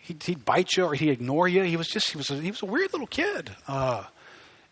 he'd, 0.00 0.22
he'd 0.22 0.44
bite 0.44 0.76
you 0.76 0.84
or 0.84 0.94
he'd 0.94 1.10
ignore 1.10 1.48
you. 1.48 1.62
He 1.62 1.76
was 1.76 1.88
just, 1.88 2.10
he 2.10 2.16
was 2.16 2.30
a, 2.30 2.40
he 2.40 2.50
was 2.50 2.62
a 2.62 2.66
weird 2.66 2.92
little 2.92 3.06
kid. 3.06 3.50
Uh, 3.66 4.04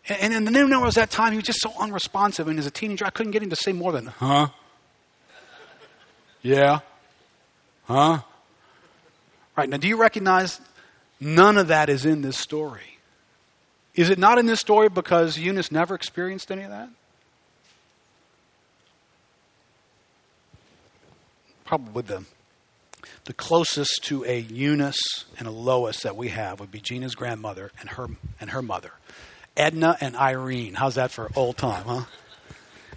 and, 0.07 0.33
and 0.33 0.47
then 0.47 0.69
there 0.69 0.79
was 0.79 0.95
that 0.95 1.09
time 1.09 1.31
he 1.31 1.37
was 1.37 1.45
just 1.45 1.61
so 1.61 1.73
unresponsive. 1.79 2.47
And 2.47 2.59
as 2.59 2.65
a 2.65 2.71
teenager, 2.71 3.05
I 3.05 3.09
couldn't 3.09 3.31
get 3.31 3.41
him 3.41 3.49
to 3.49 3.55
say 3.55 3.73
more 3.73 3.91
than, 3.91 4.07
huh? 4.07 4.49
Yeah? 6.41 6.79
Huh? 7.85 8.19
Right, 9.57 9.69
now 9.69 9.77
do 9.77 9.87
you 9.87 9.97
recognize 9.97 10.59
none 11.19 11.57
of 11.57 11.69
that 11.69 11.89
is 11.89 12.05
in 12.05 12.21
this 12.21 12.37
story? 12.37 12.99
Is 13.95 14.09
it 14.09 14.19
not 14.19 14.37
in 14.37 14.45
this 14.45 14.59
story 14.59 14.89
because 14.89 15.37
Eunice 15.37 15.71
never 15.71 15.95
experienced 15.95 16.51
any 16.51 16.63
of 16.63 16.69
that? 16.69 16.89
Probably 21.63 22.03
the 22.03 22.23
the 23.25 23.33
closest 23.33 24.03
to 24.05 24.23
a 24.25 24.39
Eunice 24.39 25.25
and 25.37 25.47
a 25.47 25.51
Lois 25.51 26.01
that 26.01 26.15
we 26.15 26.29
have 26.29 26.59
would 26.59 26.71
be 26.71 26.79
Gina's 26.79 27.15
grandmother 27.15 27.71
and 27.79 27.89
her 27.89 28.07
and 28.39 28.51
her 28.51 28.61
mother. 28.61 28.91
Edna 29.57 29.97
and 30.01 30.15
Irene. 30.15 30.73
How's 30.73 30.95
that 30.95 31.11
for 31.11 31.29
old 31.35 31.57
time, 31.57 31.85
huh? 31.85 32.03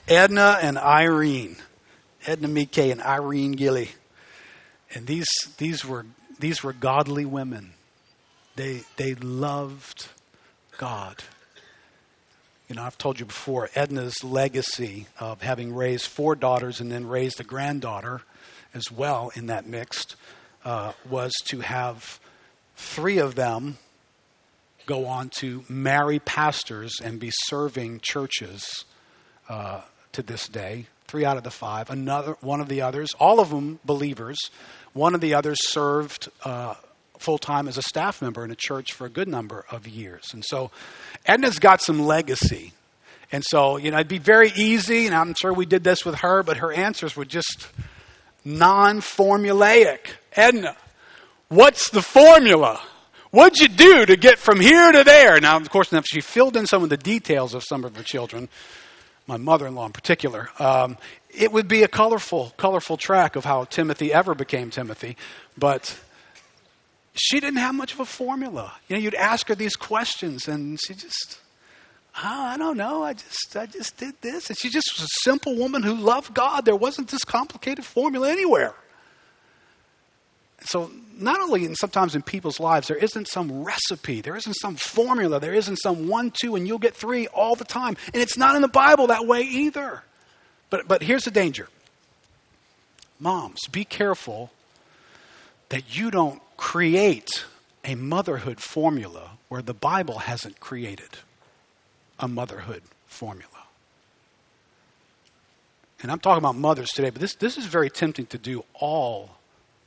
Edna 0.09 0.59
and 0.61 0.77
Irene. 0.77 1.57
Edna 2.27 2.49
Mike 2.49 2.79
and 2.79 3.01
Irene 3.01 3.53
Gilly. 3.53 3.91
And 4.95 5.07
these, 5.07 5.29
these, 5.59 5.85
were, 5.85 6.07
these 6.39 6.63
were 6.63 6.73
godly 6.73 7.25
women. 7.25 7.73
They, 8.57 8.83
they 8.97 9.15
loved 9.15 10.09
God. 10.79 11.23
You 12.69 12.77
know, 12.77 12.83
I've 12.83 12.99
told 12.99 13.21
you 13.21 13.27
before, 13.27 13.71
Edna's 13.75 14.25
legacy 14.25 15.07
of 15.19 15.43
having 15.43 15.75
raised 15.75 16.07
four 16.07 16.35
daughters 16.35 16.81
and 16.81 16.91
then 16.91 17.07
raised 17.07 17.41
a 17.41 17.45
granddaughter 17.45 18.23
as 18.75 18.91
well 18.91 19.31
in 19.35 19.47
that 19.47 19.67
mixed 19.67 20.17
uh, 20.65 20.93
was 21.09 21.33
to 21.47 21.61
have 21.61 22.21
three 22.77 23.19
of 23.19 23.35
them 23.35 23.79
go 24.87 25.07
on 25.07 25.29
to 25.29 25.65
marry 25.69 26.19
pastors 26.19 26.95
and 27.03 27.21
be 27.21 27.31
serving 27.47 28.01
churches 28.03 28.85
uh, 29.49 29.83
to 30.13 30.23
this 30.23 30.49
day. 30.49 30.87
Three 31.07 31.25
out 31.25 31.37
of 31.37 31.43
the 31.43 31.51
five. 31.51 31.91
Another 31.91 32.37
one 32.41 32.61
of 32.61 32.69
the 32.69 32.83
others, 32.83 33.11
all 33.19 33.41
of 33.41 33.51
them 33.51 33.81
believers. 33.85 34.39
One 34.93 35.15
of 35.15 35.21
the 35.21 35.35
others 35.35 35.59
served 35.63 36.29
uh, 36.45 36.75
full 37.19 37.39
time 37.39 37.69
as 37.69 37.77
a 37.79 37.83
staff 37.83 38.23
member 38.23 38.45
in 38.45 38.51
a 38.51 38.57
church 38.57 38.93
for 38.93 39.07
a 39.07 39.11
good 39.11 39.29
number 39.29 39.65
of 39.71 39.87
years. 39.87 40.25
And 40.33 40.45
so 40.47 40.71
Edna's 41.27 41.59
got 41.59 41.81
some 41.83 42.01
legacy. 42.01 42.73
And 43.31 43.45
so, 43.45 43.77
you 43.77 43.91
know, 43.91 43.99
it'd 43.99 44.09
be 44.09 44.19
very 44.19 44.53
easy, 44.57 45.07
and 45.07 45.15
I'm 45.15 45.35
sure 45.35 45.53
we 45.53 45.67
did 45.67 45.85
this 45.85 46.05
with 46.05 46.17
her, 46.17 46.43
but 46.43 46.59
her 46.59 46.73
answers 46.73 47.15
were 47.15 47.27
just 47.27 47.69
non 48.49 49.01
formulaic. 49.01 50.09
Edna, 50.33 50.77
what's 51.49 51.91
the 51.91 52.03
formula? 52.03 52.81
What'd 53.31 53.61
you 53.61 53.69
do 53.69 54.07
to 54.07 54.17
get 54.17 54.39
from 54.39 54.59
here 54.59 54.91
to 54.91 55.05
there? 55.05 55.39
Now, 55.39 55.59
of 55.59 55.69
course, 55.69 55.93
if 55.93 56.07
she 56.07 56.23
filled 56.23 56.57
in 56.57 56.67
some 56.67 56.83
of 56.83 56.89
the 56.89 56.97
details 56.97 57.53
of 57.55 57.63
some 57.63 57.85
of 57.85 57.95
her 57.95 58.03
children, 58.03 58.49
my 59.27 59.37
mother-in-law 59.37 59.87
in 59.87 59.93
particular, 59.93 60.49
um, 60.59 60.97
it 61.31 61.53
would 61.53 61.69
be 61.69 61.83
a 61.83 61.89
colorful, 61.89 62.55
colorful 62.57 62.97
track 62.97 63.37
of 63.37 63.45
how 63.45 63.65
Timothy 63.65 64.15
ever 64.15 64.35
became 64.35 64.71
Timothy. 64.71 65.19
But 65.59 66.01
she 67.13 67.39
didn't 67.39 67.59
have 67.59 67.75
much 67.75 67.93
of 67.93 68.01
a 68.01 68.07
formula. 68.07 68.73
You 68.89 68.97
know, 68.97 69.03
you'd 69.03 69.15
ask 69.15 69.49
her 69.49 69.55
these 69.55 69.77
questions, 69.77 70.49
and 70.49 70.79
she 70.87 70.95
just, 70.95 71.39
oh, 72.17 72.43
I 72.43 72.57
don't 72.57 72.77
know. 72.77 73.03
I 73.03 73.13
just, 73.13 73.57
I 73.57 73.67
just 73.67 73.97
did 73.97 74.15
this, 74.21 74.49
and 74.49 74.59
she 74.59 74.69
just 74.71 74.93
was 74.97 75.05
a 75.05 75.21
simple 75.23 75.57
woman 75.57 75.83
who 75.83 75.95
loved 75.95 76.35
God. 76.35 76.65
There 76.65 76.77
wasn't 76.77 77.09
this 77.09 77.25
complicated 77.25 77.85
formula 77.85 78.31
anywhere. 78.31 78.75
So 80.61 80.91
not 81.17 81.41
only 81.41 81.65
in, 81.65 81.75
sometimes 81.75 82.15
in 82.15 82.23
people's 82.23 82.59
lives, 82.59 82.89
there 82.89 82.97
isn't 82.97 83.29
some 83.29 83.65
recipe, 83.65 84.21
there 84.21 84.37
isn't 84.37 84.55
some 84.55 84.77
formula, 84.77 85.39
there 85.39 85.55
isn't 85.55 85.77
some 85.77 86.09
one, 86.09 86.33
two, 86.33 86.57
and 86.57 86.67
you'll 86.67 86.79
get 86.79 86.95
three 86.97 87.29
all 87.29 87.55
the 87.55 87.65
time. 87.65 87.97
And 88.13 88.23
it's 88.23 88.37
not 88.37 88.57
in 88.57 88.63
the 88.63 88.69
Bible 88.69 89.07
that 89.09 89.27
way 89.27 89.43
either. 89.43 90.03
But, 90.71 90.89
but 90.89 91.03
here's 91.03 91.25
the 91.25 91.31
danger 91.31 91.69
moms, 93.21 93.67
be 93.71 93.85
careful 93.85 94.51
that 95.71 95.97
you 95.97 96.11
don't 96.11 96.41
create 96.57 97.45
a 97.85 97.95
motherhood 97.95 98.61
formula 98.61 99.33
where 99.49 99.63
the 99.63 99.75
Bible 99.75 100.19
hasn't 100.19 100.61
created 100.61 101.19
a 102.19 102.29
motherhood 102.29 102.83
formula. 103.07 103.49
And 106.01 106.13
I'm 106.13 106.21
talking 106.21 106.39
about 106.39 106.57
mothers 106.57 106.91
today, 106.91 107.11
but 107.11 107.21
this, 107.21 107.35
this 107.35 107.59
is 107.59 107.67
very 107.67 107.91
tempting 107.91 108.27
to 108.27 108.39
do 108.39 108.65
all 108.75 109.31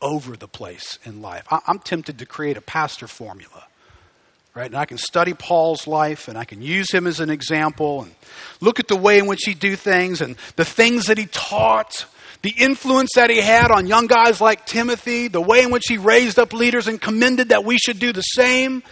over 0.02 0.36
the 0.36 0.48
place 0.48 1.00
in 1.06 1.22
life. 1.22 1.46
I, 1.50 1.60
I'm 1.68 1.80
tempted 1.80 2.20
to 2.20 2.26
create 2.26 2.58
a 2.58 2.62
pastor 2.62 3.08
formula. 3.08 3.66
Right? 4.54 4.66
And 4.66 4.76
I 4.76 4.84
can 4.84 4.98
study 4.98 5.34
Paul's 5.34 5.88
life 5.88 6.28
and 6.28 6.38
I 6.38 6.44
can 6.44 6.62
use 6.62 6.92
him 6.92 7.08
as 7.08 7.22
an 7.22 7.30
example 7.30 8.02
and 8.02 8.14
look 8.60 8.82
at 8.82 8.90
the 8.90 8.98
way 8.98 9.18
in 9.18 9.26
which 9.28 9.44
he 9.46 9.54
do 9.54 9.78
things 9.78 10.20
and 10.20 10.36
the 10.58 10.66
things 10.66 11.08
that 11.08 11.18
he 11.18 11.26
taught, 11.28 12.06
the 12.42 12.54
influence 12.58 13.12
that 13.16 13.30
he 13.30 13.40
had 13.40 13.72
on 13.72 13.88
young 13.88 14.08
guys 14.08 14.42
like 14.42 14.66
Timothy, 14.66 15.30
the 15.30 15.40
way 15.40 15.64
in 15.64 15.72
which 15.72 15.86
he 15.88 15.98
raised 15.98 16.38
up 16.38 16.52
leaders 16.52 16.90
and 16.90 17.00
commended 17.00 17.50
that 17.50 17.64
we 17.64 17.78
should 17.78 18.00
do 18.00 18.12
the 18.12 18.22
same. 18.22 18.84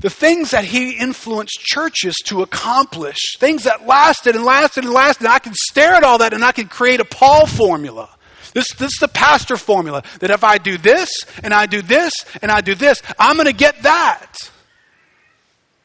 The 0.00 0.10
things 0.10 0.50
that 0.50 0.64
he 0.64 0.92
influenced 0.92 1.60
churches 1.60 2.14
to 2.24 2.42
accomplish, 2.42 3.36
things 3.38 3.64
that 3.64 3.86
lasted 3.86 4.34
and 4.34 4.44
lasted 4.44 4.84
and 4.84 4.92
lasted. 4.92 5.24
And 5.24 5.32
I 5.32 5.38
can 5.38 5.54
stare 5.54 5.92
at 5.92 6.04
all 6.04 6.18
that 6.18 6.32
and 6.32 6.44
I 6.44 6.52
can 6.52 6.68
create 6.68 7.00
a 7.00 7.04
Paul 7.04 7.46
formula. 7.46 8.08
This, 8.52 8.66
this 8.74 8.92
is 8.92 8.98
the 8.98 9.08
pastor 9.08 9.56
formula 9.56 10.02
that 10.20 10.30
if 10.30 10.42
I 10.42 10.58
do 10.58 10.78
this 10.78 11.10
and 11.42 11.52
I 11.54 11.66
do 11.66 11.82
this 11.82 12.12
and 12.42 12.50
I 12.50 12.60
do 12.60 12.74
this, 12.74 13.02
I'm 13.18 13.36
going 13.36 13.46
to 13.46 13.52
get 13.52 13.82
that. 13.82 14.50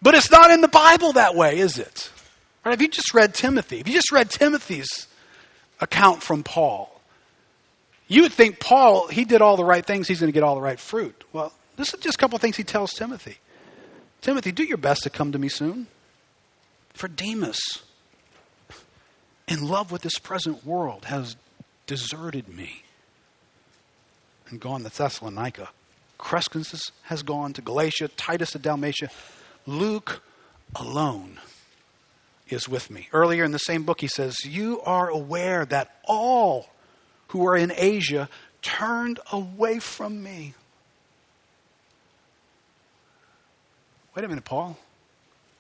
But 0.02 0.16
it's 0.16 0.32
not 0.32 0.52
in 0.52 0.62
the 0.62 0.68
Bible 0.68 1.14
that 1.14 1.36
way, 1.36 1.60
is 1.60 1.78
it? 1.78 2.10
Right? 2.64 2.80
You 2.80 2.88
just 2.88 3.14
read 3.14 3.34
Timothy, 3.34 3.80
if 3.80 3.88
you 3.88 3.94
just 3.94 4.12
read 4.12 4.30
Timothy's 4.30 5.08
account 5.80 6.24
from 6.24 6.42
Paul, 6.44 7.02
you 8.08 8.24
would 8.24 8.34
think 8.34 8.60
Paul, 8.60 9.08
he 9.08 9.26
did 9.26 9.42
all 9.42 9.58
the 9.58 9.66
right 9.66 9.86
things, 9.86 10.08
he's 10.08 10.20
going 10.20 10.32
to 10.32 10.34
get 10.34 10.44
all 10.44 10.56
the 10.56 10.62
right 10.62 10.80
fruit. 10.80 11.24
Well, 11.34 11.54
this 11.76 11.94
is 11.94 12.00
just 12.00 12.16
a 12.16 12.18
couple 12.18 12.36
of 12.36 12.42
things 12.42 12.56
he 12.56 12.64
tells 12.64 12.94
Timothy. 12.94 13.38
Timothy, 14.26 14.52
do 14.52 14.64
your 14.64 14.78
best 14.78 15.04
to 15.04 15.12
come 15.12 15.32
to 15.34 15.38
me 15.38 15.50
soon. 15.50 15.86
For 16.96 17.08
Demas, 17.08 17.60
in 19.48 19.68
love 19.68 19.92
with 19.92 20.02
this 20.02 20.18
present 20.18 20.66
world, 20.66 21.06
has 21.06 21.36
deserted 21.86 22.50
me 22.50 22.82
and 24.50 24.60
gone 24.60 24.82
to 24.82 24.90
Thessalonica. 24.90 25.70
Crescens 26.18 26.92
has 27.04 27.22
gone 27.22 27.54
to 27.54 27.62
Galatia, 27.62 28.08
Titus 28.08 28.54
to 28.54 28.58
Dalmatia. 28.58 29.12
Luke 29.68 30.24
alone 30.74 31.40
is 32.50 32.68
with 32.68 32.90
me. 32.90 33.10
Earlier 33.14 33.44
in 33.44 33.52
the 33.52 33.60
same 33.60 33.84
book, 33.84 34.02
he 34.02 34.08
says, 34.08 34.44
You 34.44 34.82
are 34.82 35.08
aware 35.08 35.66
that 35.66 36.00
all 36.04 36.72
who 37.28 37.46
are 37.46 37.56
in 37.56 37.72
Asia 37.76 38.28
turned 38.64 39.20
away 39.32 39.78
from 39.78 40.24
me. 40.24 40.56
Wait 44.16 44.24
a 44.24 44.28
minute, 44.28 44.46
Paul. 44.46 44.78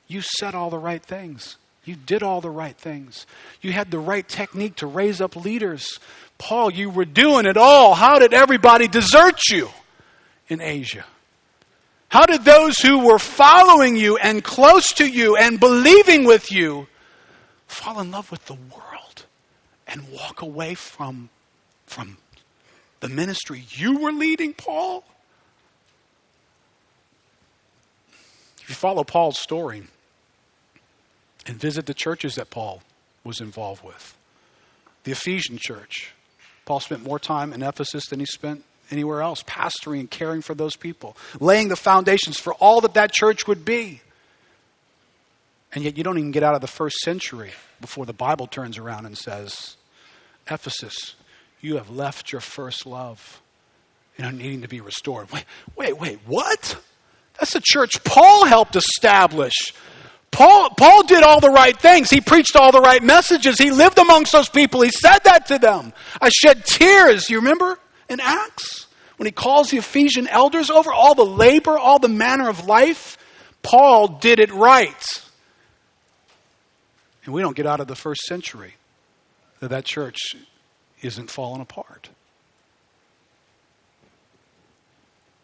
You 0.08 0.22
said 0.22 0.56
all 0.56 0.70
the 0.70 0.80
right 0.80 1.04
things. 1.04 1.58
You 1.84 1.96
did 1.96 2.24
all 2.24 2.42
the 2.42 2.50
right 2.50 2.76
things. 2.76 3.28
You 3.62 3.72
had 3.72 3.92
the 3.92 4.00
right 4.00 4.28
technique 4.28 4.78
to 4.78 4.88
raise 4.88 5.22
up 5.22 5.36
leaders. 5.36 6.00
Paul, 6.38 6.72
you 6.72 6.90
were 6.90 7.06
doing 7.06 7.46
it 7.46 7.58
all. 7.58 7.94
How 7.94 8.18
did 8.18 8.34
everybody 8.34 8.88
desert 8.88 9.40
you 9.50 9.70
in 10.48 10.62
Asia? 10.62 11.06
How 12.08 12.26
did 12.26 12.46
those 12.46 12.78
who 12.78 13.06
were 13.06 13.20
following 13.20 13.96
you 13.96 14.18
and 14.18 14.44
close 14.44 14.94
to 14.94 15.06
you 15.06 15.36
and 15.36 15.60
believing 15.60 16.24
with 16.24 16.52
you 16.52 16.88
fall 17.68 18.00
in 18.00 18.10
love 18.12 18.32
with 18.32 18.46
the 18.46 18.54
world 18.54 19.26
and 19.88 20.08
walk 20.10 20.42
away 20.42 20.76
from, 20.76 21.30
from 21.86 22.18
the 23.02 23.10
ministry 23.10 23.66
you 23.70 24.00
were 24.00 24.12
leading, 24.12 24.54
Paul? 24.54 25.04
If 28.66 28.70
you 28.70 28.76
follow 28.76 29.04
Paul's 29.04 29.38
story, 29.38 29.84
and 31.46 31.56
visit 31.58 31.86
the 31.86 31.94
churches 31.94 32.34
that 32.34 32.50
Paul 32.50 32.82
was 33.24 33.40
involved 33.40 33.84
with. 33.84 34.18
The 35.04 35.12
Ephesian 35.12 35.60
church. 35.60 36.16
Paul 36.66 36.80
spent 36.80 37.04
more 37.04 37.20
time 37.20 37.54
in 37.54 37.62
Ephesus 37.62 38.08
than 38.08 38.20
he 38.20 38.26
spent 38.26 38.64
anywhere 38.90 39.22
else, 39.22 39.44
pastoring 39.44 40.00
and 40.00 40.10
caring 40.10 40.42
for 40.42 40.56
those 40.56 40.76
people, 40.76 41.16
laying 41.40 41.68
the 41.68 41.76
foundations 41.76 42.40
for 42.40 42.56
all 42.56 42.82
that 42.82 42.96
that 42.96 43.12
church 43.12 43.48
would 43.48 43.66
be. 43.66 44.02
And 45.74 45.84
yet, 45.84 45.96
you 45.96 46.04
don't 46.04 46.18
even 46.18 46.32
get 46.32 46.42
out 46.42 46.56
of 46.56 46.62
the 46.62 46.68
first 46.68 46.98
century 47.02 47.52
before 47.80 48.08
the 48.08 48.14
Bible 48.14 48.48
turns 48.48 48.80
around 48.80 49.06
and 49.06 49.16
says, 49.16 49.76
Ephesus, 50.50 51.14
you 51.62 51.76
have 51.78 51.92
left 51.92 52.32
your 52.32 52.42
first 52.42 52.88
love 52.88 53.44
and 54.18 54.26
are 54.26 54.32
needing 54.32 54.64
to 54.64 54.68
be 54.68 54.82
restored. 54.82 55.32
Wait, 55.32 55.46
wait, 55.76 56.00
wait, 56.00 56.20
what? 56.26 56.82
That's 57.40 57.54
the 57.54 57.62
church 57.64 58.04
Paul 58.04 58.46
helped 58.46 58.76
establish. 58.76 59.74
Paul, 60.32 60.70
Paul 60.72 61.04
did 61.04 61.24
all 61.24 61.40
the 61.40 61.50
right 61.50 61.78
things. 61.78 62.10
He 62.10 62.20
preached 62.20 62.56
all 62.56 62.72
the 62.72 62.82
right 62.82 63.02
messages. 63.02 63.58
He 63.58 63.72
lived 63.72 63.98
amongst 63.98 64.34
those 64.34 64.50
people. 64.50 64.82
He 64.82 64.92
said 64.92 65.20
that 65.24 65.48
to 65.48 65.60
them. 65.60 65.94
I 66.22 66.30
shed 66.30 66.66
tears, 66.66 67.30
you 67.30 67.38
remember, 67.38 67.80
in 68.10 68.20
Acts? 68.20 68.88
When 69.18 69.28
he 69.28 69.32
calls 69.32 69.70
the 69.70 69.78
Ephesian 69.78 70.28
elders 70.28 70.70
over, 70.70 70.92
all 70.92 71.16
the 71.16 71.26
labor, 71.26 71.78
all 71.78 72.00
the 72.00 72.10
manner 72.10 72.50
of 72.50 72.66
life. 72.66 73.18
Paul 73.64 74.10
did 74.20 74.40
it 74.40 74.52
right. 74.52 75.24
And 77.24 77.34
we 77.34 77.42
don't 77.42 77.56
get 77.56 77.66
out 77.66 77.80
of 77.80 77.88
the 77.88 77.96
first 77.96 78.22
century 78.24 78.76
that 79.62 79.70
that 79.70 79.86
church 79.86 80.36
isn't 81.02 81.32
falling 81.32 81.62
apart. 81.62 82.10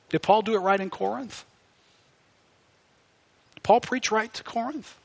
Did 0.10 0.22
Paul 0.22 0.42
do 0.42 0.54
it 0.54 0.60
right 0.60 0.80
in 0.80 0.90
Corinth? 0.90 1.46
Paul 3.64 3.82
preached 3.82 4.12
right 4.12 4.34
to 4.34 4.44
Corinth. 4.44 4.98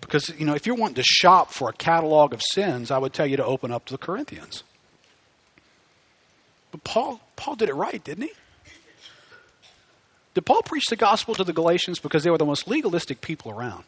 Because, 0.00 0.30
you 0.38 0.46
know, 0.46 0.54
if 0.54 0.66
you're 0.66 0.76
wanting 0.76 0.96
to 0.96 1.02
shop 1.02 1.52
for 1.52 1.68
a 1.68 1.72
catalog 1.72 2.32
of 2.32 2.40
sins, 2.52 2.90
I 2.90 2.98
would 2.98 3.12
tell 3.12 3.26
you 3.26 3.36
to 3.36 3.44
open 3.44 3.70
up 3.70 3.84
to 3.86 3.94
the 3.94 3.98
Corinthians. 3.98 4.62
But 6.72 6.84
Paul, 6.84 7.20
Paul 7.36 7.56
did 7.56 7.68
it 7.68 7.74
right, 7.74 8.02
didn't 8.02 8.24
he? 8.24 8.32
Did 10.34 10.46
Paul 10.46 10.62
preach 10.62 10.86
the 10.88 10.96
gospel 10.96 11.34
to 11.34 11.44
the 11.44 11.52
Galatians 11.52 11.98
because 11.98 12.22
they 12.24 12.30
were 12.30 12.38
the 12.38 12.46
most 12.46 12.68
legalistic 12.68 13.20
people 13.20 13.50
around? 13.50 13.84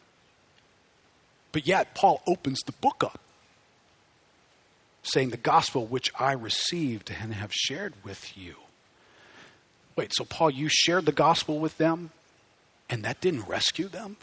But 1.51 1.65
yet, 1.65 1.95
Paul 1.95 2.21
opens 2.27 2.59
the 2.65 2.73
book 2.73 3.03
up 3.03 3.19
saying, 5.03 5.29
The 5.29 5.37
gospel 5.37 5.85
which 5.85 6.11
I 6.19 6.33
received 6.33 7.11
and 7.11 7.33
have 7.33 7.53
shared 7.53 7.93
with 8.03 8.35
you. 8.37 8.55
Wait, 9.95 10.11
so 10.13 10.25
Paul, 10.25 10.49
you 10.49 10.69
shared 10.69 11.05
the 11.05 11.11
gospel 11.11 11.59
with 11.59 11.77
them, 11.77 12.11
and 12.93 13.03
that 13.03 13.19
didn't 13.21 13.47
rescue 13.47 13.87
them 13.87 14.17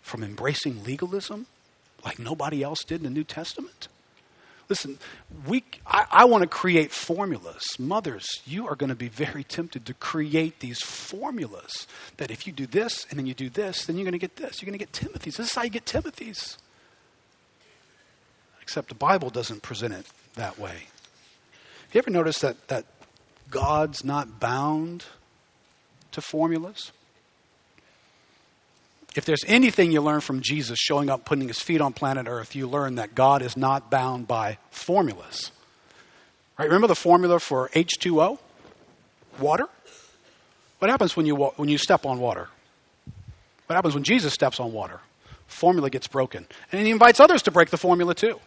from 0.00 0.22
embracing 0.22 0.84
legalism 0.84 1.46
like 2.04 2.20
nobody 2.20 2.62
else 2.62 2.84
did 2.84 3.00
in 3.00 3.02
the 3.02 3.10
New 3.10 3.24
Testament? 3.24 3.88
Listen, 4.68 4.96
we, 5.44 5.64
I, 5.84 6.06
I 6.08 6.24
want 6.26 6.42
to 6.42 6.48
create 6.48 6.92
formulas. 6.92 7.64
Mothers, 7.80 8.28
you 8.46 8.68
are 8.68 8.76
going 8.76 8.90
to 8.90 8.94
be 8.94 9.08
very 9.08 9.42
tempted 9.42 9.84
to 9.86 9.94
create 9.94 10.60
these 10.60 10.82
formulas 10.82 11.88
that 12.18 12.30
if 12.30 12.46
you 12.46 12.52
do 12.52 12.64
this 12.64 13.08
and 13.10 13.18
then 13.18 13.26
you 13.26 13.34
do 13.34 13.50
this, 13.50 13.86
then 13.86 13.96
you're 13.96 14.04
going 14.04 14.12
to 14.12 14.18
get 14.18 14.36
this. 14.36 14.62
You're 14.62 14.68
going 14.68 14.78
to 14.78 14.84
get 14.84 14.92
Timothy's. 14.92 15.36
This 15.36 15.48
is 15.48 15.54
how 15.56 15.64
you 15.64 15.70
get 15.70 15.84
Timothy's. 15.84 16.58
Except 18.62 18.88
the 18.88 18.94
Bible 18.94 19.30
doesn't 19.30 19.62
present 19.62 19.94
it 19.94 20.06
that 20.36 20.60
way. 20.60 20.86
Have 21.88 21.94
you 21.94 21.98
ever 21.98 22.10
noticed 22.10 22.40
that, 22.42 22.68
that 22.68 22.84
God's 23.50 24.04
not 24.04 24.38
bound 24.38 25.06
to 26.12 26.20
formulas? 26.20 26.92
If 29.14 29.24
there's 29.24 29.44
anything 29.46 29.92
you 29.92 30.00
learn 30.00 30.20
from 30.20 30.40
Jesus 30.40 30.78
showing 30.78 31.10
up, 31.10 31.24
putting 31.24 31.48
his 31.48 31.58
feet 31.58 31.80
on 31.80 31.92
planet 31.92 32.26
Earth, 32.28 32.54
you 32.54 32.66
learn 32.66 32.94
that 32.94 33.14
God 33.14 33.42
is 33.42 33.56
not 33.56 33.90
bound 33.90 34.26
by 34.26 34.58
formulas. 34.70 35.50
Right? 36.58 36.66
Remember 36.66 36.86
the 36.86 36.94
formula 36.94 37.38
for 37.38 37.68
H2O? 37.70 38.38
Water? 39.38 39.66
What 40.78 40.90
happens 40.90 41.16
when 41.16 41.26
you, 41.26 41.36
when 41.36 41.68
you 41.68 41.78
step 41.78 42.06
on 42.06 42.18
water? 42.18 42.48
What 43.66 43.76
happens 43.76 43.94
when 43.94 44.04
Jesus 44.04 44.32
steps 44.32 44.60
on 44.60 44.72
water? 44.72 45.00
Formula 45.46 45.90
gets 45.90 46.06
broken. 46.08 46.46
And 46.70 46.84
he 46.84 46.90
invites 46.90 47.20
others 47.20 47.42
to 47.42 47.50
break 47.50 47.70
the 47.70 47.76
formula 47.76 48.14
too. 48.14 48.40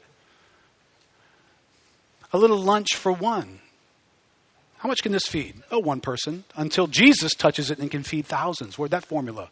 A 2.34 2.38
little 2.38 2.58
lunch 2.58 2.96
for 2.96 3.12
one. 3.12 3.60
How 4.80 4.90
much 4.90 5.02
can 5.02 5.12
this 5.12 5.28
feed? 5.28 5.56
Oh, 5.72 5.80
one 5.80 6.02
person. 6.02 6.44
Until 6.56 6.88
Jesus 6.88 7.34
touches 7.34 7.72
it 7.72 7.80
and 7.80 7.90
can 7.90 8.04
feed 8.04 8.26
thousands. 8.26 8.78
Where'd 8.78 8.92
that 8.92 9.06
formula 9.06 9.50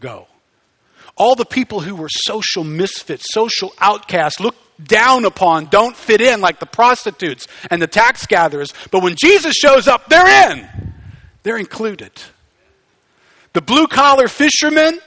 go? 0.00 0.28
All 1.16 1.34
the 1.34 1.44
people 1.44 1.80
who 1.80 1.94
were 1.94 2.08
social 2.08 2.64
misfits, 2.64 3.26
social 3.32 3.72
outcasts, 3.78 4.40
looked 4.40 4.58
down 4.82 5.24
upon, 5.24 5.66
don't 5.66 5.96
fit 5.96 6.20
in 6.20 6.40
like 6.40 6.58
the 6.58 6.66
prostitutes 6.66 7.46
and 7.70 7.80
the 7.80 7.86
tax 7.86 8.26
gatherers. 8.26 8.72
But 8.90 9.02
when 9.02 9.14
Jesus 9.22 9.54
shows 9.54 9.86
up, 9.86 10.08
they're 10.08 10.50
in. 10.50 10.68
They're 11.42 11.58
included. 11.58 12.12
The 13.52 13.60
blue 13.60 13.86
collar 13.86 14.28
fishermen 14.28 14.98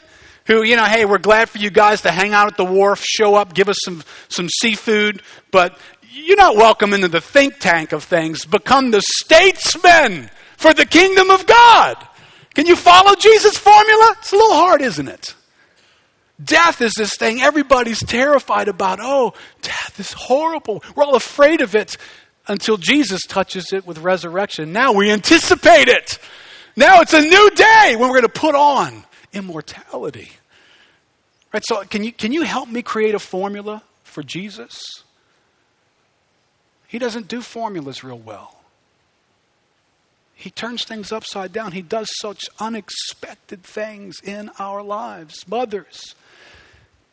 who, 0.45 0.63
you 0.63 0.75
know, 0.75 0.85
hey, 0.85 1.05
we're 1.05 1.17
glad 1.17 1.49
for 1.49 1.57
you 1.57 1.69
guys 1.69 2.01
to 2.01 2.11
hang 2.11 2.33
out 2.33 2.47
at 2.47 2.57
the 2.57 2.65
wharf, 2.65 3.03
show 3.03 3.35
up, 3.35 3.53
give 3.53 3.67
us 3.67 3.77
some, 3.83 4.03
some 4.29 4.47
seafood, 4.47 5.21
but 5.51 5.77
you're 6.11 6.37
not 6.37 6.55
welcome 6.55 6.93
into 6.93 7.07
the 7.07 7.21
think 7.21 7.59
tank 7.59 7.91
of 7.91 8.03
things. 8.03 8.45
Become 8.45 8.91
the 8.91 9.01
statesmen 9.01 10.29
for 10.55 10.73
the 10.73 10.85
kingdom 10.85 11.29
of 11.31 11.45
God. 11.45 11.97
Can 12.53 12.67
you 12.67 12.75
follow 12.75 13.15
Jesus' 13.15 13.57
formula? 13.57 14.15
It's 14.19 14.31
a 14.31 14.35
little 14.35 14.55
hard, 14.55 14.81
isn't 14.81 15.07
it? 15.07 15.35
Death 16.43 16.81
is 16.81 16.93
this 16.97 17.15
thing 17.15 17.41
everybody's 17.41 17.99
terrified 17.99 18.67
about. 18.67 18.99
Oh, 19.01 19.33
death 19.61 19.99
is 19.99 20.11
horrible. 20.11 20.83
We're 20.95 21.03
all 21.03 21.15
afraid 21.15 21.61
of 21.61 21.75
it 21.75 21.97
until 22.47 22.77
Jesus 22.77 23.21
touches 23.23 23.71
it 23.71 23.87
with 23.87 23.99
resurrection. 23.99 24.73
Now 24.73 24.91
we 24.91 25.11
anticipate 25.11 25.87
it. 25.87 26.19
Now 26.75 27.01
it's 27.01 27.13
a 27.13 27.21
new 27.21 27.49
day 27.51 27.95
when 27.97 28.09
we're 28.09 28.19
going 28.19 28.23
to 28.23 28.29
put 28.29 28.53
on 28.53 29.05
immortality. 29.33 30.29
Right? 31.53 31.63
So 31.65 31.83
can 31.85 32.03
you 32.03 32.11
can 32.11 32.33
you 32.33 32.41
help 32.41 32.67
me 32.67 32.81
create 32.81 33.15
a 33.15 33.19
formula 33.19 33.81
for 34.03 34.21
Jesus? 34.21 34.83
He 36.87 36.99
doesn't 36.99 37.29
do 37.29 37.41
formulas 37.41 38.03
real 38.03 38.19
well. 38.19 38.55
He 40.33 40.49
turns 40.49 40.83
things 40.83 41.13
upside 41.13 41.53
down. 41.53 41.71
He 41.71 41.81
does 41.81 42.07
such 42.19 42.43
unexpected 42.59 43.63
things 43.63 44.17
in 44.21 44.51
our 44.59 44.83
lives. 44.83 45.47
Mothers, 45.47 46.13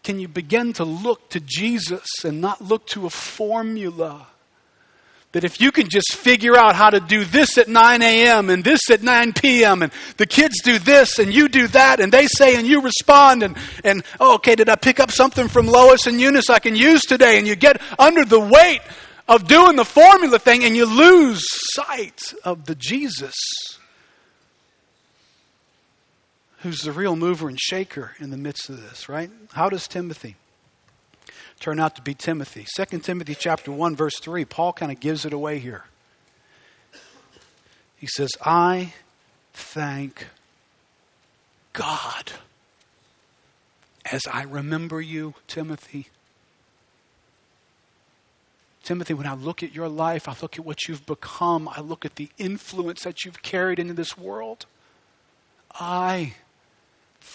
can 0.02 0.18
you 0.18 0.28
begin 0.28 0.72
to 0.74 0.84
look 0.84 1.30
to 1.30 1.40
Jesus 1.40 2.24
and 2.24 2.40
not 2.40 2.60
look 2.60 2.86
to 2.88 3.06
a 3.06 3.10
formula? 3.10 4.26
That 5.30 5.44
if 5.44 5.60
you 5.60 5.72
can 5.72 5.88
just 5.88 6.14
figure 6.14 6.56
out 6.56 6.74
how 6.74 6.90
to 6.90 7.00
do 7.00 7.24
this 7.24 7.56
at 7.56 7.68
9 7.68 8.02
a.m. 8.02 8.50
and 8.50 8.62
this 8.62 8.90
at 8.90 9.02
9 9.02 9.32
p.m. 9.32 9.82
and 9.82 9.92
the 10.18 10.26
kids 10.26 10.60
do 10.62 10.78
this 10.78 11.18
and 11.18 11.32
you 11.32 11.48
do 11.48 11.68
that 11.68 12.00
and 12.00 12.12
they 12.12 12.26
say 12.26 12.56
and 12.56 12.66
you 12.66 12.82
respond 12.82 13.42
and, 13.42 13.56
and 13.82 14.02
oh, 14.20 14.34
okay, 14.34 14.54
did 14.56 14.68
I 14.68 14.76
pick 14.76 15.00
up 15.00 15.10
something 15.10 15.48
from 15.48 15.66
Lois 15.66 16.06
and 16.06 16.20
Eunice 16.20 16.50
I 16.50 16.58
can 16.58 16.76
use 16.76 17.00
today? 17.02 17.38
And 17.38 17.46
you 17.46 17.56
get 17.56 17.80
under 17.98 18.24
the 18.24 18.40
weight 18.40 18.82
of 19.28 19.46
doing 19.46 19.76
the 19.76 19.84
formula 19.84 20.38
thing 20.38 20.64
and 20.64 20.76
you 20.76 20.84
lose 20.84 21.46
sight 21.72 22.34
of 22.44 22.66
the 22.66 22.74
Jesus 22.74 23.34
who's 26.62 26.82
the 26.82 26.92
real 26.92 27.16
mover 27.16 27.48
and 27.48 27.60
shaker 27.60 28.12
in 28.18 28.30
the 28.30 28.36
midst 28.36 28.70
of 28.70 28.80
this, 28.80 29.08
right? 29.08 29.30
How 29.52 29.68
does 29.68 29.88
Timothy 29.88 30.36
turn 31.60 31.80
out 31.80 31.96
to 31.96 32.02
be 32.02 32.14
Timothy? 32.14 32.66
2 32.76 33.00
Timothy 33.00 33.34
chapter 33.34 33.72
1 33.72 33.96
verse 33.96 34.18
3, 34.20 34.44
Paul 34.44 34.72
kind 34.72 34.92
of 34.92 35.00
gives 35.00 35.24
it 35.24 35.32
away 35.32 35.58
here. 35.58 35.84
He 37.96 38.06
says, 38.06 38.30
"I 38.44 38.94
thank 39.52 40.28
God 41.72 42.32
as 44.10 44.22
I 44.26 44.42
remember 44.42 45.00
you, 45.00 45.34
Timothy." 45.46 46.08
Timothy, 48.82 49.14
when 49.14 49.28
I 49.28 49.34
look 49.34 49.62
at 49.62 49.72
your 49.72 49.88
life, 49.88 50.28
I 50.28 50.34
look 50.42 50.58
at 50.58 50.64
what 50.64 50.88
you've 50.88 51.06
become, 51.06 51.68
I 51.68 51.80
look 51.80 52.04
at 52.04 52.16
the 52.16 52.30
influence 52.38 53.04
that 53.04 53.24
you've 53.24 53.40
carried 53.42 53.78
into 53.78 53.94
this 53.94 54.18
world. 54.18 54.66
I 55.72 56.34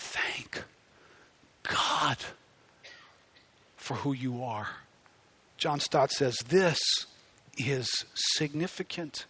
thank 0.08 0.64
God 1.64 2.18
for 3.76 3.96
who 3.96 4.14
you 4.14 4.44
are. 4.44 4.68
John 5.58 5.80
Stott 5.80 6.12
says 6.12 6.38
this 6.48 6.80
is 7.58 7.88
significant. 8.14 9.26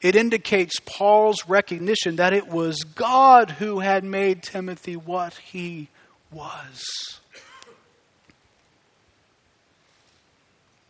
It 0.00 0.16
indicates 0.16 0.80
Paul's 0.84 1.46
recognition 1.48 2.16
that 2.16 2.32
it 2.32 2.48
was 2.48 2.82
God 2.82 3.52
who 3.52 3.80
had 3.80 4.04
made 4.04 4.42
Timothy 4.42 4.96
what 4.96 5.34
he 5.34 5.88
was. 6.30 7.20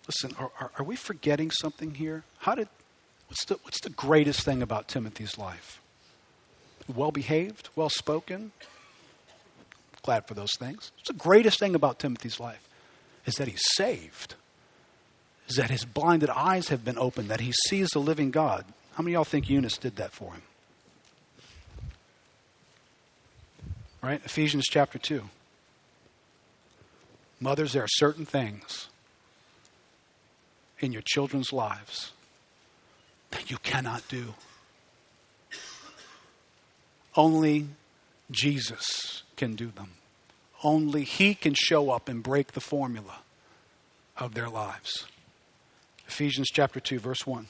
Listen, 0.07 0.37
are, 0.39 0.51
are, 0.61 0.71
are 0.79 0.85
we 0.85 0.97
forgetting 0.97 1.51
something 1.51 1.95
here? 1.95 2.25
How 2.39 2.55
did, 2.55 2.69
what's, 3.29 3.45
the, 3.45 3.55
what's 3.63 3.81
the 3.81 3.91
greatest 3.91 4.41
thing 4.43 4.63
about 4.63 4.89
Timothy's 4.89 5.39
life? 5.39 5.81
Well 6.93 7.13
behaved, 7.13 7.69
well 7.77 7.89
spoken, 7.89 8.53
glad 10.03 10.27
for 10.27 10.35
those 10.35 10.55
things. 10.59 10.93
It's 10.99 11.09
the 11.09 11.15
greatest 11.15 11.59
thing 11.59 11.75
about 11.75 11.99
Timothy's 11.99 12.41
life 12.41 12.69
is 13.25 13.35
that 13.37 13.49
he's 13.49 13.63
saved, 13.75 14.35
is 15.49 15.57
that 15.57 15.71
his 15.71 15.85
blinded 15.85 16.31
eyes 16.31 16.69
have 16.69 16.85
been 16.85 16.99
opened, 16.99 17.29
that 17.29 17.41
he 17.41 17.53
sees 17.69 17.89
the 17.91 18.01
living 18.01 18.31
God. 18.31 18.65
How 18.95 19.03
many 19.03 19.15
y'all 19.15 19.25
think 19.25 19.49
Eunice 19.49 19.79
did 19.79 19.97
that 19.97 20.13
for 20.13 20.33
him? 20.33 20.43
Right? 24.03 24.21
Ephesians 24.25 24.67
chapter 24.69 24.99
2. 24.99 25.23
Mothers, 27.41 27.73
there 27.73 27.85
are 27.85 27.89
certain 27.89 28.27
things 28.27 28.89
in 30.81 30.93
your 30.93 31.03
children's 31.03 31.53
lives 31.53 32.13
that 33.31 33.51
you 33.51 33.59
cannot 33.59 34.07
do. 34.09 34.35
Only 37.15 37.69
Jesus 38.31 39.22
can 39.37 39.55
do 39.55 39.69
them. 39.69 39.93
Only 40.63 41.05
He 41.05 41.35
can 41.35 41.55
show 41.55 41.91
up 41.91 42.09
and 42.09 42.23
break 42.23 42.53
the 42.53 42.61
formula 42.61 43.19
of 44.17 44.35
their 44.35 44.49
lives. 44.49 45.07
Ephesians 46.07 46.49
chapter 46.53 46.79
2, 46.79 46.99
verse 46.99 47.27
1. 47.27 47.49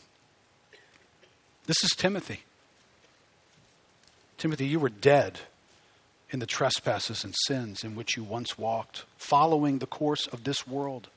This 1.67 1.83
is 1.85 1.91
Timothy. 1.91 2.41
Timothy, 4.39 4.67
you 4.67 4.81
were 4.81 4.89
dead 4.89 5.41
in 6.31 6.39
the 6.41 6.47
trespasses 6.47 7.25
and 7.25 7.35
sins 7.47 7.85
in 7.85 7.95
which 7.95 8.17
you 8.17 8.25
once 8.25 8.59
walked, 8.59 9.05
following 9.17 9.79
the 9.79 9.87
course 9.87 10.27
of 10.27 10.45
this 10.45 10.67
world, 10.67 11.09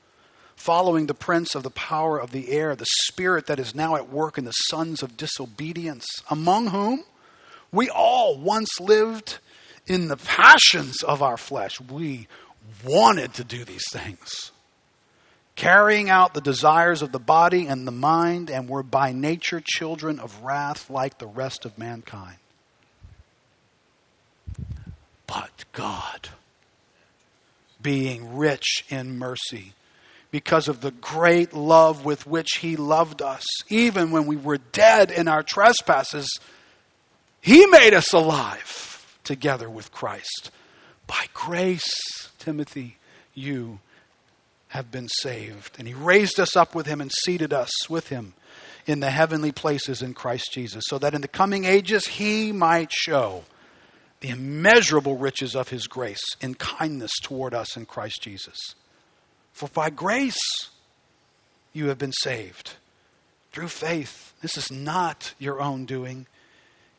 following 0.54 1.06
the 1.06 1.14
prince 1.14 1.54
of 1.54 1.62
the 1.62 1.70
power 1.70 2.18
of 2.18 2.30
the 2.30 2.50
air, 2.50 2.76
the 2.76 2.86
spirit 3.02 3.46
that 3.46 3.58
is 3.58 3.74
now 3.74 3.96
at 3.96 4.10
work 4.10 4.38
in 4.38 4.44
the 4.44 4.52
sons 4.52 5.02
of 5.02 5.16
disobedience, 5.16 6.06
among 6.30 6.68
whom 6.68 7.04
we 7.72 7.88
all 7.88 8.36
once 8.36 8.78
lived 8.78 9.38
in 9.86 10.08
the 10.08 10.16
passions 10.16 11.02
of 11.02 11.22
our 11.22 11.36
flesh, 11.36 11.80
we 11.80 12.26
wanted 12.84 13.34
to 13.34 13.44
do 13.44 13.64
these 13.64 13.88
things, 13.90 14.50
carrying 15.54 16.10
out 16.10 16.34
the 16.34 16.40
desires 16.40 17.02
of 17.02 17.12
the 17.12 17.18
body 17.18 17.66
and 17.66 17.86
the 17.86 17.92
mind, 17.92 18.50
and 18.50 18.68
were 18.68 18.82
by 18.82 19.12
nature 19.12 19.62
children 19.64 20.18
of 20.18 20.42
wrath 20.42 20.90
like 20.90 21.18
the 21.18 21.26
rest 21.26 21.64
of 21.64 21.78
mankind. 21.78 22.36
But 25.26 25.64
God, 25.72 26.28
being 27.80 28.36
rich 28.36 28.84
in 28.88 29.18
mercy, 29.18 29.72
because 30.30 30.68
of 30.68 30.80
the 30.80 30.90
great 30.90 31.52
love 31.52 32.04
with 32.04 32.26
which 32.26 32.58
He 32.58 32.76
loved 32.76 33.22
us, 33.22 33.44
even 33.68 34.10
when 34.10 34.26
we 34.26 34.36
were 34.36 34.58
dead 34.58 35.10
in 35.10 35.28
our 35.28 35.42
trespasses, 35.42 36.28
He 37.40 37.66
made 37.66 37.94
us 37.94 38.12
alive 38.12 38.95
together 39.26 39.68
with 39.68 39.92
Christ. 39.92 40.50
By 41.06 41.26
grace, 41.34 42.30
Timothy, 42.38 42.96
you 43.34 43.80
have 44.68 44.90
been 44.90 45.08
saved. 45.08 45.76
And 45.78 45.86
He 45.86 45.94
raised 45.94 46.40
us 46.40 46.56
up 46.56 46.74
with 46.74 46.86
Him 46.86 47.00
and 47.00 47.12
seated 47.12 47.52
us 47.52 47.70
with 47.90 48.08
Him 48.08 48.32
in 48.86 49.00
the 49.00 49.10
heavenly 49.10 49.52
places 49.52 50.00
in 50.00 50.14
Christ 50.14 50.52
Jesus, 50.52 50.84
so 50.86 50.98
that 50.98 51.14
in 51.14 51.20
the 51.20 51.28
coming 51.28 51.64
ages 51.64 52.06
He 52.06 52.52
might 52.52 52.92
show 52.92 53.44
the 54.20 54.30
immeasurable 54.30 55.16
riches 55.16 55.54
of 55.54 55.68
His 55.68 55.86
grace 55.86 56.22
in 56.40 56.54
kindness 56.54 57.12
toward 57.20 57.52
us 57.52 57.76
in 57.76 57.84
Christ 57.84 58.22
Jesus. 58.22 58.56
For 59.52 59.68
by 59.68 59.90
grace 59.90 60.70
you 61.72 61.88
have 61.88 61.98
been 61.98 62.12
saved 62.12 62.74
through 63.52 63.68
faith. 63.68 64.34
This 64.40 64.56
is 64.56 64.70
not 64.70 65.34
your 65.38 65.60
own 65.60 65.84
doing, 65.84 66.26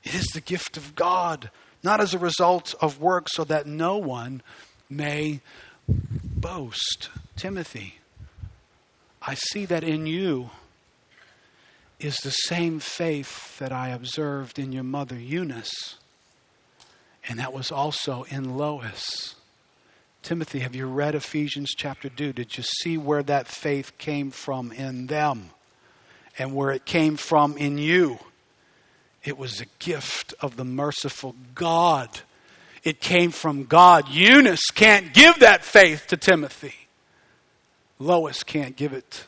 it 0.04 0.14
is 0.16 0.28
the 0.28 0.42
gift 0.42 0.78
of 0.78 0.96
God, 0.96 1.50
not 1.84 2.02
as 2.02 2.14
a 2.14 2.20
result 2.20 2.74
of 2.82 3.00
work, 3.02 3.28
so 3.30 3.44
that 3.46 3.66
no 3.66 3.98
one 3.98 4.42
may 4.90 5.42
boast. 5.88 7.10
Timothy, 7.36 8.00
I 9.22 9.36
see 9.36 9.66
that 9.66 9.84
in 9.84 10.06
you 10.06 10.50
is 12.00 12.18
the 12.18 12.32
same 12.32 12.80
faith 12.80 13.58
that 13.60 13.72
I 13.72 13.90
observed 13.90 14.60
in 14.60 14.72
your 14.72 14.84
mother 14.84 15.18
Eunice, 15.18 15.98
and 17.28 17.40
that 17.40 17.54
was 17.54 17.72
also 17.72 18.24
in 18.30 18.58
Lois. 18.58 19.36
Timothy, 20.22 20.60
have 20.60 20.76
you 20.76 20.88
read 20.88 21.16
Ephesians 21.16 21.74
chapter 21.76 22.10
2? 22.10 22.34
Did 22.34 22.58
you 22.58 22.64
see 22.64 22.98
where 22.98 23.24
that 23.24 23.48
faith 23.48 23.98
came 23.98 24.32
from 24.32 24.72
in 24.72 25.08
them 25.08 25.52
and 26.38 26.54
where 26.54 26.72
it 26.72 26.86
came 26.86 27.16
from 27.18 27.58
in 27.58 27.78
you? 27.78 28.20
It 29.28 29.38
was 29.38 29.60
a 29.60 29.66
gift 29.80 30.34
of 30.40 30.56
the 30.56 30.64
merciful 30.64 31.36
God. 31.54 32.08
It 32.86 33.02
came 33.02 33.32
from 33.32 33.66
God. 33.66 34.08
Eunice 34.08 34.72
can't 34.74 35.14
give 35.14 35.40
that 35.40 35.66
faith 35.66 36.08
to 36.08 36.16
Timothy. 36.16 36.74
Lois 38.00 38.44
can't 38.44 38.78
give 38.78 38.94
it 38.94 39.26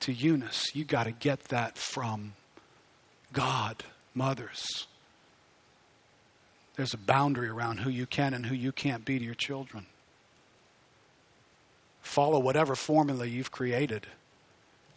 to 0.00 0.12
Eunice. 0.12 0.66
You 0.74 0.84
got 0.84 1.04
to 1.04 1.12
get 1.12 1.44
that 1.44 1.78
from 1.78 2.34
God, 3.32 3.84
mothers. 4.14 4.86
There's 6.76 6.92
a 6.92 6.98
boundary 6.98 7.48
around 7.48 7.78
who 7.78 7.88
you 7.88 8.04
can 8.04 8.34
and 8.34 8.44
who 8.44 8.54
you 8.54 8.70
can't 8.70 9.06
be 9.06 9.18
to 9.18 9.24
your 9.24 9.34
children. 9.34 9.86
Follow 12.02 12.38
whatever 12.38 12.74
formula 12.74 13.24
you've 13.24 13.50
created. 13.50 14.06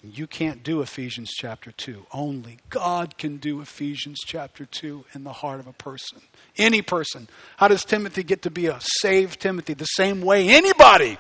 You 0.05 0.27
can't 0.27 0.63
do 0.63 0.81
Ephesians 0.81 1.31
chapter 1.33 1.71
2. 1.71 2.07
Only 2.11 2.57
God 2.69 3.17
can 3.17 3.37
do 3.37 3.61
Ephesians 3.61 4.19
chapter 4.25 4.65
2 4.65 5.05
in 5.13 5.23
the 5.23 5.31
heart 5.31 5.61
of 5.61 5.67
a 5.67 5.71
person. 5.71 6.19
Any 6.57 6.81
person. 6.81 7.29
How 7.55 7.69
does 7.69 7.85
Timothy 7.85 8.23
get 8.23 8.41
to 8.41 8.51
be 8.51 8.67
a 8.67 8.79
saved 8.81 9.39
Timothy? 9.39 9.73
The 9.73 9.85
same 9.85 10.21
way 10.21 10.49
anybody 10.49 11.17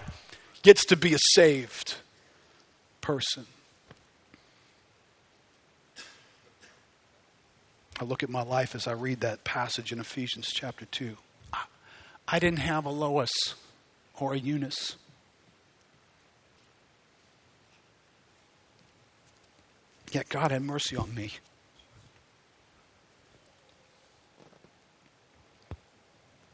gets 0.63 0.83
to 0.87 0.97
be 0.97 1.13
a 1.13 1.19
saved 1.19 1.95
person. 2.99 3.45
I 8.01 8.03
look 8.03 8.21
at 8.21 8.29
my 8.29 8.43
life 8.43 8.75
as 8.75 8.85
I 8.85 8.91
read 8.91 9.21
that 9.21 9.45
passage 9.45 9.93
in 9.93 9.99
Ephesians 10.01 10.49
chapter 10.53 10.83
2. 10.85 11.15
I 12.27 12.39
didn't 12.39 12.59
have 12.59 12.83
a 12.83 12.89
Lois 12.89 13.31
or 14.19 14.33
a 14.33 14.37
Eunice. 14.37 14.97
Yet 20.13 20.29
God 20.29 20.51
had 20.51 20.61
mercy 20.61 20.95
on 20.95 21.15
me. 21.15 21.31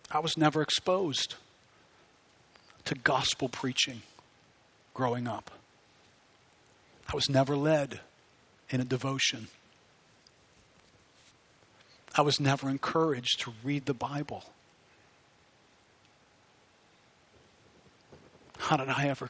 I 0.10 0.20
was 0.20 0.38
never 0.38 0.62
exposed 0.62 1.36
to 2.86 2.96
gospel 2.96 3.50
preaching 3.50 4.02
growing 4.94 5.28
up. 5.28 5.52
I 7.12 7.16
was 7.16 7.30
never 7.30 7.58
led 7.58 8.00
in 8.70 8.80
a 8.80 8.86
devotion. 8.86 9.50
I 12.16 12.22
was 12.22 12.40
never 12.40 12.70
encouraged 12.70 13.42
to 13.42 13.54
read 13.62 13.88
the 13.88 13.94
Bible. 13.94 14.46
How 18.58 18.78
did 18.78 18.88
I 18.88 19.08
ever 19.08 19.30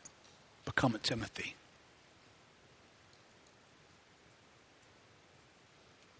become 0.66 0.94
a 0.94 1.00
Timothy? 1.00 1.56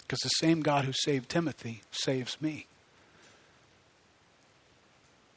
Because 0.10 0.22
the 0.22 0.30
same 0.30 0.64
God 0.64 0.86
who 0.86 0.92
saved 0.92 1.30
Timothy 1.30 1.84
saves 1.92 2.42
me. 2.42 2.66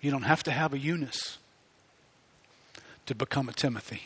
You 0.01 0.11
don't 0.11 0.23
have 0.23 0.43
to 0.45 0.51
have 0.51 0.73
a 0.73 0.79
Eunice 0.79 1.37
to 3.05 3.15
become 3.15 3.51
a 3.51 3.53
Timothy. 3.53 4.05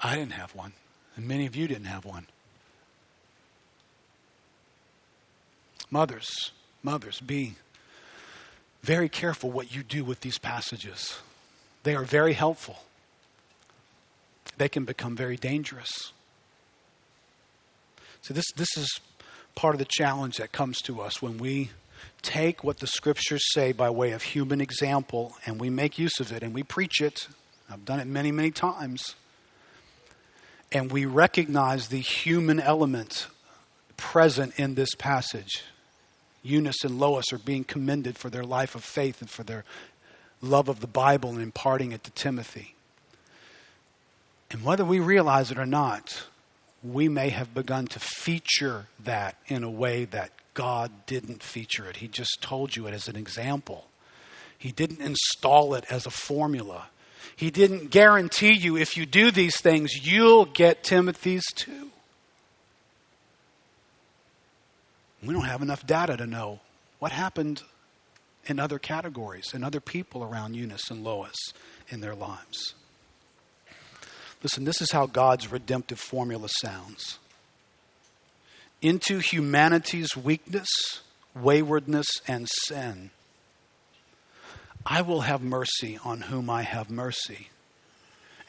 I 0.00 0.16
didn't 0.16 0.32
have 0.32 0.52
one, 0.52 0.72
and 1.14 1.28
many 1.28 1.46
of 1.46 1.54
you 1.54 1.68
didn't 1.68 1.84
have 1.84 2.04
one. 2.04 2.26
Mothers, 5.92 6.50
mothers, 6.82 7.20
be 7.20 7.54
very 8.82 9.08
careful 9.08 9.52
what 9.52 9.72
you 9.72 9.84
do 9.84 10.02
with 10.02 10.22
these 10.22 10.38
passages. 10.38 11.20
They 11.84 11.94
are 11.94 12.02
very 12.02 12.32
helpful, 12.32 12.80
they 14.56 14.68
can 14.68 14.84
become 14.84 15.14
very 15.14 15.36
dangerous. 15.36 16.12
So, 18.22 18.34
this, 18.34 18.50
this 18.56 18.76
is 18.76 19.00
part 19.54 19.74
of 19.74 19.78
the 19.78 19.86
challenge 19.88 20.36
that 20.38 20.52
comes 20.52 20.78
to 20.82 21.00
us 21.00 21.20
when 21.20 21.38
we 21.38 21.70
take 22.22 22.62
what 22.64 22.78
the 22.78 22.86
scriptures 22.86 23.42
say 23.52 23.72
by 23.72 23.90
way 23.90 24.12
of 24.12 24.22
human 24.22 24.60
example 24.60 25.36
and 25.46 25.60
we 25.60 25.70
make 25.70 25.98
use 25.98 26.20
of 26.20 26.32
it 26.32 26.42
and 26.42 26.54
we 26.54 26.62
preach 26.62 27.00
it. 27.00 27.28
I've 27.70 27.84
done 27.84 28.00
it 28.00 28.06
many, 28.06 28.32
many 28.32 28.50
times. 28.50 29.14
And 30.72 30.90
we 30.90 31.04
recognize 31.04 31.88
the 31.88 32.00
human 32.00 32.60
element 32.60 33.26
present 33.96 34.58
in 34.58 34.74
this 34.74 34.94
passage. 34.94 35.62
Eunice 36.42 36.84
and 36.84 36.98
Lois 36.98 37.32
are 37.32 37.38
being 37.38 37.64
commended 37.64 38.16
for 38.16 38.30
their 38.30 38.44
life 38.44 38.74
of 38.74 38.84
faith 38.84 39.20
and 39.20 39.28
for 39.28 39.42
their 39.42 39.64
love 40.40 40.68
of 40.68 40.80
the 40.80 40.86
Bible 40.86 41.30
and 41.30 41.42
imparting 41.42 41.92
it 41.92 42.04
to 42.04 42.10
Timothy. 42.12 42.74
And 44.50 44.64
whether 44.64 44.84
we 44.84 45.00
realize 45.00 45.50
it 45.50 45.58
or 45.58 45.66
not, 45.66 46.24
we 46.82 47.08
may 47.08 47.28
have 47.28 47.54
begun 47.54 47.86
to 47.88 48.00
feature 48.00 48.86
that 49.04 49.36
in 49.46 49.62
a 49.62 49.70
way 49.70 50.04
that 50.06 50.30
God 50.54 50.90
didn't 51.06 51.42
feature 51.42 51.88
it. 51.88 51.96
He 51.96 52.08
just 52.08 52.40
told 52.40 52.76
you 52.76 52.86
it 52.86 52.94
as 52.94 53.08
an 53.08 53.16
example. 53.16 53.86
He 54.56 54.72
didn't 54.72 55.00
install 55.00 55.74
it 55.74 55.84
as 55.90 56.06
a 56.06 56.10
formula. 56.10 56.88
He 57.36 57.50
didn't 57.50 57.90
guarantee 57.90 58.52
you 58.52 58.76
if 58.76 58.96
you 58.96 59.06
do 59.06 59.30
these 59.30 59.56
things, 59.58 60.06
you'll 60.06 60.44
get 60.44 60.82
Timothy's 60.82 61.46
too. 61.54 61.90
We 65.22 65.34
don't 65.34 65.44
have 65.44 65.62
enough 65.62 65.86
data 65.86 66.16
to 66.16 66.26
know 66.26 66.60
what 66.98 67.12
happened 67.12 67.62
in 68.46 68.58
other 68.58 68.78
categories 68.78 69.52
and 69.54 69.64
other 69.64 69.80
people 69.80 70.22
around 70.22 70.54
Eunice 70.54 70.90
and 70.90 71.04
Lois 71.04 71.36
in 71.88 72.00
their 72.00 72.14
lives. 72.14 72.74
Listen, 74.42 74.64
this 74.64 74.80
is 74.80 74.90
how 74.92 75.06
God's 75.06 75.52
redemptive 75.52 76.00
formula 76.00 76.48
sounds. 76.60 77.18
Into 78.80 79.18
humanity's 79.18 80.16
weakness, 80.16 80.68
waywardness, 81.34 82.06
and 82.26 82.48
sin, 82.66 83.10
I 84.86 85.02
will 85.02 85.20
have 85.22 85.42
mercy 85.42 85.98
on 86.02 86.22
whom 86.22 86.48
I 86.48 86.62
have 86.62 86.90
mercy, 86.90 87.48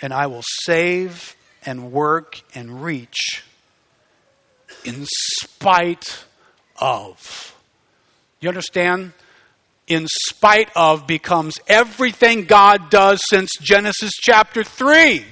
and 0.02 0.14
I 0.14 0.28
will 0.28 0.44
save 0.64 1.36
and 1.66 1.92
work 1.92 2.42
and 2.56 2.82
reach 2.82 3.44
in 4.86 5.06
spite 5.06 6.24
of. 6.80 7.54
You 8.40 8.48
understand? 8.48 9.12
In 9.88 10.08
spite 10.08 10.70
of 10.74 11.06
becomes 11.06 11.56
everything 11.68 12.46
God 12.46 12.90
does 12.90 13.22
since 13.30 13.52
Genesis 13.60 14.14
chapter 14.14 14.64
3. 14.64 15.26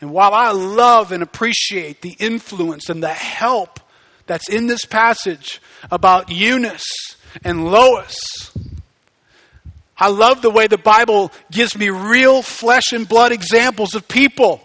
And 0.00 0.12
while 0.12 0.32
I 0.32 0.50
love 0.52 1.12
and 1.12 1.22
appreciate 1.22 2.02
the 2.02 2.16
influence 2.18 2.88
and 2.88 3.02
the 3.02 3.08
help 3.08 3.80
that's 4.26 4.48
in 4.48 4.66
this 4.66 4.84
passage 4.84 5.60
about 5.90 6.30
Eunice 6.30 7.16
and 7.42 7.70
Lois, 7.70 8.16
I 9.96 10.08
love 10.08 10.42
the 10.42 10.50
way 10.50 10.68
the 10.68 10.78
Bible 10.78 11.32
gives 11.50 11.76
me 11.76 11.90
real 11.90 12.42
flesh 12.42 12.92
and 12.92 13.08
blood 13.08 13.32
examples 13.32 13.94
of 13.94 14.06
people 14.06 14.62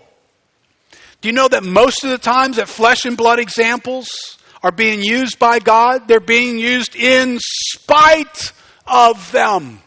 do 1.24 1.30
you 1.30 1.34
know 1.34 1.48
that 1.48 1.64
most 1.64 2.04
of 2.04 2.10
the 2.10 2.18
times 2.18 2.58
that 2.58 2.68
flesh 2.68 3.06
and 3.06 3.16
blood 3.16 3.40
examples 3.40 4.38
are 4.62 4.74
being 4.74 5.02
used 5.02 5.40
by 5.40 5.60
God, 5.60 6.06
they're 6.06 6.20
being 6.20 6.60
used 6.60 6.98
in 6.98 7.40
spite 7.40 8.52
of 8.86 9.32
them. 9.32 9.80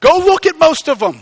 Go 0.00 0.18
look 0.18 0.44
at 0.44 0.58
most 0.58 0.88
of 0.88 0.98
them. 0.98 1.20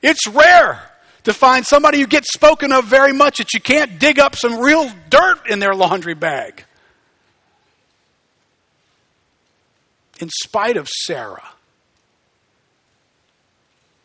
It's 0.00 0.26
rare 0.26 0.80
to 1.26 1.34
find 1.34 1.66
somebody 1.66 1.98
who 1.98 2.06
gets 2.06 2.32
spoken 2.32 2.70
of 2.70 2.84
very 2.84 3.12
much 3.12 3.38
that 3.38 3.52
you 3.52 3.60
can't 3.60 3.98
dig 3.98 4.20
up 4.20 4.36
some 4.36 4.60
real 4.60 4.88
dirt 5.10 5.50
in 5.50 5.58
their 5.58 5.74
laundry 5.74 6.14
bag. 6.14 6.64
In 10.20 10.30
spite 10.30 10.76
of 10.76 10.88
Sarah, 10.88 11.48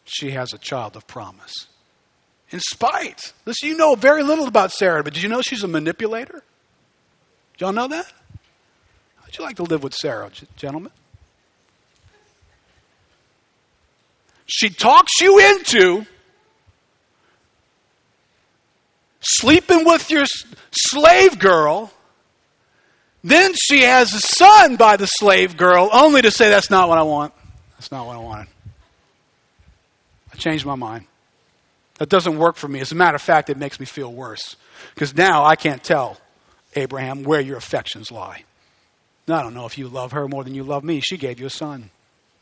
she 0.04 0.32
has 0.32 0.52
a 0.52 0.58
child 0.58 0.96
of 0.96 1.06
promise. 1.06 1.68
In 2.50 2.60
spite. 2.60 3.34
Listen, 3.46 3.70
you 3.70 3.78
know 3.78 3.94
very 3.94 4.24
little 4.24 4.48
about 4.48 4.72
Sarah, 4.72 5.04
but 5.04 5.14
did 5.14 5.22
you 5.22 5.30
know 5.30 5.44
she's 5.44 5.64
a 5.64 5.68
manipulator? 5.68 6.42
Y'all 7.60 7.72
know 7.72 7.88
that? 7.88 8.12
How'd 9.22 9.38
you 9.38 9.44
like 9.44 9.58
to 9.58 9.64
live 9.64 9.84
with 9.84 9.94
Sarah, 9.94 10.32
gentlemen? 10.56 10.92
She 14.48 14.70
talks 14.70 15.22
you 15.22 15.38
into 15.38 16.08
sleeping 19.42 19.86
with 19.86 20.10
your 20.12 20.26
slave 20.72 21.40
girl. 21.40 21.92
Then 23.24 23.54
she 23.56 23.82
has 23.82 24.14
a 24.14 24.20
son 24.20 24.78
by 24.78 24.98
the 24.98 25.06
slave 25.06 25.58
girl, 25.58 25.90
only 25.92 26.22
to 26.22 26.32
say, 26.32 26.50
That's 26.50 26.70
not 26.70 26.90
what 26.90 26.98
I 26.98 27.04
want. 27.04 27.34
That's 27.78 27.92
not 27.92 28.06
what 28.06 28.16
I 28.16 28.20
wanted. 28.20 28.48
I 30.34 30.38
changed 30.38 30.66
my 30.66 30.76
mind. 30.76 31.06
That 31.98 32.10
doesn't 32.10 32.38
work 32.38 32.56
for 32.56 32.68
me. 32.68 32.80
As 32.80 32.92
a 32.92 32.96
matter 32.96 33.16
of 33.16 33.22
fact, 33.22 33.50
it 33.50 33.58
makes 33.58 33.80
me 33.80 33.86
feel 33.86 34.12
worse. 34.12 34.56
Because 34.94 35.16
now 35.16 35.44
I 35.44 35.56
can't 35.56 35.84
tell, 35.84 36.18
Abraham, 36.76 37.24
where 37.24 37.42
your 37.42 37.58
affections 37.58 38.12
lie. 38.12 38.44
Now, 39.28 39.40
I 39.40 39.44
don't 39.44 39.54
know 39.54 39.68
if 39.68 39.78
you 39.78 39.88
love 39.88 40.14
her 40.14 40.28
more 40.28 40.44
than 40.44 40.56
you 40.56 40.64
love 40.64 40.84
me. 40.84 41.00
She 41.00 41.18
gave 41.18 41.40
you 41.40 41.46
a 41.46 41.52
son. 41.52 41.92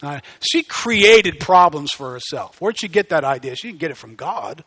Uh, 0.02 0.22
she 0.40 0.64
created 0.64 1.42
problems 1.42 1.92
for 1.92 2.12
herself. 2.12 2.62
Where'd 2.62 2.80
she 2.80 2.88
get 2.88 3.10
that 3.10 3.26
idea? 3.26 3.56
She 3.56 3.68
didn't 3.68 3.80
get 3.80 3.92
it 3.92 3.98
from 3.98 4.16
God. 4.16 4.64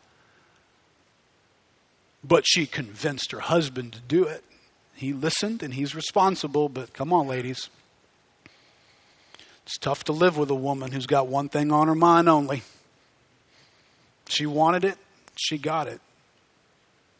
But 2.24 2.44
she 2.46 2.66
convinced 2.66 3.32
her 3.32 3.40
husband 3.40 3.94
to 3.94 4.00
do 4.00 4.24
it. 4.24 4.44
He 4.94 5.12
listened 5.12 5.62
and 5.62 5.74
he's 5.74 5.94
responsible, 5.94 6.68
but 6.68 6.92
come 6.92 7.12
on, 7.12 7.26
ladies. 7.26 7.68
It's 9.66 9.78
tough 9.78 10.04
to 10.04 10.12
live 10.12 10.36
with 10.36 10.50
a 10.50 10.54
woman 10.54 10.92
who's 10.92 11.06
got 11.06 11.26
one 11.26 11.48
thing 11.48 11.72
on 11.72 11.88
her 11.88 11.94
mind 11.94 12.28
only. 12.28 12.62
She 14.28 14.46
wanted 14.46 14.84
it, 14.84 14.98
she 15.36 15.58
got 15.58 15.88
it. 15.88 16.00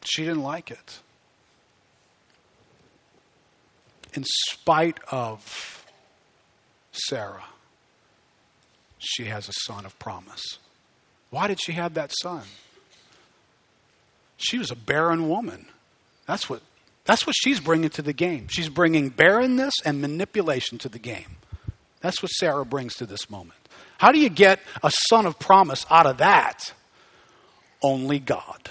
She 0.04 0.24
didn't 0.24 0.42
like 0.42 0.70
it. 0.70 1.00
In 4.14 4.24
spite 4.24 4.98
of 5.10 5.84
Sarah 6.92 7.44
she 9.02 9.24
has 9.24 9.48
a 9.48 9.52
son 9.52 9.84
of 9.84 9.98
promise. 9.98 10.58
Why 11.30 11.48
did 11.48 11.60
she 11.60 11.72
have 11.72 11.94
that 11.94 12.12
son? 12.22 12.42
She 14.42 14.58
was 14.58 14.70
a 14.70 14.76
barren 14.76 15.28
woman. 15.28 15.66
That's 16.26 16.48
what, 16.48 16.62
that's 17.04 17.26
what 17.26 17.34
she's 17.36 17.60
bringing 17.60 17.90
to 17.90 18.02
the 18.02 18.12
game. 18.12 18.48
She's 18.48 18.68
bringing 18.68 19.08
barrenness 19.08 19.74
and 19.84 20.00
manipulation 20.00 20.78
to 20.78 20.88
the 20.88 20.98
game. 20.98 21.36
That's 22.00 22.22
what 22.22 22.30
Sarah 22.30 22.64
brings 22.64 22.94
to 22.96 23.06
this 23.06 23.30
moment. 23.30 23.58
How 23.98 24.10
do 24.10 24.18
you 24.18 24.28
get 24.28 24.60
a 24.82 24.90
son 25.08 25.26
of 25.26 25.38
promise 25.38 25.86
out 25.88 26.06
of 26.06 26.18
that? 26.18 26.74
Only 27.82 28.18
God. 28.18 28.70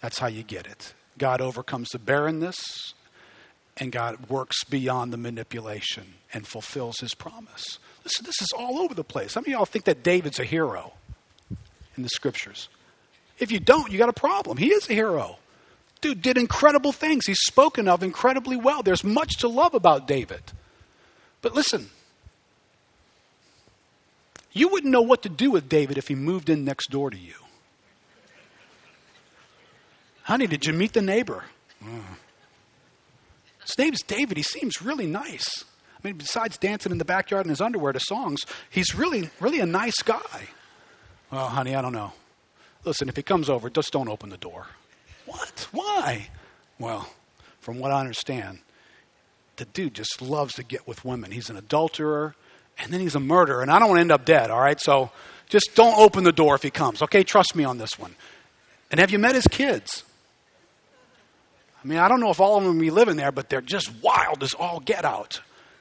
That's 0.00 0.18
how 0.18 0.28
you 0.28 0.42
get 0.42 0.66
it. 0.66 0.94
God 1.18 1.40
overcomes 1.40 1.90
the 1.90 1.98
barrenness, 1.98 2.94
and 3.76 3.92
God 3.92 4.30
works 4.30 4.64
beyond 4.64 5.12
the 5.12 5.16
manipulation 5.16 6.14
and 6.32 6.46
fulfills 6.46 7.00
his 7.00 7.14
promise. 7.14 7.78
Listen, 8.04 8.24
this 8.24 8.40
is 8.40 8.48
all 8.56 8.78
over 8.78 8.94
the 8.94 9.04
place. 9.04 9.32
Some 9.32 9.44
of 9.44 9.48
y'all 9.48 9.66
think 9.66 9.84
that 9.84 10.02
David's 10.02 10.38
a 10.38 10.44
hero 10.44 10.92
in 11.96 12.02
the 12.02 12.08
scriptures. 12.08 12.68
If 13.40 13.50
you 13.50 13.58
don't, 13.58 13.90
you 13.90 13.98
got 13.98 14.08
a 14.08 14.14
problem. 14.14 14.58
He 14.58 14.68
is 14.68 14.88
a 14.88 14.92
hero. 14.92 15.38
Dude 16.00 16.22
did 16.22 16.38
incredible 16.38 16.92
things. 16.92 17.26
He's 17.26 17.40
spoken 17.40 17.88
of 17.88 18.02
incredibly 18.02 18.56
well. 18.56 18.82
There's 18.82 19.02
much 19.02 19.38
to 19.38 19.48
love 19.48 19.74
about 19.74 20.06
David. 20.06 20.42
But 21.42 21.54
listen, 21.54 21.90
you 24.52 24.68
wouldn't 24.68 24.92
know 24.92 25.02
what 25.02 25.22
to 25.22 25.28
do 25.28 25.50
with 25.50 25.68
David 25.68 25.98
if 25.98 26.08
he 26.08 26.14
moved 26.14 26.48
in 26.48 26.64
next 26.64 26.90
door 26.90 27.10
to 27.10 27.16
you. 27.16 27.34
Honey, 30.22 30.46
did 30.46 30.66
you 30.66 30.72
meet 30.72 30.92
the 30.92 31.02
neighbor? 31.02 31.44
Mm. 31.84 32.02
His 33.62 33.78
name's 33.78 34.02
David. 34.02 34.36
He 34.36 34.42
seems 34.42 34.82
really 34.82 35.06
nice. 35.06 35.64
I 36.02 36.08
mean, 36.08 36.16
besides 36.16 36.56
dancing 36.56 36.92
in 36.92 36.98
the 36.98 37.04
backyard 37.04 37.46
in 37.46 37.50
his 37.50 37.60
underwear 37.60 37.92
to 37.92 38.00
songs, 38.00 38.40
he's 38.70 38.94
really, 38.94 39.30
really 39.38 39.60
a 39.60 39.66
nice 39.66 40.02
guy. 40.02 40.48
Well, 41.30 41.48
honey, 41.48 41.74
I 41.74 41.82
don't 41.82 41.92
know. 41.92 42.12
Listen, 42.84 43.08
if 43.08 43.16
he 43.16 43.22
comes 43.22 43.50
over, 43.50 43.68
just 43.68 43.92
don't 43.92 44.08
open 44.08 44.30
the 44.30 44.36
door. 44.36 44.66
What? 45.26 45.68
Why? 45.72 46.28
Well, 46.78 47.10
from 47.60 47.78
what 47.78 47.90
I 47.90 48.00
understand, 48.00 48.60
the 49.56 49.66
dude 49.66 49.94
just 49.94 50.22
loves 50.22 50.54
to 50.54 50.62
get 50.62 50.88
with 50.88 51.04
women. 51.04 51.30
He's 51.30 51.50
an 51.50 51.56
adulterer, 51.56 52.34
and 52.78 52.92
then 52.92 53.00
he's 53.00 53.14
a 53.14 53.20
murderer, 53.20 53.60
and 53.62 53.70
I 53.70 53.78
don't 53.78 53.88
want 53.88 53.98
to 53.98 54.02
end 54.02 54.12
up 54.12 54.24
dead, 54.24 54.50
all 54.50 54.60
right? 54.60 54.80
So 54.80 55.10
just 55.48 55.74
don't 55.74 55.98
open 55.98 56.24
the 56.24 56.32
door 56.32 56.54
if 56.54 56.62
he 56.62 56.70
comes, 56.70 57.02
okay? 57.02 57.22
Trust 57.22 57.54
me 57.54 57.64
on 57.64 57.78
this 57.78 57.98
one. 57.98 58.16
And 58.90 58.98
have 58.98 59.10
you 59.10 59.18
met 59.18 59.34
his 59.34 59.46
kids? 59.46 60.04
I 61.82 61.86
mean, 61.86 61.98
I 61.98 62.08
don't 62.08 62.20
know 62.20 62.30
if 62.30 62.40
all 62.40 62.56
of 62.56 62.64
them 62.64 62.78
be 62.78 62.90
living 62.90 63.16
there, 63.16 63.32
but 63.32 63.48
they're 63.48 63.60
just 63.60 63.90
wild 64.02 64.42
as 64.42 64.54
all 64.54 64.80
get 64.80 65.04
out. 65.04 65.40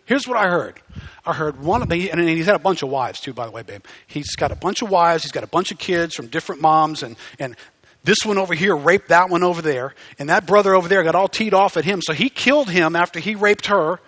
Here's 0.09 0.27
what 0.27 0.37
I 0.37 0.49
heard. 0.49 0.81
I 1.23 1.33
heard 1.33 1.61
one 1.61 1.83
of 1.83 1.89
the, 1.89 2.09
and 2.09 2.19
he's 2.19 2.47
had 2.47 2.55
a 2.55 2.59
bunch 2.59 2.81
of 2.81 2.89
wives 2.89 3.19
too, 3.19 3.31
by 3.31 3.45
the 3.45 3.51
way, 3.51 3.61
babe. 3.61 3.85
He's 4.07 4.35
got 4.35 4.51
a 4.51 4.55
bunch 4.55 4.81
of 4.81 4.89
wives. 4.89 5.21
He's 5.21 5.31
got 5.31 5.43
a 5.43 5.47
bunch 5.47 5.71
of 5.71 5.77
kids 5.77 6.15
from 6.15 6.29
different 6.29 6.61
moms, 6.61 7.03
and 7.03 7.15
and 7.37 7.55
this 8.03 8.17
one 8.25 8.39
over 8.39 8.55
here 8.55 8.75
raped 8.75 9.09
that 9.09 9.29
one 9.29 9.43
over 9.43 9.61
there, 9.61 9.93
and 10.17 10.29
that 10.29 10.47
brother 10.47 10.73
over 10.73 10.87
there 10.87 11.03
got 11.03 11.13
all 11.13 11.27
teed 11.27 11.53
off 11.53 11.77
at 11.77 11.85
him. 11.85 12.01
So 12.01 12.13
he 12.13 12.29
killed 12.29 12.71
him 12.71 12.95
after 12.95 13.19
he 13.19 13.35
raped 13.35 13.67
her. 13.67 13.99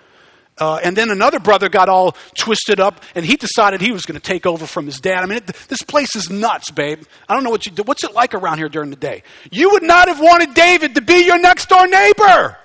Uh, 0.57 0.79
and 0.83 0.97
then 0.97 1.11
another 1.11 1.39
brother 1.39 1.69
got 1.69 1.87
all 1.87 2.15
twisted 2.35 2.79
up, 2.79 3.03
and 3.13 3.23
he 3.23 3.35
decided 3.35 3.79
he 3.79 3.91
was 3.91 4.03
going 4.03 4.19
to 4.19 4.25
take 4.25 4.47
over 4.47 4.65
from 4.65 4.87
his 4.87 4.99
dad. 4.99 5.23
I 5.23 5.27
mean, 5.27 5.37
it, 5.37 5.47
this 5.69 5.83
place 5.83 6.15
is 6.15 6.31
nuts, 6.31 6.71
babe. 6.71 7.03
I 7.29 7.35
don't 7.35 7.43
know 7.43 7.51
what 7.51 7.67
you 7.67 7.71
do. 7.71 7.83
What's 7.83 8.03
it 8.03 8.13
like 8.13 8.33
around 8.33 8.57
here 8.57 8.69
during 8.69 8.89
the 8.89 8.95
day? 8.95 9.21
You 9.51 9.69
would 9.71 9.83
not 9.83 10.07
have 10.07 10.19
wanted 10.19 10.55
David 10.55 10.95
to 10.95 11.01
be 11.01 11.25
your 11.25 11.39
next 11.39 11.69
door 11.69 11.87
neighbor. 11.87 12.57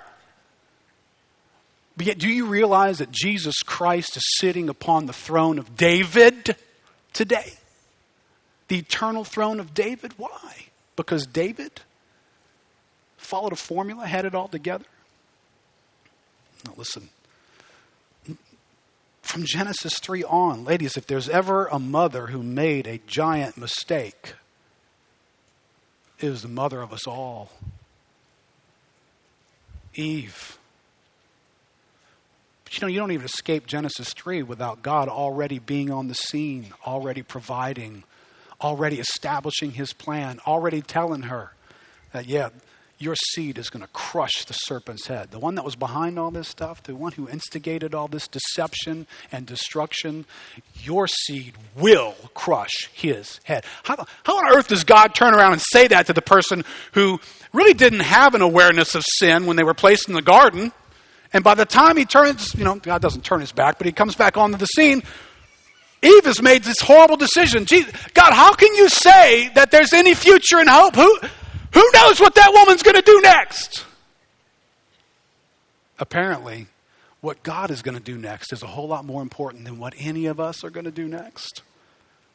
But 1.97 2.05
yet, 2.05 2.19
do 2.19 2.29
you 2.29 2.45
realize 2.45 2.99
that 2.99 3.09
Jesus 3.09 3.55
Christ 3.63 4.15
is 4.17 4.23
sitting 4.37 4.69
upon 4.69 5.07
the 5.07 5.13
throne 5.13 5.57
of 5.57 5.75
David 5.75 6.55
today? 7.11 7.53
The 8.67 8.77
eternal 8.77 9.23
throne 9.23 9.59
of 9.59 9.73
David? 9.73 10.13
Why? 10.15 10.67
Because 10.95 11.25
David 11.25 11.81
followed 13.17 13.51
a 13.51 13.57
formula, 13.57 14.05
had 14.05 14.25
it 14.25 14.35
all 14.35 14.47
together? 14.47 14.85
Now, 16.65 16.73
listen. 16.77 17.09
From 19.23 19.43
Genesis 19.45 19.97
3 19.99 20.23
on, 20.23 20.65
ladies, 20.65 20.97
if 20.97 21.07
there's 21.07 21.27
ever 21.27 21.65
a 21.65 21.79
mother 21.79 22.27
who 22.27 22.43
made 22.43 22.85
a 22.85 22.99
giant 23.07 23.57
mistake, 23.57 24.33
it 26.19 26.29
was 26.29 26.43
the 26.43 26.47
mother 26.47 26.81
of 26.81 26.93
us 26.93 27.07
all. 27.07 27.51
Eve 29.95 30.56
but 32.67 32.77
you 32.77 32.81
know, 32.81 32.91
you 32.91 32.99
don't 32.99 33.13
even 33.13 33.25
escape 33.25 33.65
Genesis 33.65 34.13
3 34.13 34.43
without 34.43 34.81
God 34.81 35.07
already 35.07 35.57
being 35.57 35.89
on 35.89 36.09
the 36.09 36.15
scene, 36.15 36.73
already 36.85 37.21
providing, 37.21 38.03
already 38.59 38.99
establishing 38.99 39.71
his 39.71 39.93
plan, 39.93 40.41
already 40.45 40.81
telling 40.81 41.23
her 41.23 41.53
that, 42.11 42.25
yeah, 42.25 42.49
your 42.99 43.15
seed 43.15 43.57
is 43.57 43.69
going 43.69 43.83
to 43.83 43.91
crush 43.93 44.43
the 44.43 44.53
serpent's 44.53 45.07
head. 45.07 45.31
The 45.31 45.39
one 45.39 45.55
that 45.55 45.63
was 45.63 45.77
behind 45.77 46.19
all 46.19 46.29
this 46.29 46.49
stuff, 46.49 46.83
the 46.83 46.93
one 46.93 47.13
who 47.13 47.29
instigated 47.29 47.95
all 47.95 48.09
this 48.09 48.27
deception 48.27 49.07
and 49.31 49.45
destruction, 49.45 50.25
your 50.83 51.07
seed 51.07 51.53
will 51.77 52.15
crush 52.33 52.89
his 52.91 53.39
head. 53.45 53.63
How, 53.83 54.05
how 54.23 54.37
on 54.39 54.57
earth 54.57 54.67
does 54.67 54.83
God 54.83 55.15
turn 55.15 55.33
around 55.33 55.53
and 55.53 55.61
say 55.61 55.87
that 55.87 56.07
to 56.07 56.13
the 56.13 56.21
person 56.21 56.65
who 56.91 57.21
really 57.53 57.73
didn't 57.73 58.01
have 58.01 58.35
an 58.35 58.41
awareness 58.41 58.93
of 58.93 59.05
sin 59.07 59.45
when 59.45 59.55
they 59.55 59.63
were 59.63 59.73
placed 59.73 60.09
in 60.09 60.13
the 60.13 60.21
garden? 60.21 60.73
And 61.33 61.43
by 61.43 61.55
the 61.55 61.65
time 61.65 61.97
he 61.97 62.05
turns, 62.05 62.55
you 62.55 62.63
know, 62.63 62.75
God 62.75 63.01
doesn't 63.01 63.23
turn 63.23 63.41
his 63.41 63.51
back, 63.51 63.77
but 63.77 63.85
he 63.85 63.91
comes 63.91 64.15
back 64.15 64.37
onto 64.37 64.57
the 64.57 64.65
scene, 64.65 65.03
Eve 66.01 66.25
has 66.25 66.41
made 66.41 66.63
this 66.63 66.79
horrible 66.79 67.17
decision. 67.17 67.65
God, 68.13 68.33
how 68.33 68.53
can 68.53 68.73
you 68.75 68.87
say 68.87 69.49
that 69.55 69.71
there's 69.71 69.93
any 69.93 70.13
future 70.13 70.59
and 70.59 70.69
hope? 70.69 70.95
Who, 70.95 71.19
who 71.73 71.89
knows 71.93 72.19
what 72.19 72.35
that 72.35 72.51
woman's 72.53 72.83
going 72.83 72.95
to 72.95 73.01
do 73.01 73.19
next? 73.21 73.83
Apparently, 75.99 76.67
what 77.21 77.41
God 77.41 77.71
is 77.71 77.81
going 77.81 77.97
to 77.97 78.03
do 78.03 78.17
next 78.17 78.53
is 78.53 78.61
a 78.61 78.67
whole 78.67 78.87
lot 78.87 79.03
more 79.05 79.21
important 79.21 79.65
than 79.65 79.79
what 79.79 79.95
any 79.97 80.27
of 80.27 80.39
us 80.39 80.63
are 80.63 80.69
going 80.69 80.85
to 80.85 80.91
do 80.91 81.07
next. 81.07 81.63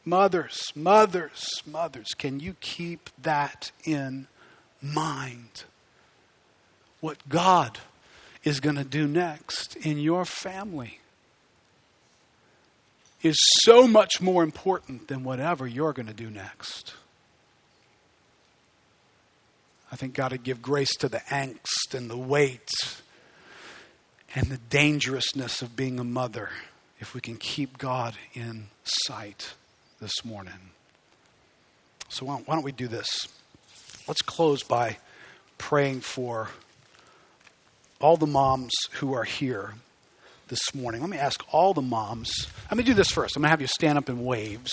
Mothers, 0.04 0.72
mothers, 0.74 1.62
mothers, 1.64 2.08
can 2.18 2.40
you 2.40 2.56
keep 2.60 3.08
that 3.22 3.70
in 3.84 4.26
mind? 4.80 5.64
What 7.00 7.28
God 7.28 7.78
is 8.44 8.60
going 8.60 8.76
to 8.76 8.84
do 8.84 9.06
next 9.06 9.76
in 9.76 9.98
your 9.98 10.24
family 10.24 10.98
is 13.22 13.36
so 13.62 13.86
much 13.86 14.20
more 14.20 14.42
important 14.42 15.08
than 15.08 15.22
whatever 15.22 15.66
you're 15.66 15.92
going 15.92 16.08
to 16.08 16.14
do 16.14 16.28
next. 16.28 16.94
I 19.92 19.96
think 19.96 20.14
God 20.14 20.32
would 20.32 20.42
give 20.42 20.60
grace 20.60 20.96
to 20.96 21.08
the 21.08 21.18
angst 21.28 21.94
and 21.94 22.10
the 22.10 22.16
weight 22.16 22.70
and 24.34 24.46
the 24.46 24.58
dangerousness 24.70 25.62
of 25.62 25.76
being 25.76 26.00
a 26.00 26.04
mother 26.04 26.50
if 26.98 27.14
we 27.14 27.20
can 27.20 27.36
keep 27.36 27.78
God 27.78 28.14
in 28.34 28.68
sight 28.84 29.54
this 30.00 30.24
morning. 30.24 30.70
So, 32.08 32.26
why 32.26 32.42
don't 32.46 32.62
we 32.62 32.72
do 32.72 32.88
this? 32.88 33.28
Let's 34.08 34.22
close 34.22 34.62
by 34.62 34.96
praying 35.58 36.00
for 36.00 36.48
all 38.02 38.16
the 38.16 38.26
moms 38.26 38.72
who 38.92 39.14
are 39.14 39.24
here 39.24 39.74
this 40.48 40.74
morning. 40.74 41.00
Let 41.00 41.10
me 41.10 41.16
ask 41.16 41.42
all 41.50 41.72
the 41.72 41.82
moms. 41.82 42.48
Let 42.70 42.76
me 42.76 42.84
do 42.84 42.94
this 42.94 43.10
first. 43.10 43.36
I'm 43.36 43.42
going 43.42 43.48
to 43.48 43.50
have 43.50 43.60
you 43.60 43.66
stand 43.66 43.96
up 43.96 44.08
in 44.08 44.24
waves. 44.24 44.72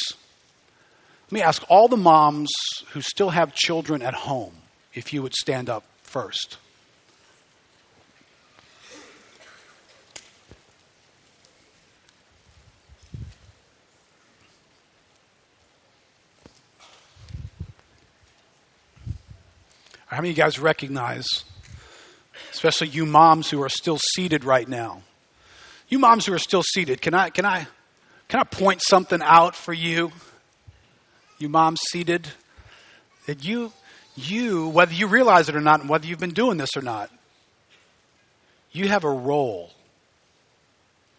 Let 1.27 1.31
me 1.31 1.41
ask 1.41 1.63
all 1.69 1.87
the 1.87 1.97
moms 1.97 2.51
who 2.91 3.01
still 3.01 3.29
have 3.29 3.53
children 3.53 4.01
at 4.01 4.13
home 4.13 4.53
if 4.93 5.13
you 5.13 5.21
would 5.21 5.33
stand 5.35 5.69
up 5.69 5.83
first. 6.03 6.57
How 20.07 20.17
many 20.17 20.31
of 20.31 20.37
you 20.37 20.43
guys 20.43 20.57
recognize, 20.57 21.45
especially 22.51 22.87
you 22.87 23.05
moms 23.05 23.49
who 23.49 23.61
are 23.61 23.69
still 23.69 23.97
seated 24.15 24.43
right 24.43 24.67
now? 24.67 25.01
You 25.87 25.99
moms 25.99 26.25
who 26.25 26.33
are 26.33 26.39
still 26.39 26.63
seated, 26.63 27.01
can 27.01 27.13
I, 27.13 27.29
can 27.29 27.45
I, 27.45 27.67
can 28.27 28.39
I 28.39 28.43
point 28.43 28.81
something 28.87 29.21
out 29.23 29.55
for 29.55 29.73
you? 29.73 30.11
You 31.39 31.49
moms 31.49 31.79
seated, 31.89 32.27
that 33.25 33.43
you, 33.43 33.71
you, 34.15 34.67
whether 34.69 34.93
you 34.93 35.07
realize 35.07 35.49
it 35.49 35.55
or 35.55 35.61
not, 35.61 35.81
and 35.81 35.89
whether 35.89 36.05
you've 36.05 36.19
been 36.19 36.33
doing 36.33 36.57
this 36.57 36.75
or 36.75 36.81
not, 36.81 37.09
you 38.71 38.87
have 38.87 39.03
a 39.03 39.09
role 39.09 39.71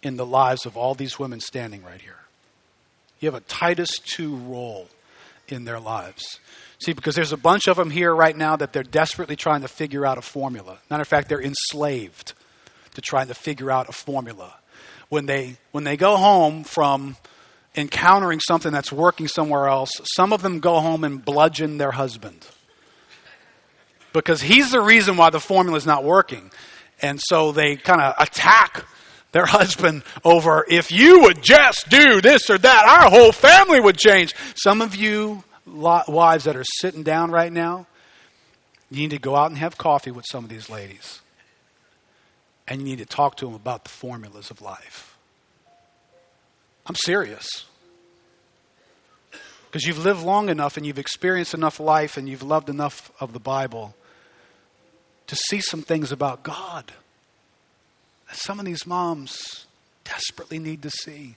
in 0.03 0.17
the 0.17 0.27
lives 0.27 0.67
of 0.67 0.77
all 0.77 0.95
these 0.95 1.19
women 1.19 1.41
standing 1.41 1.83
right 1.83 2.01
here. 2.01 2.17
You 3.19 3.31
have 3.31 3.35
a 3.35 3.45
Titus 3.45 3.91
2 3.99 4.35
role 4.37 4.89
in 5.49 5.65
their 5.65 5.81
lives. 5.81 6.39
See, 6.83 6.95
because 6.95 7.15
there's 7.15 7.33
a 7.33 7.37
bunch 7.37 7.69
of 7.69 7.77
them 7.77 7.91
here 7.91 8.15
right 8.15 8.37
now 8.37 8.57
that 8.57 8.73
they're 8.73 8.83
desperately 8.83 9.37
trying 9.37 9.61
to 9.63 9.69
figure 9.69 10.07
out 10.07 10.17
a 10.17 10.23
formula. 10.23 10.79
Matter 10.89 11.03
of 11.03 11.09
fact, 11.09 11.29
they're 11.29 11.43
enslaved 11.43 12.33
to 12.95 13.03
trying 13.03 13.29
to 13.29 13.35
figure 13.35 13.71
out 13.71 13.91
a 13.91 13.93
formula. 13.93 14.55
When 15.11 15.27
they, 15.27 15.59
when 15.73 15.85
they 15.85 15.99
go 15.99 16.17
home 16.17 16.65
from 16.65 17.17
encountering 17.77 18.41
something 18.41 18.73
that's 18.73 18.91
working 18.91 19.29
somewhere 19.29 19.69
else, 19.69 19.91
some 20.15 20.33
of 20.33 20.41
them 20.41 20.61
go 20.61 20.81
home 20.81 21.05
and 21.05 21.23
bludgeon 21.23 21.77
their 21.77 21.91
husband. 21.91 22.47
Because 24.15 24.41
he's 24.41 24.73
the 24.73 24.81
reason 24.81 25.19
why 25.19 25.29
the 25.29 25.39
formula 25.39 25.77
is 25.77 25.87
not 25.87 26.03
working. 26.03 26.51
And 27.03 27.21
so 27.23 27.53
they 27.53 27.77
kind 27.77 28.01
of 28.01 28.15
attack 28.19 28.87
their 29.33 29.47
husband 29.47 30.03
over 30.25 30.65
if 30.67 30.91
you 30.91 31.25
would 31.25 31.43
just 31.43 31.91
do 31.91 32.23
this 32.23 32.49
or 32.49 32.57
that, 32.57 32.85
our 32.87 33.11
whole 33.11 33.33
family 33.33 33.81
would 33.81 33.99
change. 33.99 34.35
Some 34.55 34.81
of 34.81 34.97
you 34.97 35.45
wives 35.73 36.45
that 36.45 36.57
are 36.57 36.65
sitting 36.65 37.03
down 37.03 37.31
right 37.31 37.53
now, 37.53 37.87
you 38.91 39.01
need 39.01 39.11
to 39.11 39.19
go 39.19 39.37
out 39.37 39.51
and 39.51 39.59
have 39.59 39.79
coffee 39.79 40.11
with 40.11 40.25
some 40.29 40.45
of 40.45 40.51
these 40.51 40.69
ladies. 40.69 41.21
And 42.67 42.81
you 42.81 42.87
need 42.87 42.99
to 42.99 43.07
talk 43.07 43.37
to 43.37 43.47
them 43.47 43.55
about 43.55 43.85
the 43.85 43.91
formulas 43.91 44.51
of 44.51 44.61
life. 44.61 45.17
I'm 46.87 46.97
serious. 46.97 47.67
Because 49.67 49.87
you've 49.87 50.05
lived 50.05 50.23
long 50.23 50.49
enough 50.49 50.77
and 50.77 50.85
you've 50.85 50.99
experienced 50.99 51.55
enough 51.55 51.79
life 51.79 52.17
and 52.17 52.29
you've 52.29 52.43
loved 52.43 52.69
enough 52.69 53.13
of 53.21 53.33
the 53.33 53.39
Bible 53.39 53.95
to 55.29 55.37
see 55.37 55.61
some 55.61 55.83
things 55.83 56.11
about 56.11 56.43
God 56.43 56.93
that 58.29 58.37
some 58.37 58.59
of 58.59 58.65
these 58.65 58.87
moms 58.87 59.67
desperately 60.05 60.59
need 60.59 60.83
to 60.83 60.91
see. 60.91 61.37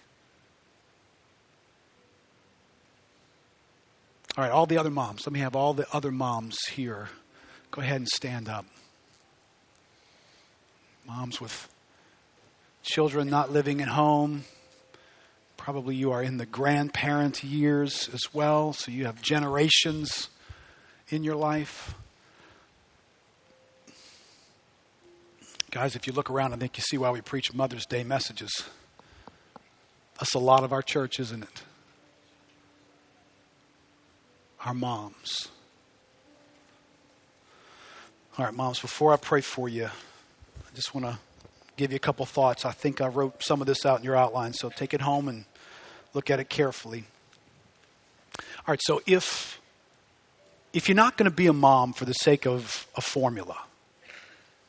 All 4.36 4.44
right, 4.44 4.52
all 4.52 4.66
the 4.66 4.80
other 4.80 4.90
moms. 4.90 5.28
Let 5.28 5.34
me 5.34 5.42
have 5.42 5.56
all 5.56 5.76
the 5.76 5.86
other 5.94 6.12
moms 6.12 6.58
here. 6.72 7.10
Go 7.70 7.82
ahead 7.82 7.98
and 7.98 8.08
stand 8.08 8.50
up. 8.50 8.66
Moms 11.06 11.40
with 11.40 11.70
children 12.82 13.30
not 13.30 13.52
living 13.52 13.80
at 13.80 13.90
home. 13.90 14.46
Probably 15.56 15.96
you 15.96 16.12
are 16.12 16.24
in 16.24 16.38
the 16.38 16.48
grandparent 16.48 17.44
years 17.44 18.10
as 18.12 18.34
well, 18.34 18.74
so 18.74 18.92
you 18.92 19.06
have 19.06 19.22
generations 19.22 20.30
in 21.10 21.24
your 21.24 21.36
life. 21.36 21.94
Guys, 25.70 25.96
if 25.96 26.08
you 26.08 26.14
look 26.14 26.32
around, 26.32 26.54
I 26.54 26.58
think 26.58 26.76
you 26.78 26.84
see 26.84 26.98
why 26.98 27.12
we 27.12 27.22
preach 27.22 27.54
Mother's 27.54 27.86
Day 27.86 28.04
messages. 28.04 28.52
That's 30.20 30.34
a 30.34 30.40
lot 30.40 30.64
of 30.64 30.74
our 30.74 30.82
church, 30.82 31.20
isn't 31.20 31.44
it? 31.44 31.64
Our 34.66 34.74
moms. 34.74 35.50
All 38.38 38.46
right, 38.46 38.54
moms, 38.54 38.80
before 38.80 39.14
I 39.14 39.18
pray 39.18 39.42
for 39.42 39.70
you, 39.70 39.86
I 39.86 40.76
just 40.76 40.96
want 40.96 41.06
to 41.06 41.20
give 41.78 41.92
you 41.92 41.98
a 41.98 42.00
couple 42.00 42.26
thoughts. 42.26 42.66
I 42.66 42.72
think 42.72 43.02
I 43.02 43.08
wrote 43.08 43.44
some 43.44 43.62
of 43.62 43.68
this 43.68 43.86
out 43.86 44.00
in 44.00 44.06
your 44.06 44.16
outline, 44.16 44.54
so 44.54 44.70
take 44.70 44.94
it 44.94 45.02
home 45.02 45.28
and 45.28 45.46
look 46.14 46.30
at 46.32 46.40
it 46.40 46.50
carefully. 46.50 47.04
All 48.40 48.72
right, 48.72 48.82
so 48.82 49.02
if 49.06 49.60
if 50.72 50.90
you're 50.90 50.96
not 50.96 51.18
going 51.18 51.30
to 51.30 51.36
be 51.36 51.46
a 51.46 51.54
mom 51.54 51.94
for 51.94 52.06
the 52.06 52.14
sake 52.14 52.48
of 52.48 52.88
a 52.96 53.02
formula, 53.02 53.58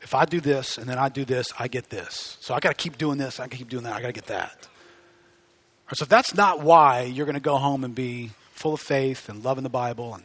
if 0.03 0.15
I 0.15 0.27
do 0.27 0.39
this 0.39 0.77
and 0.77 0.87
then 0.87 0.99
I 0.99 1.09
do 1.09 1.25
this, 1.25 1.51
I 1.59 1.67
get 1.67 1.89
this. 1.89 2.37
So 2.41 2.53
I 2.53 2.61
got 2.61 2.69
to 2.69 2.75
keep 2.75 2.99
doing 2.99 3.17
this, 3.17 3.41
I 3.41 3.45
got 3.45 3.53
to 3.53 3.57
keep 3.57 3.71
doing 3.71 3.85
that, 3.85 3.95
I 3.95 4.03
got 4.03 4.09
to 4.09 4.13
get 4.13 4.27
that. 4.27 4.69
Right, 5.87 5.97
so 5.97 6.03
if 6.03 6.11
that's 6.11 6.35
not 6.35 6.61
why 6.61 7.03
you're 7.03 7.25
going 7.25 7.35
to 7.35 7.41
go 7.41 7.57
home 7.57 7.85
and 7.85 7.95
be 7.95 8.33
full 8.55 8.75
of 8.75 8.81
faith 8.81 9.29
and 9.29 9.45
loving 9.45 9.65
the 9.65 9.71
Bible 9.71 10.15
and 10.15 10.25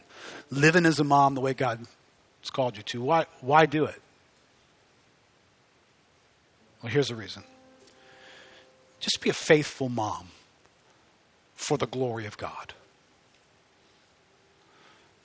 living 0.50 0.86
as 0.86 0.98
a 1.00 1.04
mom 1.04 1.34
the 1.34 1.40
way 1.40 1.52
God 1.52 1.78
has 1.78 2.50
called 2.50 2.76
you 2.76 2.82
to, 2.84 3.02
why, 3.02 3.26
why 3.40 3.66
do 3.66 3.84
it? 3.84 4.00
Well, 6.82 6.90
here's 6.90 7.08
the 7.08 7.16
reason 7.16 7.44
just 9.00 9.20
be 9.20 9.30
a 9.30 9.34
faithful 9.34 9.88
mom 9.88 10.28
for 11.54 11.76
the 11.76 11.86
glory 11.86 12.26
of 12.26 12.36
God. 12.36 12.74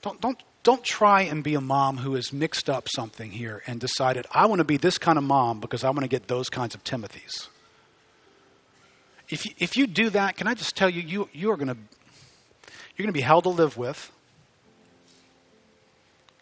Don't, 0.02 0.20
don't, 0.20 0.42
don't 0.62 0.82
try 0.82 1.22
and 1.22 1.44
be 1.44 1.54
a 1.54 1.60
mom 1.60 1.98
who 1.98 2.14
has 2.14 2.32
mixed 2.32 2.70
up 2.70 2.88
something 2.94 3.32
here 3.32 3.62
and 3.66 3.78
decided, 3.78 4.26
I 4.30 4.46
want 4.46 4.60
to 4.60 4.64
be 4.64 4.78
this 4.78 4.98
kind 4.98 5.18
of 5.18 5.24
mom 5.24 5.60
because 5.60 5.84
I 5.84 5.90
want 5.90 6.02
to 6.02 6.08
get 6.08 6.26
those 6.26 6.48
kinds 6.48 6.74
of 6.74 6.82
Timothys. 6.84 7.48
If 9.28 9.44
you, 9.44 9.52
if 9.58 9.76
you 9.76 9.86
do 9.86 10.10
that, 10.10 10.36
can 10.36 10.46
I 10.46 10.54
just 10.54 10.76
tell 10.76 10.88
you, 10.88 11.02
you, 11.02 11.28
you 11.32 11.50
are 11.50 11.56
going 11.56 11.68
to 11.68 11.76
you're 12.96 13.04
going 13.04 13.12
to 13.12 13.18
be 13.18 13.22
hell 13.22 13.42
to 13.42 13.48
live 13.48 13.76
with 13.76 14.10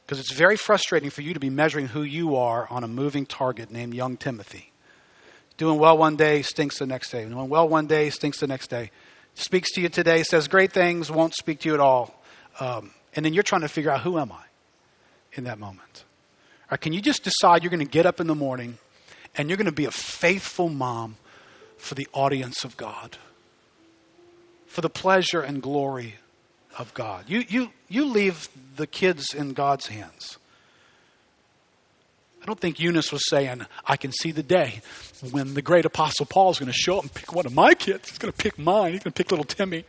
because 0.07 0.21
it's 0.21 0.33
very 0.33 0.57
frustrating 0.57 1.11
for 1.11 1.23
you 1.23 1.35
to 1.35 1.41
be 1.41 1.51
measuring 1.51 1.87
who 1.89 2.03
you 2.03 2.37
are 2.37 2.69
on 2.69 2.85
a 2.85 2.89
moving 2.89 3.25
target 3.25 3.71
named 3.71 3.95
young 3.95 4.17
Timothy. 4.17 4.71
Doing 5.57 5.79
well 5.79 5.97
one 5.97 6.17
day, 6.17 6.43
stinks 6.43 6.79
the 6.79 6.87
next 6.87 7.11
day. 7.11 7.25
Doing 7.25 7.49
well 7.49 7.69
one 7.69 7.87
day, 7.87 8.11
stinks 8.11 8.41
the 8.41 8.47
next 8.47 8.69
day. 8.69 8.91
Speaks 9.35 9.73
to 9.73 9.81
you 9.81 9.89
today, 9.89 10.23
says 10.23 10.47
great 10.47 10.73
things, 10.73 11.11
won't 11.11 11.35
speak 11.35 11.61
to 11.61 11.69
you 11.69 11.75
at 11.75 11.81
all. 11.81 12.23
Um, 12.61 12.93
and 13.15 13.25
then 13.25 13.33
you're 13.33 13.43
trying 13.43 13.63
to 13.63 13.69
figure 13.69 13.91
out 13.91 14.03
who 14.03 14.19
am 14.19 14.31
I 14.31 14.45
in 15.33 15.45
that 15.45 15.59
moment. 15.59 16.05
Or 16.71 16.77
can 16.77 16.93
you 16.93 17.01
just 17.01 17.25
decide 17.25 17.63
you're 17.63 17.71
going 17.71 17.85
to 17.85 17.91
get 17.91 18.07
up 18.07 18.21
in 18.21 18.27
the 18.27 18.35
morning 18.35 18.79
and 19.37 19.49
you're 19.49 19.57
going 19.57 19.67
to 19.67 19.73
be 19.73 19.87
a 19.87 19.91
faithful 19.91 20.69
mom 20.69 21.17
for 21.79 21.95
the 21.95 22.09
audience 22.13 22.65
of 22.65 22.77
God, 22.77 23.17
for 24.67 24.81
the 24.81 24.91
pleasure 24.91 25.41
and 25.41 25.63
glory 25.63 26.17
of 26.79 26.93
God. 26.95 27.25
You, 27.29 27.45
you, 27.49 27.71
you 27.89 28.05
leave 28.05 28.49
the 28.77 28.87
kids 28.87 29.35
in 29.35 29.53
God's 29.53 29.87
hands. 29.87 30.39
I 32.43 32.47
don't 32.47 32.61
think 32.61 32.79
Eunice 32.79 33.11
was 33.11 33.27
saying, 33.29 33.65
I 33.87 33.97
can 33.97 34.13
see 34.13 34.31
the 34.31 34.43
day 34.43 34.83
when 35.31 35.55
the 35.55 35.63
great 35.63 35.87
apostle 35.87 36.27
Paul 36.27 36.51
is 36.51 36.59
going 36.59 36.71
to 36.71 36.77
show 36.77 36.99
up 36.99 37.05
and 37.05 37.15
pick 37.15 37.33
one 37.33 37.47
of 37.47 37.55
my 37.55 37.73
kids. 37.73 38.11
He's 38.11 38.19
going 38.19 38.33
to 38.33 38.37
pick 38.37 38.59
mine. 38.59 38.93
He's 38.93 39.03
going 39.03 39.13
to 39.13 39.17
pick 39.17 39.31
little 39.31 39.47
Timmy. 39.47 39.85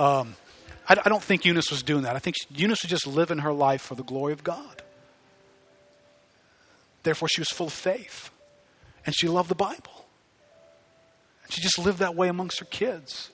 Um, 0.00 0.34
I, 0.88 0.96
I 1.04 1.08
don't 1.08 1.22
think 1.22 1.44
Eunice 1.44 1.70
was 1.70 1.84
doing 1.84 2.02
that. 2.02 2.16
I 2.16 2.18
think 2.18 2.36
Eunice 2.50 2.82
was 2.82 2.90
just 2.90 3.06
living 3.06 3.38
her 3.38 3.52
life 3.52 3.82
for 3.82 3.94
the 3.94 4.02
glory 4.02 4.32
of 4.32 4.42
God. 4.42 4.82
Therefore, 7.04 7.28
she 7.28 7.40
was 7.40 7.48
full 7.50 7.68
of 7.68 7.72
faith. 7.72 8.30
And 9.06 9.14
she 9.14 9.28
loved 9.28 9.48
the 9.48 9.54
Bible. 9.54 10.06
And 11.44 11.52
she 11.52 11.60
just 11.60 11.78
lived 11.78 11.98
that 11.98 12.14
way 12.14 12.28
amongst 12.28 12.58
her 12.58 12.64
kids. 12.64 13.30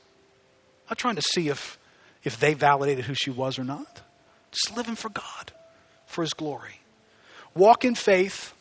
I'm 0.91 0.97
trying 0.97 1.17
to 1.17 1.23
see 1.23 1.49
if 1.49 1.79
if 2.25 2.39
they 2.39 2.55
validated 2.55 3.05
who 3.05 3.14
she 3.14 3.31
was 3.31 3.59
or 3.59 3.64
not. 3.64 4.03
Just 4.51 4.77
living 4.77 4.95
for 4.95 5.09
God, 5.09 5.53
for 6.07 6.23
His 6.23 6.33
glory. 6.33 6.81
Walk 7.55 7.85
in 7.85 7.95
faith 7.95 8.55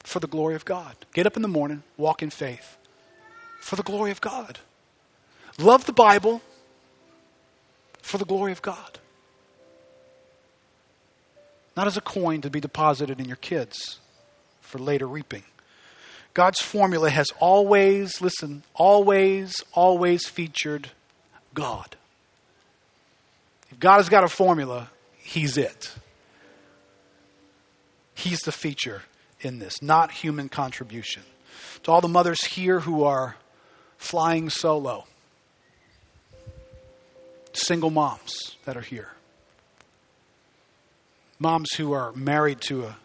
for 0.00 0.20
the 0.20 0.26
glory 0.26 0.54
of 0.54 0.64
God. 0.64 0.96
Get 1.14 1.26
up 1.26 1.36
in 1.36 1.42
the 1.42 1.48
morning, 1.48 1.82
walk 1.96 2.22
in 2.22 2.30
faith 2.30 2.76
for 3.60 3.76
the 3.76 3.82
glory 3.82 4.10
of 4.10 4.20
God. 4.20 4.58
Love 5.58 5.86
the 5.86 5.92
Bible 5.92 6.42
for 8.00 8.18
the 8.18 8.24
glory 8.24 8.52
of 8.52 8.62
God. 8.62 8.98
Not 11.76 11.86
as 11.86 11.96
a 11.96 12.02
coin 12.02 12.40
to 12.42 12.50
be 12.50 12.60
deposited 12.60 13.20
in 13.20 13.26
your 13.26 13.36
kids 13.36 13.98
for 14.60 14.78
later 14.78 15.06
reaping. 15.06 15.44
God's 16.34 16.60
formula 16.60 17.10
has 17.10 17.28
always, 17.38 18.20
listen, 18.20 18.62
always, 18.74 19.54
always 19.72 20.26
featured 20.26 20.90
God. 21.54 21.96
If 23.72 23.80
God 23.80 23.96
has 23.96 24.08
got 24.08 24.22
a 24.22 24.28
formula, 24.28 24.90
He's 25.18 25.56
it. 25.56 25.92
He's 28.14 28.40
the 28.40 28.52
feature 28.52 29.02
in 29.40 29.58
this, 29.58 29.80
not 29.82 30.12
human 30.12 30.48
contribution. 30.48 31.22
To 31.84 31.90
all 31.90 32.00
the 32.00 32.08
mothers 32.08 32.44
here 32.44 32.80
who 32.80 33.02
are 33.04 33.36
flying 33.96 34.50
solo, 34.50 35.06
single 37.52 37.90
moms 37.90 38.56
that 38.64 38.76
are 38.76 38.82
here, 38.82 39.08
moms 41.38 41.72
who 41.76 41.92
are 41.92 42.12
married 42.12 42.60
to 42.68 42.84
a, 42.84 42.96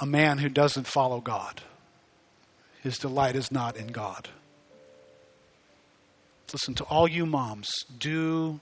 a 0.00 0.06
man 0.06 0.38
who 0.38 0.48
doesn't 0.48 0.86
follow 0.86 1.20
God. 1.20 1.62
His 2.82 2.96
delight 2.96 3.36
is 3.36 3.50
not 3.50 3.76
in 3.76 3.88
God. 3.88 4.28
Listen 6.52 6.74
to 6.74 6.84
all 6.84 7.08
you 7.08 7.26
moms, 7.26 7.68
do 7.98 8.60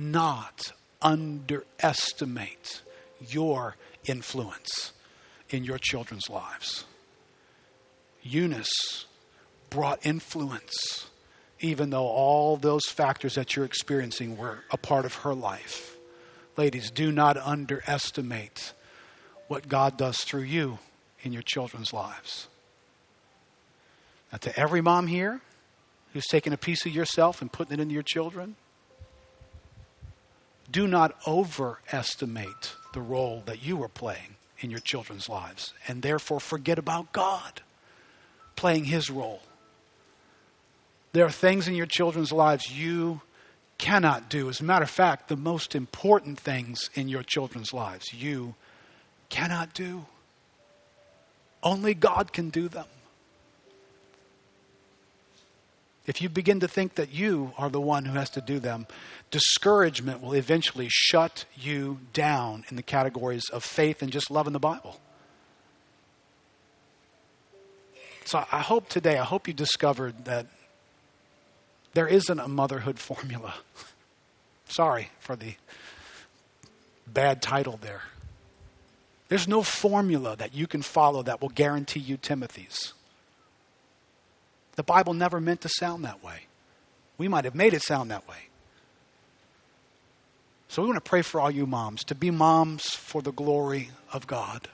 not 0.00 0.72
underestimate 1.02 2.80
your 3.28 3.76
influence 4.06 4.92
in 5.50 5.62
your 5.62 5.76
children's 5.76 6.30
lives. 6.30 6.84
Eunice 8.22 9.04
brought 9.68 10.04
influence, 10.04 11.10
even 11.60 11.90
though 11.90 12.06
all 12.06 12.56
those 12.56 12.86
factors 12.86 13.34
that 13.34 13.54
you're 13.54 13.64
experiencing 13.64 14.38
were 14.38 14.64
a 14.70 14.78
part 14.78 15.04
of 15.04 15.16
her 15.16 15.34
life. 15.34 15.96
Ladies, 16.56 16.90
do 16.90 17.12
not 17.12 17.36
underestimate 17.36 18.72
what 19.48 19.68
God 19.68 19.98
does 19.98 20.18
through 20.18 20.42
you 20.42 20.78
in 21.22 21.32
your 21.32 21.42
children's 21.42 21.92
lives. 21.92 22.48
Now, 24.32 24.38
to 24.38 24.58
every 24.58 24.80
mom 24.80 25.08
here 25.08 25.40
who's 26.14 26.26
taking 26.26 26.52
a 26.52 26.58
piece 26.58 26.86
of 26.86 26.92
yourself 26.92 27.42
and 27.42 27.52
putting 27.52 27.78
it 27.78 27.82
into 27.82 27.94
your 27.94 28.02
children, 28.02 28.56
do 30.70 30.86
not 30.86 31.16
overestimate 31.26 32.76
the 32.92 33.00
role 33.00 33.42
that 33.46 33.62
you 33.62 33.82
are 33.82 33.88
playing 33.88 34.36
in 34.60 34.70
your 34.70 34.80
children's 34.80 35.28
lives 35.28 35.72
and 35.88 36.02
therefore 36.02 36.40
forget 36.40 36.78
about 36.78 37.12
God 37.12 37.62
playing 38.56 38.84
his 38.84 39.10
role. 39.10 39.40
There 41.12 41.24
are 41.24 41.30
things 41.30 41.66
in 41.66 41.74
your 41.74 41.86
children's 41.86 42.30
lives 42.30 42.70
you 42.70 43.22
cannot 43.78 44.28
do. 44.28 44.48
As 44.48 44.60
a 44.60 44.64
matter 44.64 44.82
of 44.82 44.90
fact, 44.90 45.28
the 45.28 45.36
most 45.36 45.74
important 45.74 46.38
things 46.38 46.90
in 46.94 47.08
your 47.08 47.22
children's 47.22 47.72
lives 47.72 48.12
you 48.12 48.54
cannot 49.30 49.72
do. 49.72 50.04
Only 51.62 51.94
God 51.94 52.32
can 52.32 52.50
do 52.50 52.68
them. 52.68 52.86
If 56.10 56.20
you 56.20 56.28
begin 56.28 56.58
to 56.58 56.66
think 56.66 56.96
that 56.96 57.12
you 57.12 57.52
are 57.56 57.70
the 57.70 57.80
one 57.80 58.04
who 58.04 58.18
has 58.18 58.30
to 58.30 58.40
do 58.40 58.58
them, 58.58 58.88
discouragement 59.30 60.20
will 60.20 60.32
eventually 60.32 60.88
shut 60.90 61.44
you 61.54 62.00
down 62.12 62.64
in 62.68 62.74
the 62.74 62.82
categories 62.82 63.48
of 63.48 63.62
faith 63.62 64.02
and 64.02 64.10
just 64.10 64.28
loving 64.28 64.52
the 64.52 64.58
Bible. 64.58 64.98
So 68.24 68.44
I 68.50 68.58
hope 68.58 68.88
today, 68.88 69.18
I 69.18 69.24
hope 69.24 69.46
you 69.46 69.54
discovered 69.54 70.24
that 70.24 70.46
there 71.94 72.08
isn't 72.08 72.40
a 72.40 72.48
motherhood 72.48 72.98
formula. 72.98 73.54
Sorry 74.68 75.10
for 75.20 75.36
the 75.36 75.54
bad 77.06 77.40
title 77.40 77.78
there. 77.80 78.02
There's 79.28 79.46
no 79.46 79.62
formula 79.62 80.34
that 80.34 80.54
you 80.54 80.66
can 80.66 80.82
follow 80.82 81.22
that 81.22 81.40
will 81.40 81.50
guarantee 81.50 82.00
you 82.00 82.16
Timothy's. 82.16 82.94
The 84.80 84.84
Bible 84.84 85.12
never 85.12 85.42
meant 85.42 85.60
to 85.60 85.68
sound 85.68 86.06
that 86.06 86.24
way. 86.24 86.46
We 87.18 87.28
might 87.28 87.44
have 87.44 87.54
made 87.54 87.74
it 87.74 87.82
sound 87.82 88.10
that 88.10 88.26
way. 88.26 88.48
So 90.68 90.80
we 90.80 90.88
want 90.88 90.96
to 91.04 91.06
pray 91.06 91.20
for 91.20 91.38
all 91.38 91.50
you 91.50 91.66
moms 91.66 92.02
to 92.04 92.14
be 92.14 92.30
moms 92.30 92.88
for 92.94 93.20
the 93.20 93.30
glory 93.30 93.90
of 94.10 94.26
God, 94.26 94.68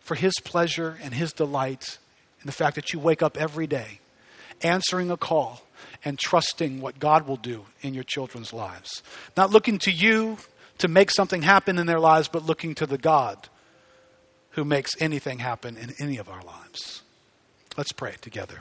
for 0.00 0.16
His 0.16 0.32
pleasure 0.42 0.98
and 1.00 1.14
His 1.14 1.32
delight 1.32 1.98
in 2.40 2.46
the 2.46 2.52
fact 2.52 2.74
that 2.74 2.92
you 2.92 2.98
wake 2.98 3.22
up 3.22 3.36
every 3.36 3.68
day 3.68 4.00
answering 4.62 5.12
a 5.12 5.16
call 5.16 5.62
and 6.04 6.18
trusting 6.18 6.80
what 6.80 6.98
God 6.98 7.28
will 7.28 7.36
do 7.36 7.66
in 7.82 7.94
your 7.94 8.02
children's 8.02 8.52
lives. 8.52 9.04
Not 9.36 9.50
looking 9.50 9.78
to 9.78 9.92
you 9.92 10.38
to 10.78 10.88
make 10.88 11.12
something 11.12 11.42
happen 11.42 11.78
in 11.78 11.86
their 11.86 12.00
lives, 12.00 12.26
but 12.26 12.44
looking 12.44 12.74
to 12.74 12.86
the 12.86 12.98
God 12.98 13.48
who 14.50 14.64
makes 14.64 14.90
anything 15.00 15.38
happen 15.38 15.76
in 15.76 15.94
any 16.00 16.16
of 16.16 16.28
our 16.28 16.42
lives. 16.42 17.03
Let's 17.76 17.92
pray 17.92 18.14
together. 18.20 18.60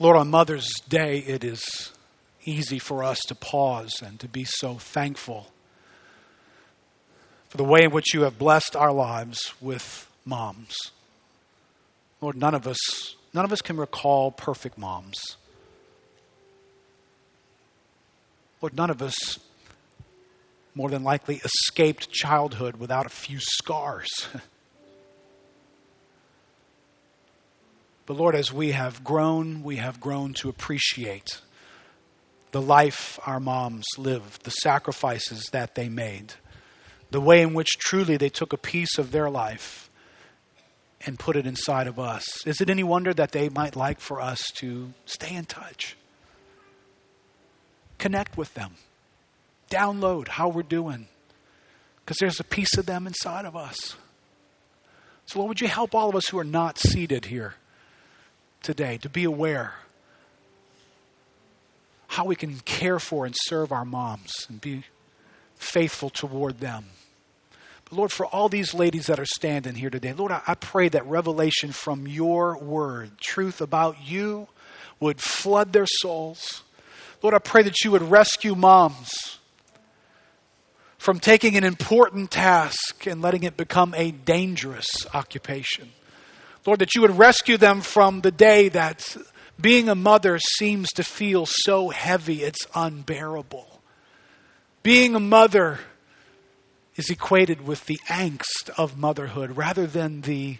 Lord, 0.00 0.16
on 0.16 0.30
Mother's 0.30 0.68
Day, 0.88 1.18
it 1.18 1.44
is 1.44 1.92
easy 2.44 2.78
for 2.78 3.04
us 3.04 3.20
to 3.28 3.34
pause 3.34 4.02
and 4.04 4.18
to 4.20 4.28
be 4.28 4.44
so 4.44 4.74
thankful 4.74 5.52
for 7.48 7.58
the 7.58 7.64
way 7.64 7.84
in 7.84 7.90
which 7.90 8.14
you 8.14 8.22
have 8.22 8.38
blessed 8.38 8.74
our 8.74 8.92
lives 8.92 9.52
with 9.60 10.10
moms. 10.24 10.74
Lord, 12.20 12.36
none 12.36 12.54
of 12.54 12.66
us, 12.66 13.14
none 13.34 13.44
of 13.44 13.52
us 13.52 13.60
can 13.60 13.76
recall 13.76 14.30
perfect 14.30 14.78
moms. 14.78 15.36
Lord, 18.60 18.74
none 18.74 18.90
of 18.90 19.02
us 19.02 19.38
more 20.74 20.90
than 20.90 21.04
likely 21.04 21.40
escaped 21.44 22.10
childhood 22.10 22.76
without 22.76 23.06
a 23.06 23.10
few 23.10 23.38
scars. 23.40 24.08
but 28.06 28.16
Lord, 28.16 28.34
as 28.34 28.52
we 28.52 28.72
have 28.72 29.04
grown, 29.04 29.62
we 29.62 29.76
have 29.76 30.00
grown 30.00 30.34
to 30.34 30.48
appreciate 30.48 31.40
the 32.50 32.60
life 32.60 33.18
our 33.26 33.40
moms 33.40 33.84
lived, 33.96 34.44
the 34.44 34.50
sacrifices 34.50 35.48
that 35.52 35.74
they 35.74 35.88
made, 35.88 36.34
the 37.10 37.20
way 37.20 37.40
in 37.40 37.54
which 37.54 37.78
truly 37.78 38.16
they 38.16 38.28
took 38.28 38.52
a 38.52 38.58
piece 38.58 38.98
of 38.98 39.12
their 39.12 39.30
life 39.30 39.88
and 41.06 41.18
put 41.18 41.36
it 41.36 41.46
inside 41.46 41.86
of 41.86 41.98
us. 41.98 42.24
Is 42.46 42.60
it 42.60 42.70
any 42.70 42.82
wonder 42.82 43.12
that 43.14 43.32
they 43.32 43.48
might 43.48 43.76
like 43.76 44.00
for 44.00 44.20
us 44.20 44.42
to 44.56 44.92
stay 45.04 45.34
in 45.34 45.44
touch? 45.44 45.96
Connect 47.98 48.36
with 48.36 48.54
them 48.54 48.74
download 49.74 50.28
how 50.28 50.48
we're 50.48 50.62
doing 50.62 51.08
because 52.00 52.18
there's 52.18 52.40
a 52.40 52.44
piece 52.44 52.76
of 52.76 52.86
them 52.86 53.06
inside 53.06 53.44
of 53.44 53.56
us. 53.56 53.96
So, 55.26 55.38
Lord, 55.38 55.48
would 55.48 55.60
you 55.60 55.68
help 55.68 55.94
all 55.94 56.10
of 56.10 56.16
us 56.16 56.28
who 56.28 56.38
are 56.38 56.44
not 56.44 56.78
seated 56.78 57.26
here 57.26 57.54
today 58.62 58.98
to 58.98 59.08
be 59.08 59.24
aware 59.24 59.74
how 62.08 62.24
we 62.24 62.36
can 62.36 62.58
care 62.60 63.00
for 63.00 63.26
and 63.26 63.34
serve 63.46 63.72
our 63.72 63.84
moms 63.84 64.32
and 64.48 64.60
be 64.60 64.84
faithful 65.56 66.10
toward 66.10 66.60
them. 66.60 66.84
But 67.84 67.94
Lord, 67.94 68.12
for 68.12 68.26
all 68.26 68.48
these 68.48 68.72
ladies 68.72 69.06
that 69.06 69.18
are 69.18 69.26
standing 69.26 69.74
here 69.74 69.90
today, 69.90 70.12
Lord, 70.12 70.30
I, 70.30 70.40
I 70.46 70.54
pray 70.54 70.88
that 70.90 71.06
revelation 71.06 71.72
from 71.72 72.06
your 72.06 72.56
word, 72.58 73.18
truth 73.20 73.60
about 73.60 73.96
you, 74.06 74.48
would 75.00 75.20
flood 75.20 75.72
their 75.72 75.86
souls. 75.86 76.62
Lord, 77.20 77.34
I 77.34 77.38
pray 77.38 77.62
that 77.62 77.82
you 77.82 77.90
would 77.90 78.02
rescue 78.02 78.54
moms 78.54 79.38
from 81.04 81.20
taking 81.20 81.54
an 81.58 81.64
important 81.64 82.30
task 82.30 83.06
and 83.06 83.20
letting 83.20 83.42
it 83.42 83.58
become 83.58 83.92
a 83.94 84.10
dangerous 84.10 84.86
occupation. 85.12 85.90
Lord, 86.64 86.78
that 86.78 86.94
you 86.94 87.02
would 87.02 87.18
rescue 87.18 87.58
them 87.58 87.82
from 87.82 88.22
the 88.22 88.30
day 88.30 88.70
that 88.70 89.14
being 89.60 89.90
a 89.90 89.94
mother 89.94 90.38
seems 90.38 90.88
to 90.92 91.04
feel 91.04 91.44
so 91.44 91.90
heavy 91.90 92.42
it's 92.42 92.66
unbearable. 92.74 93.82
Being 94.82 95.14
a 95.14 95.20
mother 95.20 95.80
is 96.96 97.10
equated 97.10 97.66
with 97.66 97.84
the 97.84 98.00
angst 98.08 98.70
of 98.78 98.96
motherhood 98.96 99.58
rather 99.58 99.86
than 99.86 100.22
the 100.22 100.56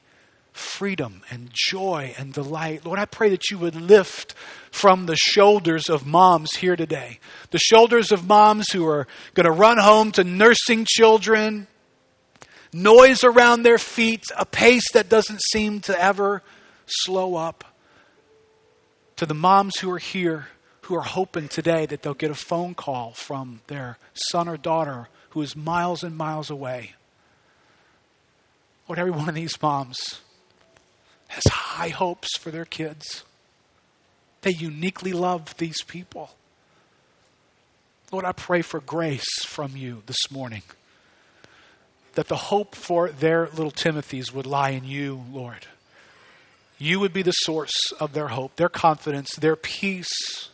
freedom 0.55 1.20
and 1.31 1.51
joy 1.52 2.14
and 2.16 2.32
delight. 2.32 2.86
Lord, 2.86 2.98
I 2.98 3.05
pray 3.05 3.28
that 3.31 3.51
you 3.51 3.59
would 3.59 3.74
lift 3.74 4.35
from 4.70 5.06
the 5.06 5.16
shoulders 5.16 5.90
of 5.90 6.06
moms 6.06 6.55
here 6.56 6.76
today, 6.76 7.18
the 7.51 7.59
shoulders 7.59 8.12
of 8.12 8.26
moms 8.26 8.70
who 8.70 8.86
are 8.86 9.06
going 9.35 9.47
to 9.47 9.52
run 9.52 9.78
home 9.78 10.12
to 10.12 10.22
nursing 10.22 10.86
children, 10.89 11.66
noise 12.72 13.24
around 13.24 13.62
their 13.64 13.78
feet, 13.78 14.22
a 14.39 14.47
pace 14.47 14.93
that 14.93 15.09
doesn't 15.09 15.43
seem 15.43 15.81
to 15.81 16.01
ever 16.01 16.40
slow 16.86 17.35
up, 17.35 17.64
to 19.16 19.26
the 19.26 19.35
moms 19.35 19.78
who 19.78 19.90
are 19.90 19.98
here 19.98 20.47
who 20.82 20.94
are 20.94 21.02
hoping 21.02 21.48
today 21.48 21.86
that 21.86 22.02
they'll 22.02 22.14
get 22.14 22.31
a 22.31 22.35
phone 22.35 22.74
call 22.74 23.12
from 23.12 23.60
their 23.68 23.97
son 24.12 24.48
or 24.48 24.56
daughter 24.56 25.09
who 25.31 25.40
is 25.40 25.56
miles 25.56 26.05
and 26.05 26.14
miles 26.14 26.51
away. 26.51 26.94
Lord, 28.86 28.98
every 28.98 29.12
one 29.12 29.28
of 29.28 29.35
these 29.35 29.60
moms 29.62 30.20
has 31.35 31.52
high 31.52 31.89
hopes 31.89 32.36
for 32.39 32.51
their 32.51 32.65
kids. 32.65 33.24
They 34.43 34.52
uniquely 34.52 35.12
love 35.12 35.56
these 35.56 35.82
people. 35.82 36.31
Lord, 38.12 38.24
I 38.24 38.32
pray 38.32 38.62
for 38.62 38.78
grace 38.81 39.44
from 39.44 39.77
you 39.77 40.02
this 40.06 40.31
morning. 40.31 40.62
That 42.15 42.28
the 42.28 42.36
hope 42.36 42.77
for 42.77 43.09
their 43.09 43.48
little 43.48 43.73
Timothys 43.73 44.32
would 44.32 44.47
lie 44.47 44.70
in 44.70 44.85
you, 44.85 45.24
Lord. 45.32 45.66
You 46.78 47.01
would 47.01 47.12
be 47.12 47.23
the 47.23 47.32
source 47.32 47.74
of 47.98 48.12
their 48.12 48.28
hope, 48.28 48.56
their 48.56 48.69
confidence, 48.69 49.35
their 49.35 49.56
peace, 49.56 50.48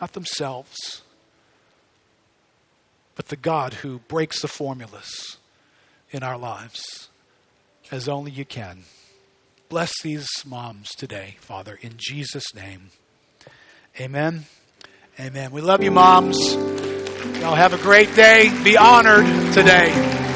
not 0.00 0.12
themselves, 0.12 1.02
but 3.16 3.28
the 3.28 3.36
God 3.36 3.74
who 3.74 3.98
breaks 4.08 4.40
the 4.40 4.48
formulas 4.48 5.36
in 6.10 6.22
our 6.22 6.38
lives 6.38 7.08
as 7.90 8.08
only 8.08 8.30
you 8.30 8.44
can. 8.44 8.84
Bless 9.68 9.92
these 10.02 10.26
moms 10.46 10.88
today, 10.94 11.36
Father, 11.40 11.78
in 11.82 11.92
Jesus' 11.98 12.54
name. 12.54 12.88
Amen. 14.00 14.46
Amen. 15.20 15.50
We 15.50 15.60
love 15.60 15.82
you, 15.82 15.90
moms. 15.90 16.54
Y'all 16.54 17.54
have 17.54 17.74
a 17.74 17.78
great 17.78 18.14
day. 18.14 18.50
Be 18.64 18.78
honored 18.78 19.26
today. 19.52 20.27